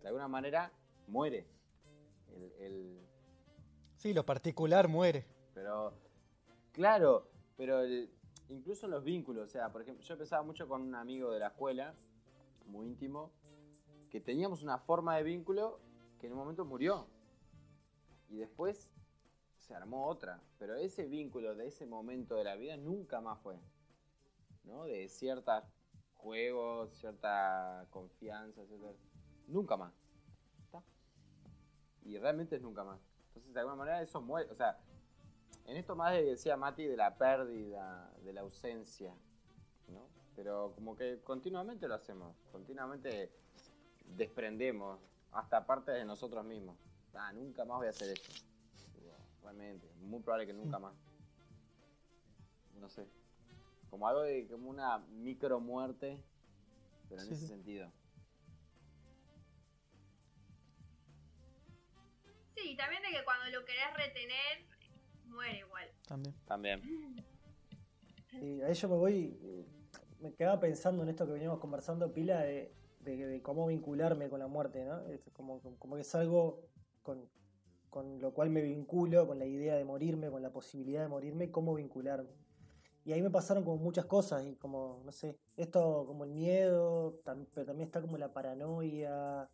De 0.00 0.08
alguna 0.08 0.26
manera, 0.28 0.72
muere. 1.06 1.46
El, 2.34 2.52
el- 2.60 3.08
Sí, 3.96 4.14
lo 4.14 4.24
particular 4.24 4.88
muere. 4.88 5.26
pero, 5.52 5.92
claro, 6.72 7.28
pero 7.56 7.80
el- 7.80 8.10
incluso 8.48 8.86
en 8.86 8.92
los 8.92 9.04
vínculos, 9.04 9.44
o 9.44 9.50
sea, 9.50 9.70
por 9.70 9.82
ejemplo, 9.82 10.04
yo 10.04 10.16
pensaba 10.16 10.42
mucho 10.42 10.68
con 10.68 10.82
un 10.82 10.94
amigo 10.94 11.30
de 11.32 11.40
la 11.40 11.48
escuela, 11.48 11.94
muy 12.66 12.86
íntimo, 12.86 13.30
que 14.10 14.20
teníamos 14.20 14.62
una 14.62 14.78
forma 14.78 15.16
de 15.16 15.22
vínculo 15.22 15.80
que 16.18 16.26
en 16.26 16.32
un 16.32 16.38
momento 16.38 16.64
murió. 16.64 17.06
Y 18.28 18.36
después 18.36 18.90
se 19.56 19.74
armó 19.74 20.06
otra. 20.06 20.40
Pero 20.58 20.74
ese 20.74 21.06
vínculo 21.06 21.54
de 21.54 21.66
ese 21.66 21.86
momento 21.86 22.36
de 22.36 22.44
la 22.44 22.56
vida 22.56 22.76
nunca 22.76 23.20
más 23.20 23.38
fue. 23.40 23.58
¿No? 24.64 24.84
De 24.84 25.08
ciertos 25.08 25.64
juegos, 26.14 26.90
cierta 26.90 27.86
confianza, 27.90 28.62
etcétera. 28.62 28.92
Nunca 29.46 29.76
más. 29.76 29.92
¿Está? 30.64 30.82
Y 32.02 32.18
realmente 32.18 32.56
es 32.56 32.62
nunca 32.62 32.84
más. 32.84 33.00
Entonces, 33.28 33.52
de 33.52 33.60
alguna 33.60 33.76
manera, 33.76 34.02
eso 34.02 34.20
muere. 34.20 34.50
O 34.50 34.54
sea, 34.54 34.78
en 35.68 35.76
esto 35.76 35.94
más 35.94 36.12
de, 36.14 36.24
decía 36.24 36.56
Mati, 36.56 36.84
de 36.84 36.96
la 36.96 37.16
pérdida, 37.16 38.10
de 38.24 38.32
la 38.32 38.40
ausencia, 38.40 39.14
¿no? 39.88 40.08
Pero 40.34 40.72
como 40.74 40.96
que 40.96 41.20
continuamente 41.22 41.86
lo 41.86 41.94
hacemos, 41.94 42.34
continuamente 42.50 43.30
desprendemos 44.16 44.98
hasta 45.32 45.66
parte 45.66 45.92
de 45.92 46.06
nosotros 46.06 46.42
mismos. 46.44 46.78
Ah, 47.12 47.32
nunca 47.34 47.66
más 47.66 47.78
voy 47.78 47.86
a 47.88 47.90
hacer 47.90 48.08
esto. 48.10 48.32
Digo, 48.98 49.14
realmente, 49.42 49.86
muy 50.00 50.20
probable 50.20 50.46
que 50.46 50.54
nunca 50.54 50.78
más. 50.78 50.94
No 52.80 52.88
sé. 52.88 53.06
Como 53.90 54.08
algo 54.08 54.22
de 54.22 54.46
como 54.46 54.70
una 54.70 54.98
micro 54.98 55.60
muerte, 55.60 56.22
pero 57.10 57.20
en 57.20 57.26
Sí, 57.28 57.34
ese 57.34 57.46
sentido. 57.46 57.92
Sí, 62.54 62.70
y 62.70 62.76
también 62.76 63.02
de 63.02 63.10
que 63.10 63.24
cuando 63.24 63.46
lo 63.50 63.64
querés 63.66 63.94
retener, 63.94 64.77
muere 65.28 65.58
igual. 65.58 65.84
También. 66.06 66.34
También. 66.46 66.82
Y 68.40 68.60
a 68.62 68.68
ello 68.68 68.88
me 68.88 68.96
voy. 68.96 69.38
eh, 69.42 69.64
Me 70.20 70.34
quedaba 70.34 70.58
pensando 70.58 71.02
en 71.04 71.08
esto 71.10 71.26
que 71.26 71.32
veníamos 71.32 71.60
conversando, 71.60 72.12
pila, 72.12 72.40
de, 72.42 72.72
de- 73.00 73.26
de 73.26 73.40
cómo 73.42 73.66
vincularme 73.68 74.28
con 74.28 74.40
la 74.40 74.48
muerte, 74.48 74.84
¿no? 74.84 75.00
Es 75.06 75.20
como, 75.32 75.60
como 75.78 75.94
que 75.94 76.00
es 76.02 76.14
algo 76.16 76.60
con, 77.04 77.28
con 77.88 78.20
lo 78.20 78.32
cual 78.34 78.50
me 78.50 78.60
vinculo, 78.62 79.26
con 79.28 79.38
la 79.38 79.46
idea 79.46 79.76
de 79.76 79.84
morirme, 79.84 80.28
con 80.30 80.42
la 80.42 80.50
posibilidad 80.52 81.02
de 81.02 81.08
morirme, 81.08 81.50
cómo 81.52 81.74
vincularme. 81.74 82.30
Y 83.04 83.12
ahí 83.12 83.22
me 83.22 83.30
pasaron 83.30 83.62
como 83.64 83.76
muchas 83.76 84.06
cosas, 84.06 84.44
y 84.44 84.56
como, 84.56 85.00
no 85.04 85.12
sé, 85.12 85.38
esto 85.56 86.04
como 86.06 86.24
el 86.24 86.30
miedo, 86.30 87.20
tam- 87.24 87.46
pero 87.54 87.64
también 87.66 87.86
está 87.86 88.00
como 88.00 88.18
la 88.18 88.32
paranoia, 88.32 89.48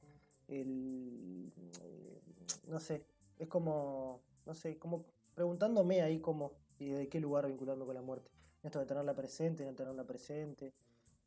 el. 0.49 1.53
eh, 1.83 2.21
no 2.69 2.81
sé, 2.81 3.05
es 3.39 3.49
como, 3.49 4.23
no 4.47 4.55
sé, 4.55 4.79
como 4.79 5.05
preguntándome 5.35 6.03
ahí 6.03 6.21
cómo 6.21 6.53
y 6.79 6.91
de 6.91 7.09
qué 7.09 7.21
lugar 7.21 7.47
vincularme 7.47 7.85
con 7.85 7.95
la 7.95 8.03
muerte. 8.03 8.31
En 8.63 8.69
esto 8.69 8.81
de 8.81 8.87
tenerla 8.87 9.15
presente, 9.15 9.63
de 9.65 9.71
no 9.71 9.77
tenerla 9.77 10.05
presente, 10.05 10.73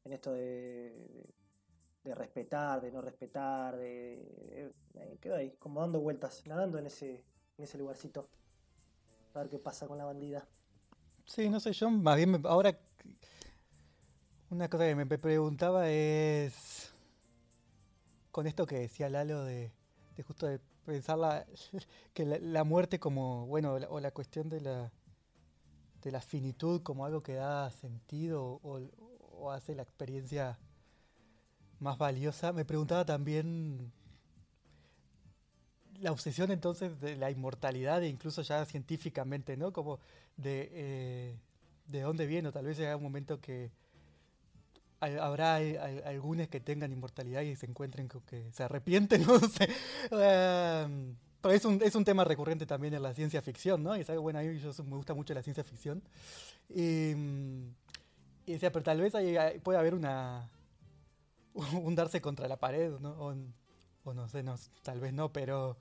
en 0.04 0.14
esto 0.14 0.34
de, 0.34 0.42
de, 0.44 1.26
de 2.04 2.16
respetar, 2.16 2.82
de 2.82 2.92
no 2.92 3.02
respetar, 3.02 3.78
de, 3.78 4.72
eh, 4.96 5.18
quedo 5.22 5.36
ahí, 5.36 5.52
como 5.60 5.82
dando 5.82 6.00
vueltas, 6.00 6.44
nadando 6.48 6.78
en 6.80 6.88
ese, 6.88 7.24
en 7.58 7.64
ese 7.64 7.78
lugarcito. 7.78 8.28
A 9.34 9.40
ver 9.40 9.50
qué 9.50 9.60
pasa 9.60 9.88
con 9.88 9.98
la 9.98 10.06
bandida. 10.06 10.48
Sí, 11.26 11.50
no 11.50 11.60
sé, 11.60 11.74
yo 11.74 11.90
más 11.90 12.16
bien 12.16 12.32
me- 12.32 12.40
ahora 12.44 12.78
una 14.50 14.70
cosa 14.70 14.86
que 14.86 14.96
me 14.96 15.06
preguntaba 15.18 15.90
es 15.90 16.92
con 18.32 18.48
esto 18.48 18.66
que 18.66 18.80
decía 18.80 19.10
Lalo 19.10 19.44
de, 19.44 19.72
de 20.16 20.24
justo 20.24 20.48
de 20.48 20.60
pensar 20.88 21.18
la, 21.18 21.46
que 22.14 22.26
la, 22.26 22.64
muerte 22.64 23.00
como, 23.00 23.46
bueno, 23.46 23.74
o 23.74 24.00
la 24.00 24.12
cuestión 24.12 24.50
de 24.50 24.62
la 24.62 24.92
de 26.02 26.12
la 26.12 26.22
finitud 26.22 26.82
como 26.84 27.06
algo 27.06 27.22
que 27.22 27.34
da 27.34 27.70
sentido 27.72 28.62
o, 28.64 29.52
hace 29.52 29.76
la 29.76 29.84
experiencia 29.84 30.58
más 31.80 31.98
valiosa. 31.98 32.54
Me 32.54 32.66
preguntaba 32.66 33.06
también 33.06 33.92
la 36.00 36.12
obsesión 36.12 36.52
entonces 36.52 37.00
de 37.00 37.16
la 37.18 37.30
inmortalidad 37.30 38.04
e 38.04 38.08
incluso 38.08 38.42
ya 38.42 38.66
científicamente, 38.66 39.58
¿no? 39.58 39.74
Como 39.74 40.00
de, 40.38 40.70
eh, 40.72 41.40
de 41.88 42.02
dónde 42.02 42.26
viene, 42.26 42.50
o 42.50 42.52
tal 42.52 42.66
vez 42.66 42.78
llega 42.78 42.96
un 42.96 43.04
momento 43.04 43.40
que 43.40 43.72
habrá 45.00 45.56
algunos 46.06 46.48
que 46.48 46.60
tengan 46.60 46.92
inmortalidad 46.92 47.42
y 47.42 47.56
se 47.56 47.66
encuentren 47.68 48.08
con 48.08 48.22
que 48.22 48.52
se 48.52 48.64
arrepienten, 48.64 49.22
no 49.28 49.40
sé. 49.40 49.70
Em, 50.12 51.16
pero 51.42 51.54
es 51.54 51.66
un, 51.66 51.82
es 51.84 51.96
un 51.96 52.04
tema 52.04 52.24
recurrente 52.24 52.66
también 52.66 52.94
en 52.94 53.04
la 53.04 53.14
ciencia 53.14 53.42
ficción, 53.42 53.84
¿no? 53.84 53.96
Y 53.96 54.02
es 54.02 54.10
algo, 54.10 54.24
bueno, 54.24 54.40
a 54.40 54.42
mí 54.42 54.58
yo, 54.60 54.72
me 54.84 54.96
gusta 54.98 55.14
mucho 55.14 55.34
la 55.34 55.44
ciencia 55.44 55.64
ficción. 55.64 56.02
Y, 56.70 57.14
mm, 57.16 57.70
y 58.48 58.54
decía, 58.54 58.72
pero 58.72 58.84
tal 58.84 59.02
vez 59.02 59.16
hay- 59.16 59.60
puede 59.60 59.80
haber 59.80 59.96
una, 59.96 60.50
hundarse 61.84 62.22
contra 62.22 62.48
la 62.48 62.58
pared, 62.58 62.92
¿no? 63.00 63.12
O, 63.12 63.36
o 64.04 64.14
no 64.14 64.28
sé, 64.30 64.44
no, 64.44 64.56
tal 64.84 65.00
vez 65.00 65.14
no, 65.14 65.32
pero 65.34 65.78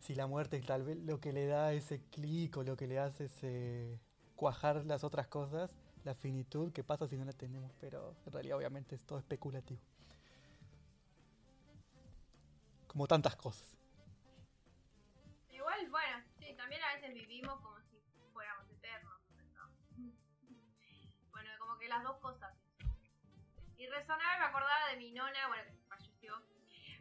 si 0.00 0.14
la 0.14 0.26
muerte 0.26 0.60
tal 0.62 0.84
vez 0.84 0.98
lo 0.98 1.20
que 1.20 1.32
le 1.32 1.46
da 1.46 1.72
ese 1.72 2.02
clic 2.10 2.56
o 2.56 2.64
lo 2.64 2.76
que 2.76 2.86
le 2.86 2.98
hace 2.98 3.26
ese 3.26 4.00
cuajar 4.36 4.86
las 4.86 5.04
otras 5.04 5.28
cosas, 5.28 5.72
la 6.04 6.14
finitud, 6.14 6.72
¿qué 6.72 6.82
pasa 6.82 7.06
si 7.06 7.16
no 7.16 7.24
la 7.24 7.32
tenemos? 7.32 7.72
Pero 7.80 8.16
en 8.26 8.32
realidad 8.32 8.56
obviamente 8.56 8.94
es 8.94 9.04
todo 9.04 9.18
especulativo. 9.18 9.80
Como 12.86 13.06
tantas 13.06 13.36
cosas. 13.36 13.76
Igual, 15.50 15.88
bueno, 15.90 16.24
sí, 16.38 16.54
también 16.56 16.82
a 16.82 16.94
veces 16.94 17.14
vivimos 17.14 17.60
como 17.60 17.78
si 17.82 18.00
fuéramos 18.32 18.68
eternos. 18.70 19.20
¿no? 19.54 19.70
Bueno, 21.30 21.50
como 21.58 21.78
que 21.78 21.88
las 21.88 22.02
dos 22.02 22.16
cosas. 22.18 22.52
Y 23.76 23.86
resonaba 23.86 24.36
y 24.36 24.38
me 24.40 24.44
acordaba 24.44 24.88
de 24.90 24.96
mi 24.96 25.12
nona, 25.12 25.48
bueno, 25.48 25.64
que 25.70 25.78
falleció. 25.88 26.42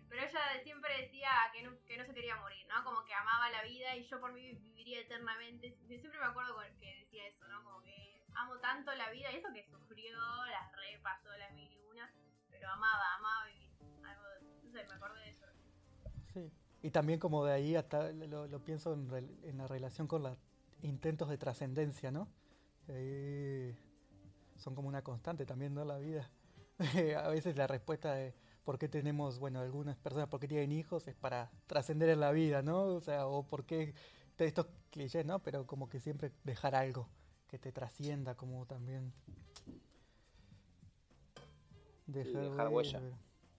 Pero 0.07 0.23
ella 0.23 0.63
siempre 0.63 1.01
decía 1.01 1.29
que 1.53 1.63
no, 1.63 1.77
que 1.85 1.97
no 1.97 2.05
se 2.05 2.13
quería 2.13 2.35
morir, 2.37 2.65
¿no? 2.67 2.83
Como 2.83 3.03
que 3.05 3.13
amaba 3.13 3.49
la 3.49 3.63
vida 3.63 3.95
y 3.95 4.07
yo 4.07 4.19
por 4.19 4.33
mí 4.33 4.53
viviría 4.53 5.01
eternamente. 5.01 5.77
Siempre 5.87 6.19
me 6.19 6.25
acuerdo 6.25 6.57
que 6.79 6.95
decía 6.95 7.27
eso, 7.27 7.47
¿no? 7.47 7.63
Como 7.63 7.81
que 7.81 8.18
amo 8.39 8.57
tanto 8.59 8.93
la 8.95 9.09
vida 9.11 9.31
y 9.31 9.37
eso 9.37 9.49
que 9.53 9.63
sufrió, 9.63 10.15
la 10.17 10.71
repasó 10.71 11.29
la 11.37 11.49
mil 11.51 11.71
y 11.71 11.81
una, 11.91 12.11
pero 12.49 12.69
amaba, 12.69 13.15
amaba 13.17 13.45
vivir. 13.45 13.69
Algo, 14.03 14.23
no 14.63 14.71
sé, 14.71 14.85
me 14.87 14.93
acordé 14.93 15.19
de 15.21 15.29
eso. 15.29 15.45
Sí. 16.33 16.51
Y 16.81 16.91
también 16.91 17.19
como 17.19 17.45
de 17.45 17.53
ahí 17.53 17.75
hasta 17.75 18.11
lo, 18.11 18.47
lo 18.47 18.63
pienso 18.63 18.93
en, 18.93 19.09
rel- 19.09 19.43
en 19.43 19.57
la 19.57 19.67
relación 19.67 20.07
con 20.07 20.23
los 20.23 20.37
intentos 20.81 21.29
de 21.29 21.37
trascendencia, 21.37 22.11
¿no? 22.11 22.29
Eh, 22.87 23.77
son 24.57 24.75
como 24.75 24.87
una 24.87 25.01
constante 25.03 25.45
también, 25.45 25.73
¿no? 25.73 25.83
La 25.83 25.97
vida. 25.97 26.29
a 27.17 27.27
veces 27.27 27.57
la 27.57 27.67
respuesta 27.67 28.13
de 28.13 28.33
por 28.63 28.79
qué 28.79 28.87
tenemos, 28.87 29.39
bueno, 29.39 29.59
algunas 29.59 29.97
personas, 29.97 30.29
por 30.29 30.39
qué 30.39 30.47
tienen 30.47 30.71
hijos, 30.71 31.07
es 31.07 31.15
para 31.15 31.51
trascender 31.67 32.09
en 32.09 32.19
la 32.21 32.31
vida, 32.31 32.61
¿no? 32.61 32.83
O 32.85 33.01
sea, 33.01 33.27
o 33.27 33.43
por 33.45 33.65
qué 33.65 33.93
de 34.37 34.45
estos 34.45 34.67
clichés, 34.91 35.25
¿no? 35.25 35.39
Pero 35.39 35.67
como 35.67 35.89
que 35.89 35.99
siempre 35.99 36.31
dejar 36.45 36.75
algo 36.75 37.09
que 37.49 37.57
te 37.57 37.71
trascienda, 37.71 38.35
como 38.35 38.65
también. 38.65 39.11
dejar 42.05 42.69
huella. 42.69 43.01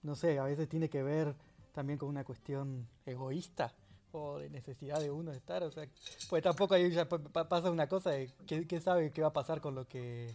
No 0.01 0.15
sé, 0.15 0.39
a 0.39 0.43
veces 0.43 0.67
tiene 0.67 0.89
que 0.89 1.03
ver 1.03 1.35
también 1.73 1.97
con 1.99 2.09
una 2.09 2.23
cuestión 2.23 2.87
egoísta 3.05 3.73
o 4.11 4.39
de 4.39 4.49
necesidad 4.49 4.99
de 4.99 5.09
uno 5.11 5.31
de 5.31 5.37
estar, 5.37 5.63
o 5.63 5.71
sea, 5.71 5.87
pues 6.29 6.43
tampoco 6.43 6.73
ahí 6.73 6.91
ya 6.91 7.07
pa- 7.07 7.19
pa- 7.19 7.47
pasa 7.47 7.71
una 7.71 7.87
cosa 7.87 8.09
de 8.11 8.29
que, 8.45 8.67
que 8.67 8.81
sabe 8.81 9.11
qué 9.11 9.21
va 9.21 9.29
a 9.29 9.33
pasar 9.33 9.61
con 9.61 9.73
lo 9.75 9.87
que 9.87 10.33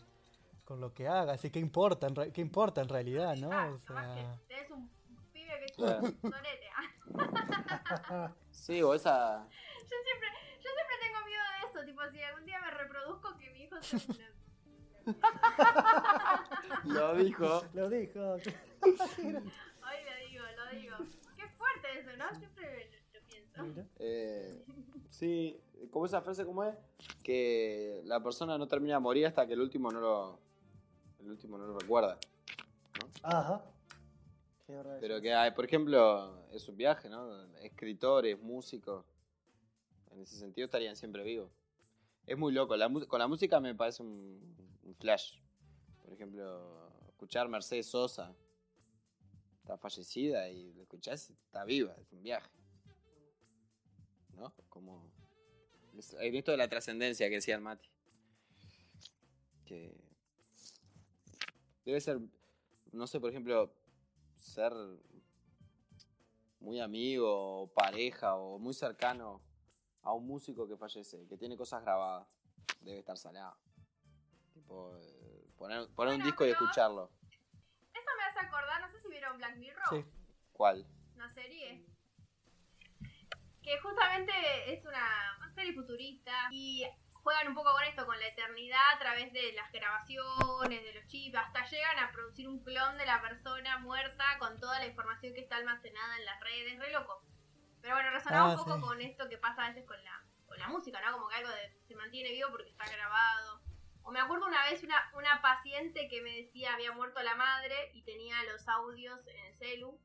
con 0.64 0.80
lo 0.80 0.92
que 0.94 1.07
haga, 1.07 1.34
así 1.34 1.50
que 1.50 1.61
importa, 1.61 2.07
en 2.09 2.32
qué 2.32 2.40
importa 2.40 2.80
en 2.80 2.88
realidad, 2.88 3.36
¿no? 3.36 3.52
Ah, 3.52 3.70
O 3.72 3.78
que 3.78 3.86
sea, 3.86 4.38
tenés 4.48 4.70
un 4.70 4.90
pibe 5.32 5.52
que 5.61 5.64
es 5.66 5.72
Claro. 5.76 6.02
un 6.22 6.32
sorete. 6.32 6.66
Sí, 8.50 8.82
o 8.82 8.94
esa. 8.94 9.44
Yo 9.44 9.50
siempre, 9.86 10.28
tipo, 11.85 12.01
si 12.11 12.20
algún 12.22 12.45
día 12.45 12.61
me 12.61 12.70
reproduzco 12.70 13.37
que 13.37 13.51
mi 13.51 13.64
hijo 13.64 13.83
sea 13.83 14.01
una... 14.09 14.37
Lo 16.85 17.14
dijo. 17.14 17.64
Lo 17.74 17.89
dijo. 17.89 18.20
Hoy 19.87 19.99
lo 20.05 20.29
digo, 20.29 20.45
lo 20.57 20.79
digo. 20.79 20.97
Qué 21.37 21.47
fuerte 21.49 22.01
eso, 22.01 22.16
¿no? 22.16 22.35
Siempre 22.37 22.91
lo, 22.91 23.20
lo 23.20 23.27
pienso. 23.27 23.89
Eh, 23.99 24.64
sí, 25.11 25.61
como 25.91 26.07
esa 26.07 26.20
frase, 26.20 26.45
¿cómo 26.45 26.64
es? 26.64 26.74
Que 27.22 28.03
la 28.05 28.20
persona 28.20 28.59
no 28.59 28.66
termina 28.66 28.95
de 28.95 29.01
morir 29.01 29.27
hasta 29.27 29.47
que 29.47 29.53
el 29.53 29.61
último 29.61 29.91
no 29.91 30.01
lo. 30.01 30.39
El 31.20 31.31
último 31.31 31.57
no 31.57 31.66
lo 31.66 31.79
recuerda. 31.79 32.18
Ajá. 33.22 33.64
Qué 34.66 34.83
Pero 35.01 35.20
que 35.20 35.33
hay, 35.33 35.53
por 35.53 35.64
ejemplo, 35.64 36.45
es 36.53 36.68
un 36.68 36.77
viaje, 36.77 37.09
¿no? 37.09 37.45
Escritores, 37.62 38.41
músicos. 38.41 39.05
En 40.11 40.20
ese 40.20 40.37
sentido 40.37 40.64
estarían 40.64 40.97
siempre 40.97 41.22
vivos. 41.22 41.51
Es 42.27 42.37
muy 42.37 42.53
loco. 42.53 42.77
La, 42.77 42.91
con 42.91 43.18
la 43.20 43.29
música 43.29 43.61
me 43.61 43.74
parece 43.74 44.03
un, 44.03 44.41
flash. 44.99 45.39
Por 46.03 46.12
ejemplo, 46.12 46.91
escuchar 47.09 47.49
Mercedes 47.49 47.87
Sosa. 47.87 48.35
Está 49.61 49.79
fallecida 49.79 50.49
y 50.49 50.72
lo 50.74 50.83
escuchás, 50.83 51.31
está 51.31 51.64
viva, 51.64 51.95
es 52.01 52.12
un 52.12 52.22
viaje. 52.22 52.51
¿No? 54.35 54.53
Como. 54.68 55.11
En 56.20 56.35
esto 56.35 56.51
de 56.51 56.57
la 56.59 56.68
trascendencia 56.68 57.29
que 57.29 57.37
decía 57.37 57.55
el 57.55 57.62
Mati. 57.62 57.89
Que. 59.64 59.97
Debe 61.85 62.01
ser. 62.01 62.20
No 62.93 63.07
sé, 63.07 63.20
por 63.20 63.31
ejemplo, 63.31 63.72
ser 64.35 64.72
muy 66.61 66.81
amigo 66.81 67.62
o 67.62 67.66
pareja 67.68 68.37
o 68.37 68.59
muy 68.59 68.74
cercano 68.74 69.41
a 70.07 70.12
un 70.12 70.24
músico 70.24 70.68
que 70.68 70.76
fallece, 70.76 71.26
que 71.26 71.36
tiene 71.36 71.57
cosas 71.57 71.82
grabadas, 71.82 72.28
debe 72.80 73.00
estar 73.00 73.18
salado. 73.18 73.57
Tipo, 74.54 74.96
eh, 74.98 75.44
poner, 75.59 75.88
poner 75.96 76.14
un 76.14 76.22
disco 76.22 76.44
y 76.44 76.52
pero- 76.52 76.61
escucharlo. 76.61 77.11
Eso 77.92 78.11
me 78.16 78.22
hace 78.22 78.38
acordar, 78.46 78.80
no 78.80 78.88
sé 78.88 79.00
si 79.00 79.09
vieron 79.09 79.36
Black 79.36 79.57
Mirror, 79.57 79.84
sí. 79.90 80.04
¿Cuál? 80.52 80.86
una 81.16 81.32
serie. 81.34 81.84
Que 83.62 83.80
justamente 83.80 84.32
es 84.72 84.84
una 84.84 85.52
serie 85.54 85.72
futurista 85.74 86.32
y 86.52 86.84
juegan 87.12 87.48
un 87.48 87.54
poco 87.54 87.72
con 87.72 87.82
esto, 87.82 88.07
con 88.07 88.18
la 88.20 88.28
eternidad 88.28 88.94
a 88.94 88.98
través 89.00 89.32
de 89.32 89.52
las 89.54 89.72
grabaciones, 89.72 90.84
de 90.84 90.94
los 90.94 91.07
chips, 91.09 91.36
hasta 91.36 91.68
llegan 91.68 91.98
a 91.98 92.12
producir 92.12 92.48
un 92.48 92.61
clon 92.62 92.96
de 92.96 93.07
la 93.07 93.20
persona 93.20 93.78
muerta 93.78 94.38
con 94.38 94.61
toda 94.61 94.78
la 94.78 94.86
información 94.86 95.34
que 95.34 95.40
está 95.40 95.57
almacenada 95.57 96.16
en 96.18 96.24
las 96.26 96.40
redes, 96.40 96.78
re 96.78 96.92
loco. 96.92 97.22
Pero 97.83 97.95
bueno, 97.95 98.11
resonaba 98.11 98.47
Ah, 98.47 98.51
un 98.53 98.57
poco 98.57 98.74
sí. 98.77 98.81
con 98.83 99.01
esto 99.01 99.29
que 99.29 99.39
pasa 99.39 99.64
a 99.64 99.68
veces 99.68 99.85
con 99.85 100.03
la, 100.05 100.22
con 100.47 100.59
la 100.59 100.68
música, 100.68 101.01
¿no? 101.01 101.12
Como 101.12 101.29
que 101.29 101.37
algo 101.37 101.51
de, 101.51 101.79
se 101.87 101.95
mantiene 101.95 102.31
vivo 102.33 102.51
porque 102.51 102.70
está 102.70 102.85
grabado. 102.91 103.61
O 104.03 104.11
me 104.12 104.20
acuerdo 104.20 104.47
una 104.47 104.64
vez 104.64 104.83
una, 104.85 105.11
una 105.14 105.41
paciente 105.43 106.09
que 106.09 106.22
me 106.22 106.31
decía 106.43 106.74
había 106.74 106.93
muerto 106.93 107.20
la 107.22 107.35
madre 107.35 107.91
y 107.93 108.03
tenía 108.03 108.37
los 108.45 108.66
audios 108.68 109.27
en 109.27 109.37
el 109.47 109.59
celu 109.59 110.01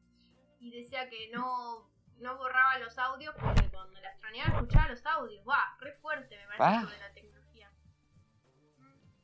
y 0.60 0.72
decía 0.72 1.08
que 1.10 1.30
no, 1.32 1.88
no 2.18 2.38
borraba 2.38 2.80
los 2.80 2.98
audios 2.98 3.36
porque 3.40 3.70
cuando 3.70 4.00
la 4.02 4.10
extrañaba 4.10 4.56
escuchaba 4.58 4.88
los 4.90 5.06
audios. 5.06 5.44
¡Buah! 5.46 5.78
Re 5.80 5.94
fuerte 6.02 6.36
me 6.38 6.58
parece 6.58 6.88
Ah. 6.88 6.90
de 6.90 6.98
la 7.00 7.14
tecnología. 7.14 7.31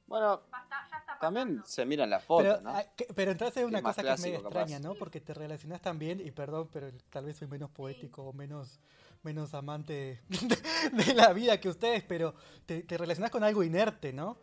Bueno, 0.07 0.41
Basta- 0.49 0.87
ya 0.89 0.97
está 0.97 1.19
también 1.19 1.61
se 1.65 1.85
miran 1.85 2.09
las 2.09 2.23
fotos, 2.23 2.59
Pero, 2.59 2.61
¿no? 2.61 2.79
que- 2.95 3.07
pero 3.13 3.31
entonces 3.31 3.57
es 3.57 3.63
una 3.65 3.81
cosa 3.81 4.01
que 4.01 4.11
es 4.13 4.21
medio 4.21 4.41
capaz. 4.43 4.61
extraña, 4.61 4.79
¿no? 4.79 4.95
Porque 4.95 5.19
te 5.21 5.33
relacionas 5.33 5.81
también, 5.81 6.19
y 6.25 6.31
perdón, 6.31 6.69
pero 6.71 6.89
tal 7.09 7.25
vez 7.25 7.37
soy 7.37 7.47
menos 7.47 7.69
poético 7.71 8.23
o 8.23 8.33
menos, 8.33 8.79
menos 9.23 9.53
amante 9.53 10.21
de, 10.29 10.29
de 11.11 11.13
la 11.13 11.33
vida 11.33 11.59
que 11.59 11.69
ustedes, 11.69 12.03
pero 12.03 12.33
te, 12.65 12.83
te 12.83 12.97
relacionas 12.97 13.31
con 13.31 13.43
algo 13.43 13.63
inerte, 13.63 14.13
¿no? 14.13 14.37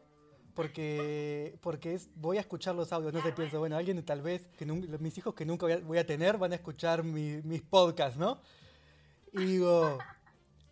Porque, 0.54 1.58
porque 1.62 1.94
es, 1.94 2.10
voy 2.14 2.36
a 2.36 2.40
escuchar 2.40 2.74
los 2.76 2.92
audios, 2.92 3.12
no 3.12 3.20
sé, 3.22 3.32
pienso, 3.32 3.58
bueno, 3.58 3.76
alguien 3.76 4.04
tal 4.04 4.22
vez, 4.22 4.46
que 4.56 4.64
mis 4.66 5.18
hijos 5.18 5.34
que 5.34 5.44
nunca 5.44 5.66
voy 5.66 5.72
a, 5.72 5.78
voy 5.78 5.98
a 5.98 6.06
tener 6.06 6.38
van 6.38 6.52
a 6.52 6.56
escuchar 6.56 7.02
mi- 7.02 7.40
mis 7.42 7.60
podcasts, 7.62 8.16
¿no? 8.18 8.40
Y 9.32 9.44
digo, 9.44 9.98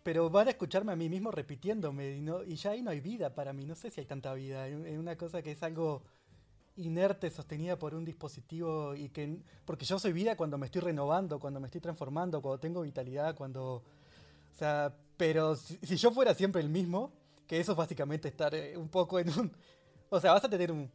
pero 0.03 0.29
van 0.29 0.47
a 0.47 0.51
escucharme 0.51 0.91
a 0.91 0.95
mí 0.95 1.09
mismo 1.09 1.31
repitiéndome, 1.31 2.17
y, 2.17 2.21
no, 2.21 2.43
y 2.43 2.55
ya 2.55 2.71
ahí 2.71 2.81
no 2.81 2.91
hay 2.91 2.99
vida 2.99 3.33
para 3.33 3.53
mí, 3.53 3.65
no 3.65 3.75
sé 3.75 3.89
si 3.89 4.01
hay 4.01 4.05
tanta 4.05 4.33
vida, 4.33 4.67
es 4.67 4.97
una 4.97 5.15
cosa 5.15 5.41
que 5.41 5.51
es 5.51 5.63
algo 5.63 6.03
inerte 6.75 7.29
sostenida 7.29 7.77
por 7.77 7.93
un 7.93 8.03
dispositivo 8.03 8.95
y 8.95 9.09
que 9.09 9.37
porque 9.63 9.85
yo 9.85 9.99
soy 9.99 10.11
vida 10.11 10.35
cuando 10.35 10.57
me 10.57 10.65
estoy 10.65 10.81
renovando, 10.81 11.39
cuando 11.39 11.59
me 11.59 11.67
estoy 11.67 11.81
transformando, 11.81 12.41
cuando 12.41 12.59
tengo 12.59 12.81
vitalidad, 12.81 13.35
cuando 13.35 13.75
o 13.75 14.55
sea, 14.55 14.93
pero 15.17 15.55
si, 15.55 15.77
si 15.83 15.95
yo 15.97 16.11
fuera 16.11 16.33
siempre 16.33 16.61
el 16.61 16.69
mismo, 16.69 17.13
que 17.47 17.59
eso 17.59 17.73
es 17.73 17.77
básicamente 17.77 18.27
estar 18.27 18.53
eh, 18.55 18.75
un 18.75 18.89
poco 18.89 19.19
en 19.19 19.29
un 19.29 19.51
o 20.13 20.19
sea, 20.19 20.31
vas 20.31 20.43
a 20.43 20.49
tener 20.49 20.71
un 20.71 20.91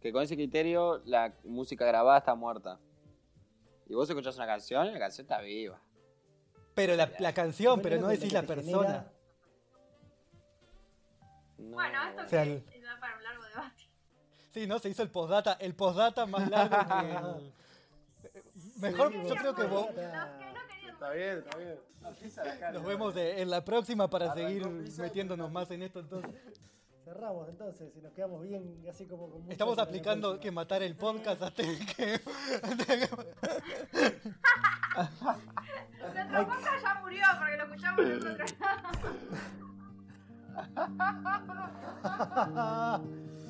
Que 0.00 0.12
con 0.12 0.22
ese 0.22 0.34
criterio 0.34 1.00
la 1.04 1.32
música 1.44 1.86
grabada 1.86 2.18
está 2.18 2.34
muerta. 2.34 2.80
Y 3.86 3.94
vos 3.94 4.08
escuchás 4.10 4.34
una 4.34 4.46
canción 4.46 4.88
y 4.88 4.90
la 4.90 4.98
canción 4.98 5.24
está 5.24 5.40
viva. 5.40 5.80
Pero 6.78 6.94
la, 6.94 7.10
la 7.18 7.32
canción, 7.34 7.80
pero 7.82 8.00
no 8.00 8.06
decís 8.08 8.32
la 8.32 8.42
persona. 8.42 8.82
genera. 8.86 9.12
No, 11.58 11.74
Bueno, 11.74 12.08
esto 12.08 12.22
O 12.22 12.28
sea, 12.28 12.44
que 12.44 12.52
el- 12.52 12.82
da 12.84 13.00
para 13.00 13.16
un 13.16 13.22
largo 13.24 13.42
debate. 13.44 13.82
Sí, 14.54 14.66
no, 14.68 14.78
se 14.78 14.88
hizo 14.90 15.02
el 15.02 15.10
postdata, 15.10 15.54
el 15.60 15.74
postdata 15.74 16.24
más 16.26 16.48
largo 16.48 16.76
que 16.78 17.10
el- 17.48 17.52
Mejor, 18.80 19.12
Sí, 19.12 19.18
yo 19.28 19.34
creo 19.34 19.54
que 19.54 19.64
vos, 19.64 19.86
Está 19.88 21.10
bien, 21.12 21.38
está 21.38 21.56
bien. 21.58 21.78
nos 22.74 22.84
vemos 22.84 23.14
de- 23.14 23.40
en 23.42 23.50
la 23.50 23.64
próxima 23.64 24.08
para 24.08 24.32
seguir 24.34 24.66
metiéndonos 24.98 25.50
más 25.50 25.68
en 25.72 25.82
esto 25.82 25.98
entonces. 26.00 26.40
Cerramos 27.08 27.48
entonces 27.48 27.90
y 27.96 28.02
nos 28.02 28.12
quedamos 28.12 28.42
bien 28.42 28.84
así 28.86 29.06
como 29.06 29.30
con 29.30 29.40
mucho 29.40 29.52
Estamos 29.52 29.78
aplicando 29.78 30.38
que 30.38 30.50
matar 30.50 30.82
el 30.82 30.94
podcast 30.94 31.40
hasta 31.42 31.62
que... 31.62 32.20
Nuestro 36.12 36.46
podcast 36.46 36.82
ya 36.82 37.00
murió 37.00 37.24
porque 37.38 37.56
lo 37.56 37.64
escuchamos 37.64 38.04
nosotros. 38.04 38.54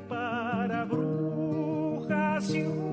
para 0.00 0.84
brujas 0.84 2.50
y 2.50 2.83